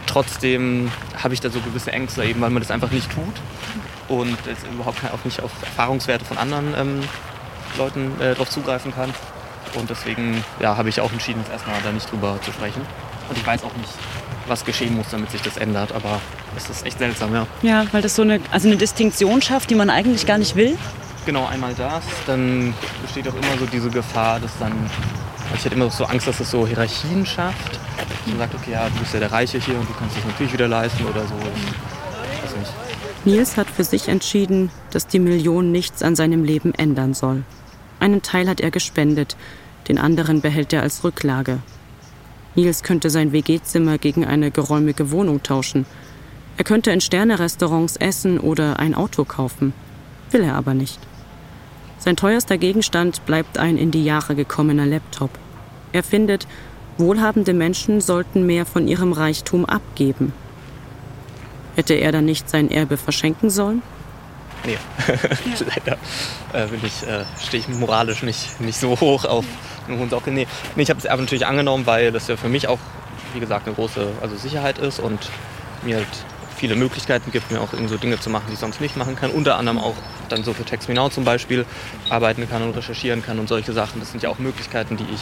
trotzdem 0.06 0.90
habe 1.22 1.34
ich 1.34 1.40
da 1.40 1.50
so 1.50 1.60
gewisse 1.60 1.92
Ängste, 1.92 2.24
eben 2.24 2.40
weil 2.40 2.50
man 2.50 2.62
das 2.62 2.70
einfach 2.70 2.90
nicht 2.90 3.10
tut 3.10 3.34
und 4.08 4.36
jetzt 4.46 4.66
überhaupt 4.66 4.98
auch 5.12 5.24
nicht 5.24 5.42
auf 5.42 5.50
Erfahrungswerte 5.62 6.24
von 6.24 6.38
anderen 6.38 6.74
ähm, 6.76 7.00
Leuten 7.78 8.12
äh, 8.20 8.32
darauf 8.32 8.50
zugreifen 8.50 8.94
kann. 8.94 9.12
Und 9.74 9.90
deswegen 9.90 10.44
ja, 10.60 10.76
habe 10.76 10.88
ich 10.88 11.00
auch 11.00 11.10
entschieden, 11.10 11.40
jetzt 11.40 11.50
erstmal 11.50 11.80
da 11.82 11.90
nicht 11.90 12.10
drüber 12.10 12.38
zu 12.42 12.52
sprechen. 12.52 12.82
Und 13.28 13.38
ich 13.38 13.46
weiß 13.46 13.64
auch 13.64 13.74
nicht, 13.76 13.90
was 14.46 14.64
geschehen 14.64 14.96
muss, 14.96 15.06
damit 15.10 15.30
sich 15.30 15.42
das 15.42 15.56
ändert. 15.56 15.92
Aber 15.92 16.20
es 16.56 16.68
ist 16.70 16.86
echt 16.86 16.98
seltsam, 16.98 17.34
ja. 17.34 17.46
Ja, 17.62 17.86
weil 17.92 18.02
das 18.02 18.16
so 18.16 18.22
eine, 18.22 18.40
also 18.50 18.68
eine 18.68 18.76
Distinktion 18.76 19.42
schafft, 19.42 19.70
die 19.70 19.74
man 19.74 19.90
eigentlich 19.90 20.26
gar 20.26 20.38
nicht 20.38 20.56
will. 20.56 20.76
Genau, 21.26 21.46
einmal 21.46 21.74
das. 21.74 22.04
Dann 22.26 22.74
besteht 23.02 23.26
auch 23.28 23.34
immer 23.34 23.58
so 23.58 23.66
diese 23.66 23.88
Gefahr, 23.90 24.40
dass 24.40 24.50
dann. 24.58 24.72
Also 25.44 25.56
ich 25.56 25.64
hatte 25.64 25.74
immer 25.74 25.90
so 25.90 26.04
Angst, 26.04 26.26
dass 26.26 26.40
es 26.40 26.50
so 26.50 26.66
Hierarchien 26.66 27.24
schafft. 27.24 27.78
Man 28.26 28.38
sagt, 28.38 28.54
okay, 28.54 28.72
ja, 28.72 28.88
du 28.88 28.98
bist 28.98 29.12
ja 29.12 29.20
der 29.20 29.32
Reiche 29.32 29.58
hier 29.58 29.78
und 29.78 29.88
du 29.88 29.92
kannst 29.94 30.16
es 30.16 30.24
natürlich 30.24 30.52
wieder 30.52 30.68
leisten 30.68 31.04
oder 31.04 31.20
so. 31.26 31.34
Ich 31.34 32.44
weiß 32.44 32.56
nicht. 32.56 32.72
Nils 33.26 33.56
hat 33.56 33.68
für 33.68 33.84
sich 33.84 34.08
entschieden, 34.08 34.70
dass 34.90 35.06
die 35.06 35.18
Million 35.18 35.72
nichts 35.72 36.02
an 36.02 36.16
seinem 36.16 36.44
Leben 36.44 36.74
ändern 36.74 37.14
soll. 37.14 37.44
Einen 38.00 38.22
Teil 38.22 38.48
hat 38.48 38.60
er 38.60 38.70
gespendet, 38.70 39.36
den 39.88 39.98
anderen 39.98 40.40
behält 40.40 40.72
er 40.72 40.82
als 40.82 41.04
Rücklage. 41.04 41.58
Nils 42.54 42.82
könnte 42.82 43.10
sein 43.10 43.32
WG-Zimmer 43.32 43.98
gegen 43.98 44.24
eine 44.24 44.50
geräumige 44.50 45.10
Wohnung 45.10 45.42
tauschen. 45.42 45.86
Er 46.56 46.64
könnte 46.64 46.92
in 46.92 47.00
Sternerestaurants 47.00 47.96
essen 47.96 48.38
oder 48.38 48.78
ein 48.78 48.94
Auto 48.94 49.24
kaufen. 49.24 49.72
Will 50.30 50.42
er 50.42 50.54
aber 50.54 50.74
nicht. 50.74 51.00
Sein 51.98 52.16
teuerster 52.16 52.58
Gegenstand 52.58 53.24
bleibt 53.26 53.58
ein 53.58 53.76
in 53.76 53.90
die 53.90 54.04
Jahre 54.04 54.34
gekommener 54.34 54.86
Laptop. 54.86 55.30
Er 55.92 56.02
findet, 56.02 56.46
wohlhabende 56.98 57.54
Menschen 57.54 58.00
sollten 58.00 58.46
mehr 58.46 58.66
von 58.66 58.86
ihrem 58.86 59.12
Reichtum 59.12 59.64
abgeben. 59.64 60.32
Hätte 61.76 61.94
er 61.94 62.12
dann 62.12 62.24
nicht 62.24 62.48
sein 62.48 62.70
Erbe 62.70 62.96
verschenken 62.96 63.50
sollen? 63.50 63.82
Nee, 64.64 64.78
leider 65.76 65.98
äh, 66.54 66.68
ich, 66.82 67.06
äh, 67.06 67.24
stehe 67.42 67.62
ich 67.62 67.68
moralisch 67.68 68.22
nicht, 68.22 68.60
nicht 68.60 68.78
so 68.78 68.98
hoch 68.98 69.24
auf 69.24 69.44
eine 69.86 69.98
hohen 69.98 70.10
Socke. 70.10 70.30
Nee, 70.30 70.46
nee 70.74 70.82
ich 70.82 70.90
habe 70.90 70.98
es 70.98 71.06
aber 71.06 71.22
natürlich 71.22 71.46
angenommen, 71.46 71.86
weil 71.86 72.12
das 72.12 72.28
ja 72.28 72.36
für 72.36 72.48
mich 72.48 72.68
auch, 72.68 72.78
wie 73.34 73.40
gesagt, 73.40 73.66
eine 73.66 73.74
große 73.74 74.06
also 74.22 74.36
Sicherheit 74.36 74.78
ist 74.78 75.00
und 75.00 75.30
mir 75.82 75.96
halt 75.96 76.06
viele 76.56 76.76
Möglichkeiten 76.76 77.30
gibt, 77.30 77.50
mir 77.50 77.60
auch 77.60 77.72
irgendwie 77.72 77.92
so 77.92 77.98
Dinge 77.98 78.18
zu 78.18 78.30
machen, 78.30 78.44
die 78.48 78.54
ich 78.54 78.58
sonst 78.58 78.80
nicht 78.80 78.96
machen 78.96 79.16
kann. 79.16 79.30
Unter 79.30 79.58
anderem 79.58 79.78
auch 79.78 79.96
dann 80.28 80.44
so 80.44 80.54
für 80.54 80.64
Text 80.64 80.88
Me 80.88 80.94
Now 80.94 81.10
zum 81.10 81.24
Beispiel 81.24 81.66
arbeiten 82.08 82.48
kann 82.48 82.62
und 82.62 82.76
recherchieren 82.76 83.22
kann 83.22 83.38
und 83.38 83.48
solche 83.48 83.72
Sachen. 83.72 84.00
Das 84.00 84.12
sind 84.12 84.22
ja 84.22 84.30
auch 84.30 84.38
Möglichkeiten, 84.38 84.96
die 84.96 85.04
ich 85.12 85.20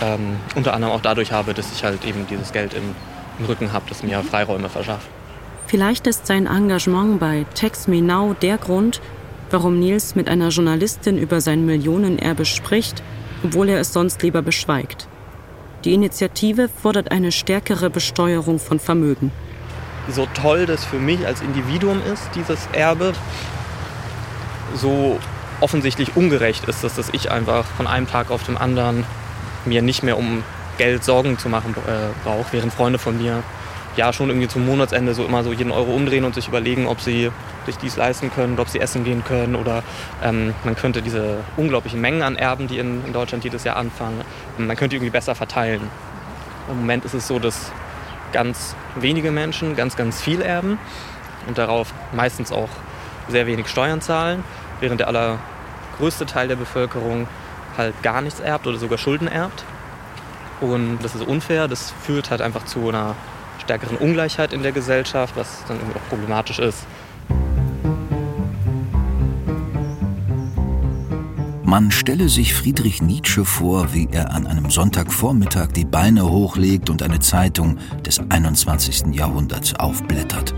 ähm, 0.00 0.36
unter 0.54 0.72
anderem 0.72 0.94
auch 0.94 1.00
dadurch 1.02 1.32
habe, 1.32 1.52
dass 1.52 1.72
ich 1.72 1.84
halt 1.84 2.04
eben 2.04 2.26
dieses 2.26 2.52
Geld 2.52 2.74
im, 2.74 2.94
im 3.38 3.44
Rücken 3.44 3.72
habe, 3.72 3.84
das 3.88 4.02
mir 4.02 4.22
Freiräume 4.22 4.68
verschafft. 4.68 5.08
Vielleicht 5.72 6.06
ist 6.06 6.26
sein 6.26 6.46
Engagement 6.46 7.18
bei 7.18 7.46
Text 7.54 7.88
Me 7.88 8.02
Now 8.02 8.36
der 8.42 8.58
Grund, 8.58 9.00
warum 9.50 9.80
Nils 9.80 10.14
mit 10.14 10.28
einer 10.28 10.50
Journalistin 10.50 11.16
über 11.16 11.40
sein 11.40 11.64
Millionenerbe 11.64 12.44
spricht, 12.44 13.02
obwohl 13.42 13.70
er 13.70 13.80
es 13.80 13.90
sonst 13.90 14.22
lieber 14.22 14.42
beschweigt. 14.42 15.08
Die 15.84 15.94
Initiative 15.94 16.68
fordert 16.68 17.10
eine 17.10 17.32
stärkere 17.32 17.88
Besteuerung 17.88 18.58
von 18.58 18.80
Vermögen. 18.80 19.32
So 20.10 20.28
toll 20.34 20.66
das 20.66 20.84
für 20.84 20.98
mich 20.98 21.26
als 21.26 21.40
Individuum 21.40 22.02
ist, 22.12 22.28
dieses 22.34 22.68
Erbe, 22.74 23.14
so 24.74 25.18
offensichtlich 25.62 26.14
ungerecht 26.16 26.66
ist 26.66 26.84
es, 26.84 26.96
dass 26.96 27.08
ich 27.14 27.30
einfach 27.30 27.64
von 27.64 27.86
einem 27.86 28.06
Tag 28.06 28.30
auf 28.30 28.44
den 28.44 28.58
anderen 28.58 29.06
mir 29.64 29.80
nicht 29.80 30.02
mehr 30.02 30.18
um 30.18 30.44
Geld 30.76 31.02
Sorgen 31.02 31.38
zu 31.38 31.48
machen 31.48 31.74
äh, 31.86 32.12
brauche, 32.24 32.52
während 32.52 32.74
Freunde 32.74 32.98
von 32.98 33.16
mir 33.16 33.42
ja 33.96 34.12
schon 34.12 34.28
irgendwie 34.30 34.48
zum 34.48 34.66
Monatsende 34.66 35.14
so 35.14 35.24
immer 35.24 35.44
so 35.44 35.52
jeden 35.52 35.70
Euro 35.70 35.92
umdrehen 35.92 36.24
und 36.24 36.34
sich 36.34 36.48
überlegen, 36.48 36.86
ob 36.86 37.00
sie 37.00 37.30
sich 37.66 37.76
dies 37.76 37.96
leisten 37.96 38.32
können, 38.32 38.58
ob 38.58 38.68
sie 38.68 38.80
essen 38.80 39.04
gehen 39.04 39.22
können 39.24 39.54
oder 39.54 39.82
ähm, 40.22 40.54
man 40.64 40.76
könnte 40.76 41.02
diese 41.02 41.38
unglaublichen 41.56 42.00
Mengen 42.00 42.22
an 42.22 42.36
Erben, 42.36 42.68
die 42.68 42.78
in, 42.78 43.04
in 43.04 43.12
Deutschland 43.12 43.44
jedes 43.44 43.64
Jahr 43.64 43.76
anfangen, 43.76 44.22
man 44.58 44.76
könnte 44.76 44.96
irgendwie 44.96 45.10
besser 45.10 45.34
verteilen. 45.34 45.82
Im 46.70 46.78
Moment 46.78 47.04
ist 47.04 47.14
es 47.14 47.26
so, 47.26 47.38
dass 47.38 47.72
ganz 48.32 48.74
wenige 48.96 49.30
Menschen 49.30 49.76
ganz, 49.76 49.96
ganz 49.96 50.20
viel 50.20 50.40
erben 50.40 50.78
und 51.46 51.58
darauf 51.58 51.92
meistens 52.12 52.52
auch 52.52 52.70
sehr 53.28 53.46
wenig 53.46 53.68
Steuern 53.68 54.00
zahlen, 54.00 54.42
während 54.80 55.00
der 55.00 55.08
allergrößte 55.08 56.26
Teil 56.26 56.48
der 56.48 56.56
Bevölkerung 56.56 57.28
halt 57.76 58.00
gar 58.02 58.20
nichts 58.20 58.40
erbt 58.40 58.66
oder 58.66 58.78
sogar 58.78 58.98
Schulden 58.98 59.28
erbt. 59.28 59.64
Und 60.60 60.98
das 61.02 61.14
ist 61.14 61.26
unfair, 61.26 61.68
das 61.68 61.92
führt 62.02 62.30
halt 62.30 62.40
einfach 62.40 62.64
zu 62.64 62.88
einer 62.88 63.16
stärkeren 63.62 63.96
Ungleichheit 63.96 64.52
in 64.52 64.62
der 64.62 64.72
Gesellschaft, 64.72 65.34
was 65.36 65.64
dann 65.66 65.78
irgendwie 65.78 65.98
auch 65.98 66.08
problematisch 66.08 66.58
ist. 66.58 66.86
Man 71.64 71.90
stelle 71.90 72.28
sich 72.28 72.52
Friedrich 72.52 73.00
Nietzsche 73.00 73.46
vor, 73.46 73.94
wie 73.94 74.06
er 74.12 74.34
an 74.34 74.46
einem 74.46 74.68
Sonntagvormittag 74.68 75.68
die 75.68 75.86
Beine 75.86 76.28
hochlegt 76.28 76.90
und 76.90 77.02
eine 77.02 77.20
Zeitung 77.20 77.78
des 78.04 78.20
21. 78.28 79.14
Jahrhunderts 79.14 79.74
aufblättert. 79.76 80.54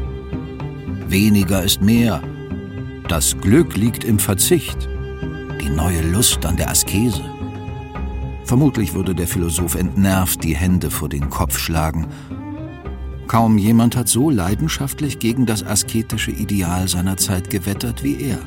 Weniger 1.07 1.63
ist 1.63 1.81
mehr. 1.81 2.21
Das 3.07 3.39
Glück 3.39 3.77
liegt 3.77 4.03
im 4.03 4.19
Verzicht. 4.19 4.89
Die 5.61 5.69
neue 5.69 6.03
Lust 6.03 6.45
an 6.47 6.57
der 6.57 6.69
Askese. 6.69 7.23
Vermutlich 8.45 8.95
würde 8.95 9.15
der 9.15 9.29
Philosoph 9.29 9.77
entnervt 9.77 10.43
die 10.43 10.57
Hände 10.57 10.91
vor 10.91 11.09
den 11.09 11.31
Kopf 11.31 11.59
schlagen 11.59 12.09
Kaum 13.27 13.59
jemand 13.59 13.97
hat 13.97 14.09
so 14.09 14.31
leidenschaftlich 14.31 15.19
gegen 15.19 15.47
das 15.47 15.65
asketische 15.65 16.31
Ideal 16.31 16.89
seiner 16.89 17.17
Zeit 17.17 17.51
gewettert 17.51 18.03
wie 18.05 18.21
er. 18.21 18.39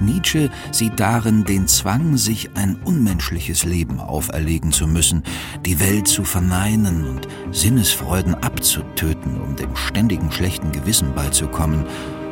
Nietzsche 0.00 0.50
sieht 0.70 1.00
darin 1.00 1.44
den 1.44 1.66
Zwang, 1.66 2.16
sich 2.16 2.50
ein 2.54 2.76
unmenschliches 2.84 3.64
Leben 3.64 4.00
auferlegen 4.00 4.70
zu 4.70 4.86
müssen, 4.86 5.22
die 5.66 5.80
Welt 5.80 6.06
zu 6.06 6.24
verneinen 6.24 7.04
und 7.04 7.26
Sinnesfreuden 7.50 8.34
abzutöten, 8.34 9.40
um 9.40 9.56
dem 9.56 9.74
ständigen 9.74 10.30
schlechten 10.30 10.72
Gewissen 10.72 11.14
beizukommen, 11.14 11.84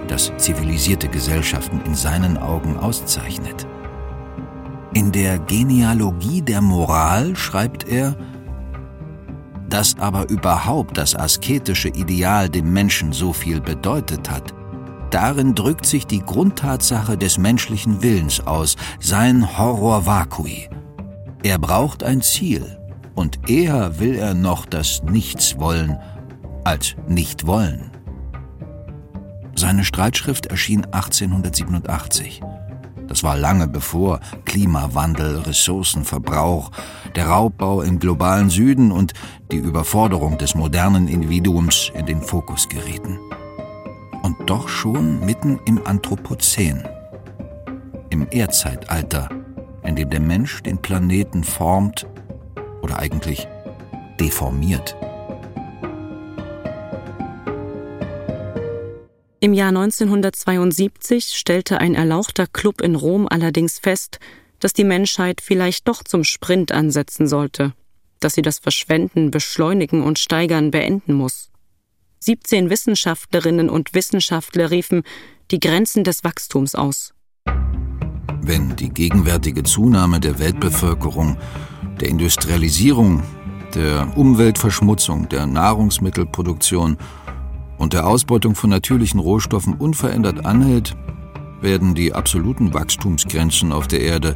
das 0.06 0.32
zivilisierte 0.38 1.08
Gesellschaften 1.08 1.80
in 1.84 1.94
seinen 1.96 2.36
Augen 2.38 2.76
auszeichnet. 2.76 3.66
In 4.94 5.10
der 5.12 5.38
Genealogie 5.40 6.42
der 6.42 6.60
Moral 6.60 7.36
schreibt 7.36 7.88
er, 7.88 8.16
dass 9.68 9.98
aber 9.98 10.28
überhaupt 10.28 10.96
das 10.96 11.14
asketische 11.14 11.88
Ideal 11.88 12.48
dem 12.48 12.72
Menschen 12.72 13.12
so 13.12 13.32
viel 13.32 13.60
bedeutet 13.60 14.30
hat, 14.30 14.54
darin 15.10 15.54
drückt 15.54 15.86
sich 15.86 16.06
die 16.06 16.20
Grundtatsache 16.20 17.16
des 17.16 17.38
menschlichen 17.38 18.02
Willens 18.02 18.46
aus, 18.46 18.76
sein 19.00 19.58
Horror 19.58 20.06
vacui. 20.06 20.68
Er 21.42 21.58
braucht 21.58 22.02
ein 22.02 22.22
Ziel, 22.22 22.78
und 23.14 23.48
eher 23.48 23.98
will 23.98 24.16
er 24.16 24.34
noch 24.34 24.66
das 24.66 25.02
Nichts 25.02 25.58
wollen, 25.58 25.98
als 26.64 26.94
nicht 27.08 27.46
wollen. 27.46 27.90
Seine 29.54 29.84
Streitschrift 29.84 30.46
erschien 30.46 30.84
1887. 30.84 32.42
Das 33.08 33.22
war 33.22 33.36
lange 33.36 33.68
bevor 33.68 34.20
Klimawandel, 34.44 35.38
Ressourcenverbrauch, 35.38 36.70
der 37.14 37.28
Raubbau 37.28 37.82
im 37.82 37.98
globalen 37.98 38.50
Süden 38.50 38.92
und 38.92 39.14
die 39.52 39.56
Überforderung 39.56 40.38
des 40.38 40.54
modernen 40.54 41.08
Individuums 41.08 41.90
in 41.94 42.06
den 42.06 42.20
Fokus 42.20 42.68
gerieten. 42.68 43.18
Und 44.22 44.36
doch 44.46 44.68
schon 44.68 45.24
mitten 45.24 45.60
im 45.66 45.86
Anthropozän, 45.86 46.82
im 48.10 48.26
Erdzeitalter, 48.30 49.28
in 49.84 49.94
dem 49.94 50.10
der 50.10 50.20
Mensch 50.20 50.62
den 50.62 50.78
Planeten 50.78 51.44
formt 51.44 52.06
oder 52.82 52.98
eigentlich 52.98 53.46
deformiert. 54.18 54.96
Im 59.46 59.52
Jahr 59.52 59.68
1972 59.68 61.36
stellte 61.36 61.78
ein 61.78 61.94
erlauchter 61.94 62.48
Club 62.48 62.80
in 62.80 62.96
Rom 62.96 63.28
allerdings 63.30 63.78
fest, 63.78 64.18
dass 64.58 64.72
die 64.72 64.82
Menschheit 64.82 65.40
vielleicht 65.40 65.86
doch 65.86 66.02
zum 66.02 66.24
Sprint 66.24 66.72
ansetzen 66.72 67.28
sollte, 67.28 67.72
dass 68.18 68.34
sie 68.34 68.42
das 68.42 68.58
Verschwenden, 68.58 69.30
Beschleunigen 69.30 70.02
und 70.02 70.18
Steigern 70.18 70.72
beenden 70.72 71.14
muss. 71.14 71.50
17 72.18 72.70
Wissenschaftlerinnen 72.70 73.70
und 73.70 73.94
Wissenschaftler 73.94 74.72
riefen 74.72 75.04
die 75.52 75.60
Grenzen 75.60 76.02
des 76.02 76.24
Wachstums 76.24 76.74
aus. 76.74 77.14
Wenn 78.42 78.74
die 78.74 78.90
gegenwärtige 78.90 79.62
Zunahme 79.62 80.18
der 80.18 80.40
Weltbevölkerung, 80.40 81.38
der 82.00 82.08
Industrialisierung, 82.08 83.22
der 83.76 84.12
Umweltverschmutzung, 84.16 85.28
der 85.28 85.46
Nahrungsmittelproduktion 85.46 86.96
und 87.78 87.92
der 87.92 88.06
Ausbeutung 88.06 88.54
von 88.54 88.70
natürlichen 88.70 89.20
Rohstoffen 89.20 89.74
unverändert 89.74 90.44
anhält, 90.44 90.96
werden 91.60 91.94
die 91.94 92.12
absoluten 92.12 92.74
Wachstumsgrenzen 92.74 93.72
auf 93.72 93.86
der 93.88 94.00
Erde 94.00 94.34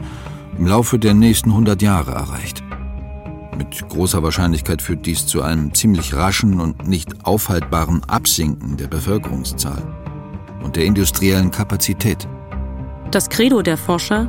im 0.59 0.67
Laufe 0.67 0.99
der 0.99 1.15
nächsten 1.15 1.51
100 1.51 1.81
Jahre 1.83 2.13
erreicht. 2.13 2.63
Mit 3.57 3.89
großer 3.89 4.23
Wahrscheinlichkeit 4.23 4.81
führt 4.81 5.05
dies 5.05 5.27
zu 5.27 5.43
einem 5.43 5.75
ziemlich 5.75 6.15
raschen 6.15 6.61
und 6.61 6.89
nicht 6.89 7.27
aufhaltbaren 7.27 8.03
Absinken 8.05 8.77
der 8.77 8.89
Bevölkerungszahl 8.89 9.83
und 10.63 10.77
der 10.77 10.85
industriellen 10.85 11.51
Kapazität. 11.51 12.27
Das 13.11 13.29
Credo 13.29 13.61
der 13.61 13.77
Forscher 13.77 14.29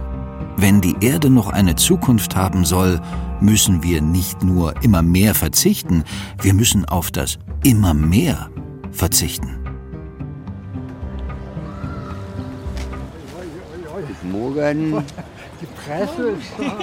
Wenn 0.57 0.81
die 0.81 0.95
Erde 0.99 1.29
noch 1.29 1.49
eine 1.49 1.75
Zukunft 1.75 2.35
haben 2.35 2.65
soll, 2.65 2.99
müssen 3.39 3.83
wir 3.83 4.01
nicht 4.01 4.43
nur 4.43 4.83
immer 4.83 5.01
mehr 5.01 5.33
verzichten, 5.33 6.03
wir 6.41 6.53
müssen 6.53 6.85
auf 6.85 7.09
das 7.09 7.39
immer 7.63 7.93
mehr 7.93 8.49
verzichten. 8.91 9.57
Guten 14.07 14.31
Morgen. 14.31 15.03
Die 15.61 15.65
Presse 15.65 16.29
ist 16.29 16.51
da. 16.57 16.79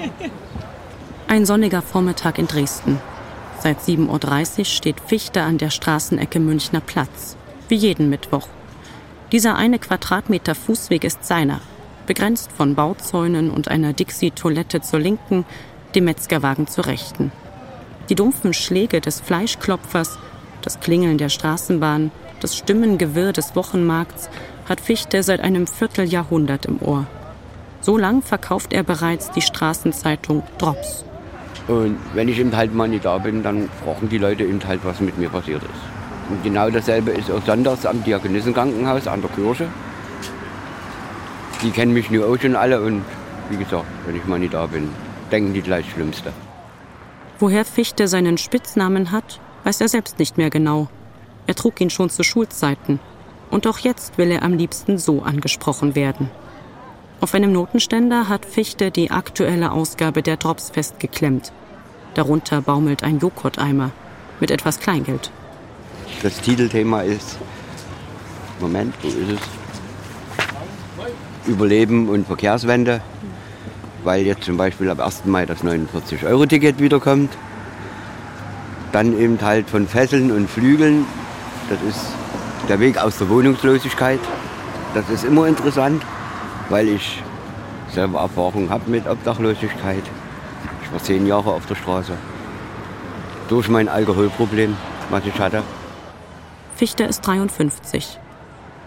Ein 1.27 1.45
sonniger 1.45 1.83
Vormittag 1.83 2.39
in 2.39 2.47
Dresden. 2.47 3.01
Seit 3.61 3.81
7.30 3.81 4.59
Uhr 4.59 4.65
steht 4.65 5.01
Fichte 5.01 5.43
an 5.43 5.59
der 5.59 5.71
Straßenecke 5.71 6.41
Münchner 6.41 6.81
Platz. 6.81 7.37
Wie 7.69 7.75
jeden 7.75 8.09
Mittwoch. 8.09 8.49
Dieser 9.33 9.57
eine 9.57 9.79
Quadratmeter 9.79 10.55
Fußweg 10.55 11.05
ist 11.05 11.25
seiner. 11.25 11.61
Begrenzt 12.07 12.51
von 12.53 12.75
Bauzäunen 12.75 13.51
und 13.51 13.69
einer 13.69 13.93
Dixie-Toilette 13.93 14.81
zur 14.81 15.01
Linken, 15.01 15.45
dem 15.95 16.05
Metzgerwagen 16.05 16.67
zur 16.67 16.87
Rechten. 16.87 17.31
Die 18.09 18.15
dumpfen 18.15 18.55
Schläge 18.55 19.03
des 19.03 19.21
Fleischklopfers 19.21 20.19
das 20.63 20.81
Klingeln 20.81 21.19
der 21.19 21.29
Straßenbahn, 21.29 22.11
das 22.41 22.57
Stimmengewirr 22.57 23.33
des 23.33 23.57
Wochenmarkts 23.57 24.29
hat 24.69 24.81
Fichte 24.81 25.23
seit 25.23 25.41
einem 25.41 25.67
Vierteljahrhundert 25.67 26.67
im 26.67 26.81
Ohr. 26.83 27.07
So 27.81 27.97
lang 27.97 28.23
verkauft 28.23 28.73
er 28.73 28.83
bereits 28.83 29.31
die 29.31 29.43
Straßenzeitung 29.43 30.43
Drops. 30.59 31.05
Und 31.69 31.99
wenn 32.15 32.29
ich 32.29 32.39
eben 32.39 32.57
halt 32.57 32.75
mal 32.75 32.89
nicht 32.89 33.05
da 33.05 33.19
bin, 33.19 33.43
dann 33.43 33.69
fragen 33.85 34.09
die 34.09 34.19
Leute 34.19 34.45
eben 34.45 34.61
halt, 34.67 34.81
was 34.85 35.01
mit 35.01 35.19
mir 35.19 35.29
passiert 35.29 35.63
ist. 35.63 36.31
Und 36.31 36.43
genau 36.43 36.71
dasselbe 36.71 37.11
ist 37.13 37.31
auch 37.31 37.45
sonntags 37.45 37.87
am 37.87 38.03
Diakonissenkrankenhaus 38.05 39.07
an 39.07 39.23
der 39.23 39.31
Kirche. 39.31 39.69
Die 41.63 41.71
kennen 41.71 41.93
mich 41.93 42.11
nur 42.11 42.27
auch 42.27 42.39
schon 42.39 42.57
alle 42.57 42.81
und 42.81 43.03
wie 43.51 43.57
gesagt, 43.57 43.87
wenn 44.07 44.17
ich 44.17 44.25
mal 44.27 44.39
nicht 44.39 44.55
da 44.55 44.67
bin, 44.67 44.91
denken 45.31 45.55
die 45.55 45.63
gleich 45.63 45.91
Schlimmste. 45.91 46.33
Woher 47.39 47.65
Fichte 47.65 48.09
seinen 48.09 48.39
Spitznamen 48.39 49.13
hat, 49.13 49.41
weiß 49.65 49.81
er 49.81 49.89
selbst 49.89 50.19
nicht 50.19 50.39
mehr 50.39 50.51
genau. 50.51 50.89
Er 51.47 51.55
trug 51.55 51.81
ihn 51.81 51.91
schon 51.91 52.11
zu 52.11 52.23
Schulzeiten. 52.23 53.01
Und 53.51 53.67
auch 53.67 53.79
jetzt 53.79 54.19
will 54.19 54.31
er 54.31 54.43
am 54.43 54.53
liebsten 54.53 54.99
so 54.99 55.23
angesprochen 55.23 55.95
werden. 55.95 56.31
Auf 57.21 57.35
einem 57.35 57.53
Notenständer 57.53 58.29
hat 58.29 58.45
Fichte 58.45 58.91
die 58.91 59.11
aktuelle 59.11 59.73
Ausgabe 59.73 60.23
der 60.23 60.37
Drops 60.37 60.71
festgeklemmt. 60.71 61.53
Darunter 62.15 62.61
baumelt 62.61 63.03
ein 63.03 63.19
Joghurteimer 63.19 63.91
mit 64.41 64.51
etwas 64.51 64.79
Kleingeld. 64.79 65.31
Das 66.23 66.41
Titelthema 66.41 67.03
ist, 67.03 67.39
Moment, 68.61 68.95
wo 69.03 69.09
ist 69.09 69.17
es? 69.17 69.41
Überleben 71.49 72.09
und 72.09 72.27
Verkehrswende, 72.27 73.01
weil 74.05 74.27
jetzt 74.27 74.45
zum 74.45 74.57
Beispiel 74.57 74.91
ab 74.91 75.01
1. 75.01 75.25
Mai 75.25 75.47
das 75.47 75.65
49-Euro-Ticket 75.65 76.79
wiederkommt. 76.79 77.31
Dann 78.93 79.19
eben 79.19 79.39
halt 79.41 79.69
von 79.69 79.87
Fesseln 79.87 80.31
und 80.31 80.49
Flügeln. 80.49 81.07
Das 81.69 81.79
ist 81.83 82.07
der 82.69 82.81
Weg 82.81 82.99
aus 82.99 83.19
der 83.19 83.29
Wohnungslosigkeit. 83.29 84.21
Das 84.95 85.09
ist 85.11 85.25
immer 85.25 85.47
interessant, 85.47 86.03
weil 86.69 86.89
ich 86.89 87.23
selber 87.93 88.21
Erfahrung 88.21 88.71
habe 88.71 88.91
mit 88.91 89.07
Obdachlosigkeit. 89.07 90.03
Ich 90.83 90.93
war 90.93 91.03
zehn 91.03 91.27
Jahre 91.27 91.53
auf 91.53 91.67
der 91.67 91.75
Straße. 91.75 92.13
Durch 93.49 93.69
mein 93.69 93.89
Alkoholproblem, 93.89 94.77
was 95.11 95.25
ich 95.27 95.39
hatte. 95.39 95.63
Fichte 96.77 97.05
ist 97.05 97.23
53. 97.27 98.19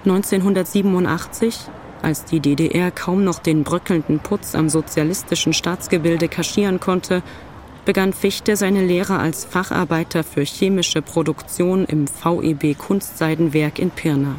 1987, 0.05 1.59
als 2.01 2.25
die 2.25 2.39
DDR 2.39 2.89
kaum 2.89 3.23
noch 3.23 3.39
den 3.39 3.63
bröckelnden 3.63 4.19
Putz 4.19 4.55
am 4.55 4.69
sozialistischen 4.69 5.53
Staatsgebilde 5.53 6.27
kaschieren 6.27 6.79
konnte, 6.79 7.21
begann 7.85 8.13
Fichte 8.13 8.55
seine 8.55 8.85
Lehre 8.85 9.17
als 9.17 9.45
Facharbeiter 9.45 10.23
für 10.23 10.43
chemische 10.43 11.01
Produktion 11.01 11.85
im 11.85 12.05
VEB 12.07 12.77
Kunstseidenwerk 12.77 13.79
in 13.79 13.89
Pirna. 13.89 14.35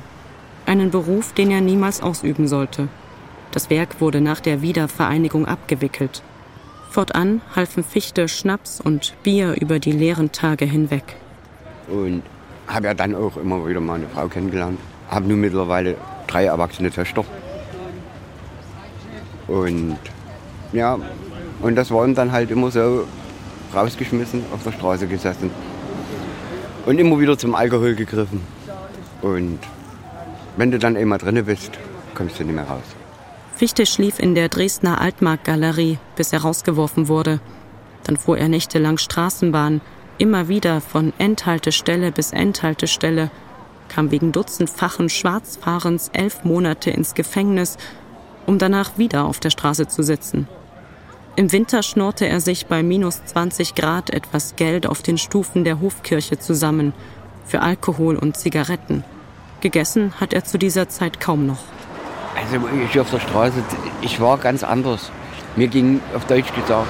Einen 0.67 0.91
Beruf, 0.91 1.33
den 1.33 1.51
er 1.51 1.61
niemals 1.61 2.03
ausüben 2.03 2.47
sollte. 2.47 2.89
Das 3.51 3.69
Werk 3.69 4.01
wurde 4.01 4.21
nach 4.21 4.41
der 4.41 4.63
Wiedervereinigung 4.63 5.47
abgewickelt. 5.47 6.23
Fortan 6.91 7.41
halfen 7.57 7.85
Fichte 7.85 8.29
Schnaps 8.29 8.81
und 8.81 9.15
Bier 9.23 9.57
über 9.61 9.79
die 9.79 9.93
leeren 9.93 10.31
Tage 10.31 10.65
hinweg. 10.65 11.17
Und 11.89 12.23
habe 12.67 12.87
ja 12.87 12.95
dann 12.95 13.15
auch 13.15 13.37
immer 13.37 13.67
wieder 13.67 13.81
mal 13.81 13.95
eine 13.97 14.09
Frau 14.09 14.29
kennengelernt. 14.29 14.79
Habe 15.09 15.29
nun 15.29 15.41
mittlerweile 15.41 15.97
drei 16.27 16.45
erwachsene 16.45 16.91
Töchter. 16.91 17.25
Und 19.49 19.99
ja, 20.73 20.99
und 21.61 21.77
das 21.77 21.91
waren 21.91 22.15
dann 22.15 22.33
halt 22.33 22.51
immer 22.51 22.71
so 22.71 23.07
rausgeschmissen, 23.75 24.45
auf 24.53 24.63
der 24.63 24.73
Straße 24.73 25.07
gesessen 25.07 25.51
und 26.87 26.99
immer 26.99 27.19
wieder 27.19 27.39
zum 27.39 27.55
Alkohol 27.55 27.95
gegriffen. 27.95 28.41
Und 29.23 29.59
wenn 30.57 30.71
du 30.71 30.79
dann 30.79 30.97
einmal 30.97 31.19
drin 31.19 31.45
bist, 31.45 31.73
kommst 32.15 32.39
du 32.39 32.45
nicht 32.45 32.55
mehr 32.55 32.65
raus. 32.65 32.83
Fichte 33.57 33.87
schlief 33.87 34.19
in 34.19 34.35
der 34.35 34.49
Dresdner 34.49 35.01
Altmarktgalerie, 35.01 35.99
bis 36.17 36.33
er 36.33 36.43
rausgeworfen 36.43 37.09
wurde. 37.09 37.41
Dann 38.05 38.17
fuhr 38.17 38.37
er 38.37 38.49
nächtelang 38.49 38.99
Straßenbahn, 38.99 39.81
immer 40.19 40.49
wieder 40.49 40.81
von 40.81 41.13
Endhaltestelle 41.19 42.11
bis 42.11 42.33
Endhaltestelle, 42.33 43.31
kam 43.89 44.11
wegen 44.11 44.33
dutzendfachen 44.33 45.09
Schwarzfahrens 45.09 46.11
elf 46.13 46.45
Monate 46.45 46.91
ins 46.91 47.15
Gefängnis, 47.15 47.77
um 48.47 48.59
danach 48.59 48.99
wieder 48.99 49.27
auf 49.27 49.39
der 49.39 49.51
Straße 49.51 49.87
zu 49.87 50.03
sitzen. 50.03 50.49
Im 51.35 51.51
Winter 51.51 51.83
schnurrte 51.83 52.29
er 52.29 52.43
sich 52.43 52.67
bei 52.67 52.83
minus 52.83 53.25
20 53.25 53.75
Grad 53.75 54.11
etwas 54.11 54.55
Geld 54.57 54.87
auf 54.87 55.01
den 55.01 55.17
Stufen 55.17 55.65
der 55.65 55.81
Hofkirche 55.81 56.39
zusammen 56.39 56.93
für 57.47 57.63
Alkohol 57.63 58.17
und 58.17 58.37
Zigaretten. 58.37 59.03
Gegessen 59.63 60.13
hat 60.21 60.35
er 60.35 60.45
zu 60.45 60.59
dieser 60.59 60.91
Zeit 60.91 61.21
kaum 61.21 61.47
noch. 61.47 61.65
Also 62.37 62.61
ich 62.85 63.01
auf 63.01 63.11
der 63.11 63.21
Straße, 63.21 63.65
ich 64.03 64.21
war 64.21 64.37
ganz 64.37 64.63
anders. 64.63 65.11
Mir 65.57 65.69
ging 65.69 66.03
auf 66.15 66.27
Deutsch 66.27 66.53
gesagt, 66.55 66.89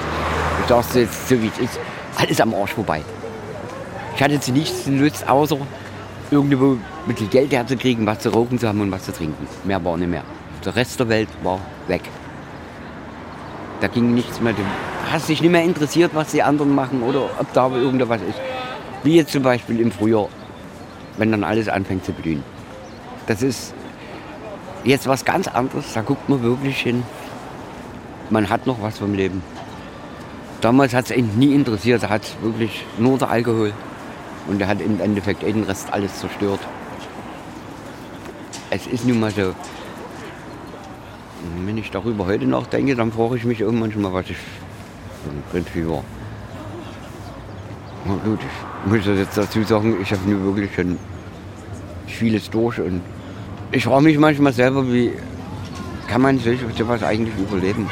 ich 0.61 0.67
sag's 0.67 0.93
jetzt 0.93 1.29
so 1.29 1.41
wie 1.41 1.47
es 1.47 1.59
ist, 1.59 1.79
alles 2.17 2.41
am 2.41 2.53
Arsch 2.53 2.73
vorbei. 2.73 3.01
Ich 4.13 4.21
hatte 4.21 4.33
jetzt 4.33 4.49
nichts 4.49 4.87
Lust, 4.87 5.25
außer 5.25 5.57
irgendwo 6.31 6.77
mit 7.05 7.17
viel 7.17 7.27
Geld 7.27 7.53
herzukriegen, 7.53 8.05
was 8.05 8.19
zu 8.19 8.29
rauchen 8.29 8.59
zu 8.59 8.67
haben 8.67 8.81
und 8.81 8.91
was 8.91 9.05
zu 9.05 9.13
trinken. 9.13 9.47
Mehr 9.63 9.83
war 9.85 9.95
nicht 9.95 10.09
mehr. 10.09 10.23
Der 10.65 10.75
Rest 10.75 10.99
der 10.99 11.07
Welt 11.07 11.29
war 11.43 11.59
weg. 11.87 12.01
Da 13.83 13.89
ging 13.89 14.13
nichts 14.13 14.39
mehr. 14.39 14.53
Du 14.53 14.61
hast 15.11 15.27
dich 15.27 15.41
nicht 15.41 15.51
mehr 15.51 15.61
interessiert, 15.61 16.11
was 16.13 16.31
die 16.31 16.41
anderen 16.41 16.73
machen 16.73 17.03
oder 17.03 17.25
ob 17.37 17.51
da 17.51 17.69
irgendwas 17.69 18.21
ist. 18.21 18.39
Wie 19.03 19.17
jetzt 19.17 19.33
zum 19.33 19.43
Beispiel 19.43 19.81
im 19.81 19.91
Frühjahr, 19.91 20.29
wenn 21.17 21.31
dann 21.31 21.43
alles 21.43 21.67
anfängt 21.67 22.05
zu 22.05 22.13
blühen. 22.13 22.43
Das 23.27 23.41
ist 23.41 23.73
jetzt 24.85 25.05
was 25.05 25.25
ganz 25.25 25.49
anderes. 25.49 25.91
Da 25.91 25.99
guckt 25.99 26.29
man 26.29 26.41
wirklich 26.41 26.79
hin. 26.79 27.03
man 28.29 28.49
hat 28.49 28.65
noch 28.67 28.81
was 28.81 28.99
vom 28.99 29.13
Leben. 29.13 29.43
Damals 30.61 30.93
hat 30.93 31.11
es 31.11 31.17
ihn 31.17 31.37
nie 31.37 31.53
interessiert, 31.53 32.03
er 32.03 32.09
hat 32.09 32.41
wirklich 32.41 32.85
nur 32.97 33.17
der 33.17 33.31
Alkohol. 33.31 33.73
Und 34.47 34.61
er 34.61 34.69
hat 34.69 34.79
im 34.79 35.01
Endeffekt 35.01 35.41
den 35.41 35.63
Rest 35.63 35.91
alles 35.91 36.19
zerstört. 36.19 36.61
Es 38.69 38.87
ist 38.87 39.05
nun 39.05 39.19
mal 39.19 39.31
so. 39.31 39.53
Wenn 41.65 41.77
ich 41.77 41.91
darüber 41.91 42.25
heute 42.25 42.45
nachdenke, 42.45 42.95
dann 42.95 43.11
frage 43.11 43.37
ich 43.37 43.43
mich 43.43 43.59
irgendwann 43.59 43.91
schon 43.91 44.01
mal, 44.01 44.13
was 44.13 44.29
ich 44.29 44.37
für 44.37 45.29
ein 45.29 45.43
Prinzip 45.51 45.87
war. 45.89 46.03
Na 48.05 48.15
gut, 48.23 48.39
ich 48.85 48.91
muss 48.91 49.05
jetzt 49.05 49.37
dazu 49.37 49.63
sagen, 49.63 49.97
ich 50.01 50.11
habe 50.11 50.29
nur 50.29 50.43
wirklich 50.45 50.73
schon 50.75 50.97
vieles 52.07 52.49
durch 52.49 52.79
und 52.79 53.01
ich 53.71 53.83
frage 53.83 54.03
mich 54.03 54.17
manchmal 54.17 54.53
selber, 54.53 54.85
wie 54.91 55.13
kann 56.07 56.21
man 56.21 56.37
sich 56.37 56.59
sowas 56.77 57.01
eigentlich 57.03 57.35
überleben? 57.37 57.89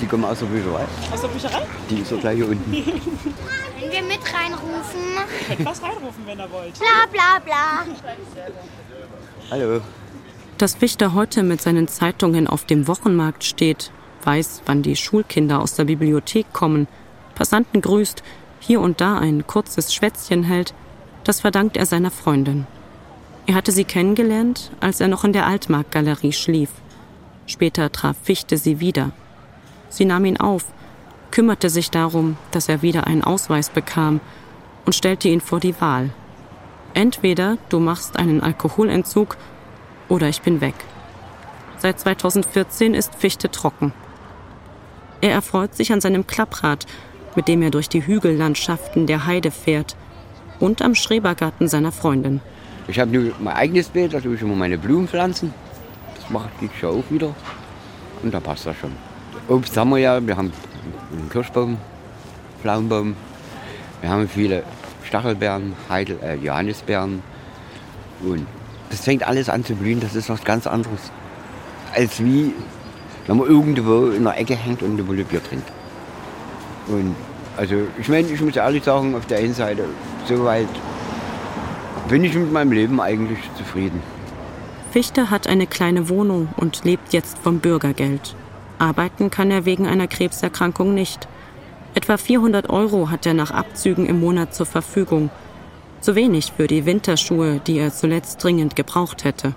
Die 0.00 0.06
kommen 0.06 0.24
aus 0.24 0.38
der 0.40 0.46
Bücherei. 0.46 0.84
Aus 1.12 1.20
der 1.20 1.28
Bücherei? 1.28 1.62
Die 1.88 2.00
ist 2.00 2.08
so 2.08 2.18
gleich 2.18 2.36
hier 2.36 2.48
unten. 2.48 2.72
Können 2.72 3.92
wir 3.92 4.02
mit 4.02 4.20
reinrufen? 4.34 5.00
Etwas 5.48 5.82
reinrufen, 5.82 6.26
wenn 6.26 6.38
ihr 6.38 6.50
wollt. 6.50 6.78
Bla 6.78 7.06
bla 7.10 7.38
bla. 7.44 7.84
Hallo. 9.52 9.82
Dass 10.56 10.76
Fichter 10.76 11.12
heute 11.12 11.42
mit 11.42 11.60
seinen 11.60 11.86
Zeitungen 11.86 12.46
auf 12.46 12.64
dem 12.64 12.88
Wochenmarkt 12.88 13.44
steht, 13.44 13.90
weiß, 14.24 14.62
wann 14.64 14.80
die 14.80 14.96
Schulkinder 14.96 15.60
aus 15.60 15.74
der 15.74 15.84
Bibliothek 15.84 16.54
kommen, 16.54 16.88
Passanten 17.34 17.82
grüßt, 17.82 18.22
hier 18.60 18.80
und 18.80 19.02
da 19.02 19.18
ein 19.18 19.46
kurzes 19.46 19.92
Schwätzchen 19.92 20.42
hält, 20.42 20.72
das 21.24 21.42
verdankt 21.42 21.76
er 21.76 21.84
seiner 21.84 22.10
Freundin. 22.10 22.66
Er 23.46 23.54
hatte 23.54 23.72
sie 23.72 23.84
kennengelernt, 23.84 24.70
als 24.80 25.02
er 25.02 25.08
noch 25.08 25.22
in 25.22 25.34
der 25.34 25.46
Altmarktgalerie 25.46 26.32
schlief. 26.32 26.70
Später 27.46 27.92
traf 27.92 28.16
Fichte 28.22 28.56
sie 28.56 28.80
wieder. 28.80 29.10
Sie 29.90 30.06
nahm 30.06 30.24
ihn 30.24 30.40
auf, 30.40 30.64
kümmerte 31.30 31.68
sich 31.68 31.90
darum, 31.90 32.38
dass 32.52 32.70
er 32.70 32.80
wieder 32.80 33.06
einen 33.06 33.22
Ausweis 33.22 33.68
bekam 33.68 34.22
und 34.86 34.94
stellte 34.94 35.28
ihn 35.28 35.42
vor 35.42 35.60
die 35.60 35.78
Wahl. 35.78 36.08
Entweder 36.94 37.58
du 37.68 37.80
machst 37.80 38.18
einen 38.18 38.42
Alkoholentzug 38.42 39.36
oder 40.08 40.28
ich 40.28 40.42
bin 40.42 40.60
weg. 40.60 40.74
Seit 41.78 41.98
2014 41.98 42.94
ist 42.94 43.14
Fichte 43.14 43.50
trocken. 43.50 43.92
Er 45.20 45.32
erfreut 45.32 45.74
sich 45.74 45.92
an 45.92 46.00
seinem 46.00 46.26
Klapprad, 46.26 46.86
mit 47.34 47.48
dem 47.48 47.62
er 47.62 47.70
durch 47.70 47.88
die 47.88 48.06
Hügellandschaften 48.06 49.06
der 49.06 49.26
Heide 49.26 49.50
fährt 49.50 49.96
und 50.60 50.82
am 50.82 50.94
Schrebergarten 50.94 51.68
seiner 51.68 51.92
Freundin. 51.92 52.40
Ich 52.88 52.98
habe 52.98 53.10
nur 53.10 53.32
mein 53.40 53.54
eigenes 53.54 53.88
Beet, 53.88 54.12
tue 54.12 54.34
ich 54.34 54.42
immer 54.42 54.54
meine 54.54 54.78
Blumen 54.78 55.08
pflanzen. 55.08 55.54
Das 56.16 56.28
mache 56.30 56.48
ich 56.60 56.68
dieses 56.70 56.84
auch 56.84 57.04
wieder. 57.10 57.34
Und 58.22 58.34
da 58.34 58.40
passt 58.40 58.66
das 58.66 58.76
schon. 58.76 58.92
Obst 59.48 59.76
haben 59.76 59.90
wir 59.90 59.98
ja, 59.98 60.24
wir 60.24 60.36
haben 60.36 60.52
einen 61.12 61.28
Kirschbaum, 61.30 61.78
Pflaumenbaum. 62.60 63.16
Wir 64.00 64.10
haben 64.10 64.28
viele 64.28 64.62
Stachelbeeren, 65.12 65.74
Heidel, 65.90 66.18
äh, 66.22 66.36
Johannisbeeren. 66.36 67.22
Und 68.22 68.46
das 68.88 69.00
fängt 69.00 69.28
alles 69.28 69.50
an 69.50 69.62
zu 69.62 69.74
blühen, 69.74 70.00
das 70.00 70.14
ist 70.14 70.30
was 70.30 70.42
ganz 70.42 70.66
anderes. 70.66 71.12
Als 71.94 72.24
wie, 72.24 72.54
wenn 73.26 73.36
man 73.36 73.46
irgendwo 73.46 74.06
in 74.06 74.24
der 74.24 74.38
Ecke 74.38 74.56
hängt 74.56 74.82
und 74.82 74.92
eine 74.92 75.02
Bulle 75.02 75.24
Bier 75.24 75.44
trinkt. 75.44 75.68
Und 76.86 77.14
also 77.58 77.74
ich 78.00 78.08
meine, 78.08 78.26
ich 78.28 78.40
muss 78.40 78.56
ehrlich 78.56 78.84
sagen, 78.84 79.14
auf 79.14 79.26
der 79.26 79.40
einen 79.40 79.52
Seite, 79.52 79.84
soweit 80.26 80.68
bin 82.08 82.24
ich 82.24 82.32
mit 82.34 82.50
meinem 82.50 82.72
Leben 82.72 82.98
eigentlich 82.98 83.38
zufrieden. 83.58 84.02
Fichte 84.92 85.28
hat 85.28 85.46
eine 85.46 85.66
kleine 85.66 86.08
Wohnung 86.08 86.48
und 86.56 86.84
lebt 86.84 87.12
jetzt 87.12 87.36
vom 87.36 87.58
Bürgergeld. 87.58 88.34
Arbeiten 88.78 89.30
kann 89.30 89.50
er 89.50 89.66
wegen 89.66 89.86
einer 89.86 90.08
Krebserkrankung 90.08 90.94
nicht. 90.94 91.28
Etwa 91.94 92.16
400 92.16 92.70
Euro 92.70 93.10
hat 93.10 93.26
er 93.26 93.34
nach 93.34 93.50
Abzügen 93.50 94.06
im 94.06 94.18
Monat 94.20 94.54
zur 94.54 94.64
Verfügung. 94.64 95.30
Zu 96.00 96.14
wenig 96.14 96.52
für 96.56 96.66
die 96.66 96.86
Winterschuhe, 96.86 97.60
die 97.66 97.78
er 97.78 97.92
zuletzt 97.92 98.42
dringend 98.42 98.76
gebraucht 98.76 99.24
hätte. 99.24 99.54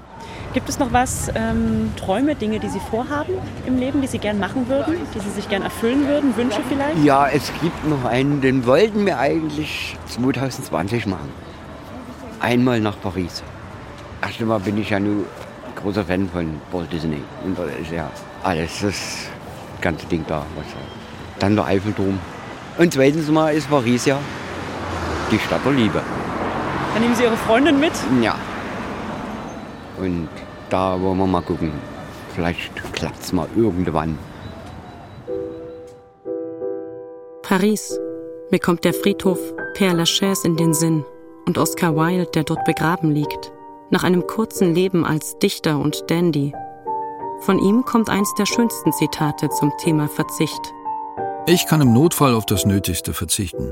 Gibt 0.54 0.68
es 0.68 0.78
noch 0.78 0.92
was, 0.92 1.32
ähm, 1.34 1.92
Träume, 1.96 2.36
Dinge, 2.36 2.60
die 2.60 2.68
Sie 2.68 2.80
vorhaben 2.92 3.34
im 3.66 3.78
Leben, 3.78 4.02
die 4.02 4.08
Sie 4.08 4.20
gern 4.20 4.38
machen 4.38 4.68
würden, 4.68 4.96
die 5.14 5.20
Sie 5.20 5.30
sich 5.30 5.48
gern 5.48 5.64
erfüllen 5.64 6.08
würden, 6.08 6.36
Wünsche 6.36 6.62
vielleicht? 6.68 7.04
Ja, 7.04 7.28
es 7.30 7.52
gibt 7.62 7.88
noch 7.88 8.04
einen, 8.04 8.42
den 8.42 8.66
wollten 8.66 9.06
wir 9.06 9.18
eigentlich 9.18 9.98
2020 10.08 11.06
machen. 11.08 11.30
Einmal 12.42 12.82
nach 12.82 13.00
Paris. 13.02 13.44
Erstmal 14.22 14.60
bin 14.60 14.78
ich 14.78 14.90
ja 14.90 15.00
nur 15.00 15.26
großer 15.76 16.04
Fan 16.04 16.30
von 16.30 16.60
Walt 16.72 16.92
Disney. 16.92 17.22
Und 17.46 17.58
da 17.58 17.64
ist 17.64 17.92
ja 17.92 18.10
alles 18.44 18.82
das 18.82 19.28
ganze 19.82 20.06
Ding 20.08 20.26
da. 20.28 20.46
Was, 20.56 20.66
dann 21.40 21.56
der 21.56 21.66
Eiffelturm. 21.66 22.20
Und 22.78 22.94
zweitens 22.94 23.30
mal 23.30 23.54
ist 23.54 23.70
Paris 23.70 24.06
ja 24.06 24.20
die 25.32 25.40
Stadt 25.40 25.64
der 25.66 25.72
Liebe. 25.72 26.02
Dann 26.94 27.02
nehmen 27.02 27.16
Sie 27.16 27.24
Ihre 27.24 27.38
Freundin 27.38 27.80
mit? 27.80 27.94
Ja. 28.22 28.36
Und 29.98 30.30
da 30.70 31.00
wollen 31.00 31.18
wir 31.18 31.28
mal 31.28 31.42
gucken. 31.42 31.72
Vielleicht 32.34 32.94
klappt 32.94 33.22
es 33.22 33.34
mal 33.34 33.48
irgendwann. 33.56 34.18
Paris. 37.44 37.98
Mir 38.52 38.60
kommt 38.60 38.84
der 38.84 38.94
Friedhof 38.94 39.40
Père 39.76 39.94
Lachaise 39.94 40.46
in 40.46 40.56
den 40.56 40.74
Sinn 40.74 41.04
und 41.46 41.58
Oscar 41.58 41.96
Wilde, 41.96 42.26
der 42.34 42.44
dort 42.44 42.64
begraben 42.66 43.12
liegt, 43.12 43.52
nach 43.90 44.04
einem 44.04 44.26
kurzen 44.28 44.76
Leben 44.76 45.06
als 45.06 45.38
Dichter 45.40 45.80
und 45.80 46.04
Dandy. 46.08 46.54
Von 47.42 47.60
ihm 47.60 47.84
kommt 47.84 48.10
eins 48.10 48.34
der 48.36 48.46
schönsten 48.46 48.92
Zitate 48.94 49.50
zum 49.50 49.72
Thema 49.80 50.08
Verzicht. 50.08 50.74
Ich 51.48 51.68
kann 51.68 51.80
im 51.80 51.94
Notfall 51.94 52.34
auf 52.34 52.48
das 52.48 52.66
Nötigste 52.66 53.14
verzichten, 53.14 53.72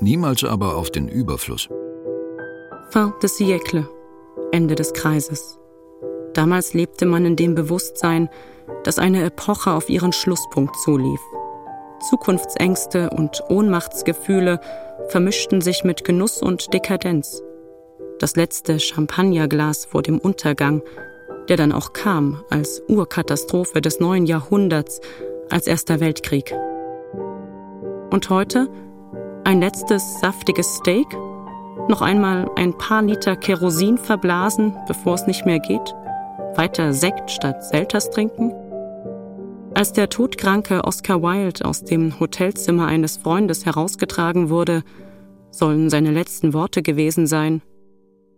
niemals 0.00 0.44
aber 0.44 0.76
auf 0.76 0.90
den 0.90 1.08
Überfluss. 1.08 1.66
Fin 2.90 3.14
de 3.22 3.30
siècle, 3.30 3.88
Ende 4.52 4.74
des 4.74 4.92
Kreises. 4.92 5.58
Damals 6.34 6.74
lebte 6.74 7.06
man 7.06 7.24
in 7.24 7.36
dem 7.36 7.54
Bewusstsein, 7.54 8.28
dass 8.84 8.98
eine 8.98 9.24
Epoche 9.24 9.70
auf 9.70 9.88
ihren 9.88 10.12
Schlusspunkt 10.12 10.76
zulief. 10.84 11.20
Zukunftsängste 12.10 13.08
und 13.08 13.44
Ohnmachtsgefühle 13.48 14.60
vermischten 15.08 15.62
sich 15.62 15.84
mit 15.84 16.04
Genuss 16.04 16.42
und 16.42 16.74
Dekadenz. 16.74 17.42
Das 18.18 18.36
letzte 18.36 18.78
Champagnerglas 18.78 19.86
vor 19.86 20.02
dem 20.02 20.18
Untergang, 20.18 20.82
der 21.48 21.56
dann 21.56 21.72
auch 21.72 21.94
kam 21.94 22.44
als 22.50 22.82
Urkatastrophe 22.88 23.80
des 23.80 24.00
neuen 24.00 24.26
Jahrhunderts, 24.26 25.00
als 25.48 25.66
Erster 25.66 25.98
Weltkrieg. 26.00 26.54
Und 28.10 28.28
heute 28.28 28.68
ein 29.44 29.60
letztes 29.60 30.20
saftiges 30.20 30.66
Steak? 30.76 31.06
Noch 31.88 32.02
einmal 32.02 32.50
ein 32.56 32.76
paar 32.76 33.02
Liter 33.02 33.36
Kerosin 33.36 33.98
verblasen, 33.98 34.74
bevor 34.88 35.14
es 35.14 35.26
nicht 35.26 35.46
mehr 35.46 35.60
geht? 35.60 35.94
Weiter 36.56 36.92
Sekt 36.92 37.30
statt 37.30 37.64
Selters 37.64 38.10
trinken? 38.10 38.52
Als 39.74 39.92
der 39.92 40.08
todkranke 40.08 40.84
Oscar 40.84 41.22
Wilde 41.22 41.64
aus 41.64 41.84
dem 41.84 42.18
Hotelzimmer 42.18 42.86
eines 42.86 43.16
Freundes 43.16 43.64
herausgetragen 43.64 44.50
wurde, 44.50 44.82
sollen 45.52 45.88
seine 45.88 46.10
letzten 46.10 46.52
Worte 46.52 46.82
gewesen 46.82 47.28
sein. 47.28 47.62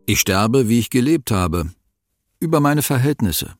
Ich 0.04 0.20
sterbe, 0.20 0.68
wie 0.68 0.78
ich 0.78 0.90
gelebt 0.90 1.30
habe, 1.30 1.70
über 2.40 2.60
meine 2.60 2.82
Verhältnisse. 2.82 3.54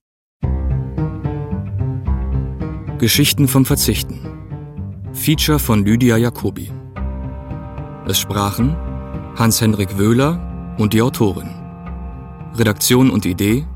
Geschichten 2.99 3.49
vom 3.49 3.65
Verzichten. 3.65 4.32
Feature 5.15 5.59
von 5.59 5.85
Lydia 5.85 6.17
Jacobi. 6.17 6.71
Es 8.07 8.19
sprachen 8.19 8.75
Hans-Henrik 9.37 9.99
Wöhler 9.99 10.75
und 10.79 10.95
die 10.95 11.03
Autorin. 11.03 11.51
Redaktion 12.57 13.11
und 13.11 13.27
Idee 13.27 13.67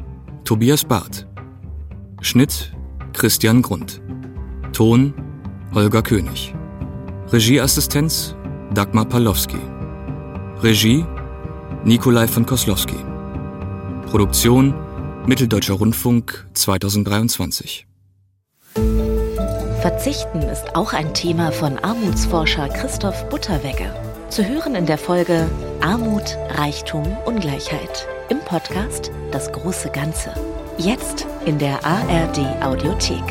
Tobias 0.44 0.84
Barth. 0.84 1.26
Schnitt 2.20 2.72
Christian 3.12 3.62
Grund. 3.62 4.00
Ton 4.72 5.14
Holger 5.74 6.02
König. 6.02 6.54
Regieassistenz 7.32 8.34
Dagmar 8.74 9.04
Palowski. 9.04 9.58
Regie 10.62 11.04
Nikolai 11.84 12.26
von 12.26 12.46
Koslowski. 12.46 12.96
Produktion 14.10 14.74
Mitteldeutscher 15.26 15.74
Rundfunk 15.74 16.48
2023. 16.54 17.85
Verzichten 19.86 20.42
ist 20.42 20.74
auch 20.74 20.92
ein 20.94 21.14
Thema 21.14 21.52
von 21.52 21.78
Armutsforscher 21.78 22.68
Christoph 22.70 23.28
Butterwegge. 23.28 23.94
Zu 24.30 24.44
hören 24.44 24.74
in 24.74 24.84
der 24.84 24.98
Folge 24.98 25.48
Armut, 25.80 26.36
Reichtum, 26.56 27.04
Ungleichheit 27.24 28.08
im 28.28 28.40
Podcast 28.40 29.12
Das 29.30 29.52
große 29.52 29.90
Ganze. 29.90 30.34
Jetzt 30.76 31.24
in 31.44 31.60
der 31.60 31.78
ARD 31.84 32.64
Audiothek. 32.64 33.22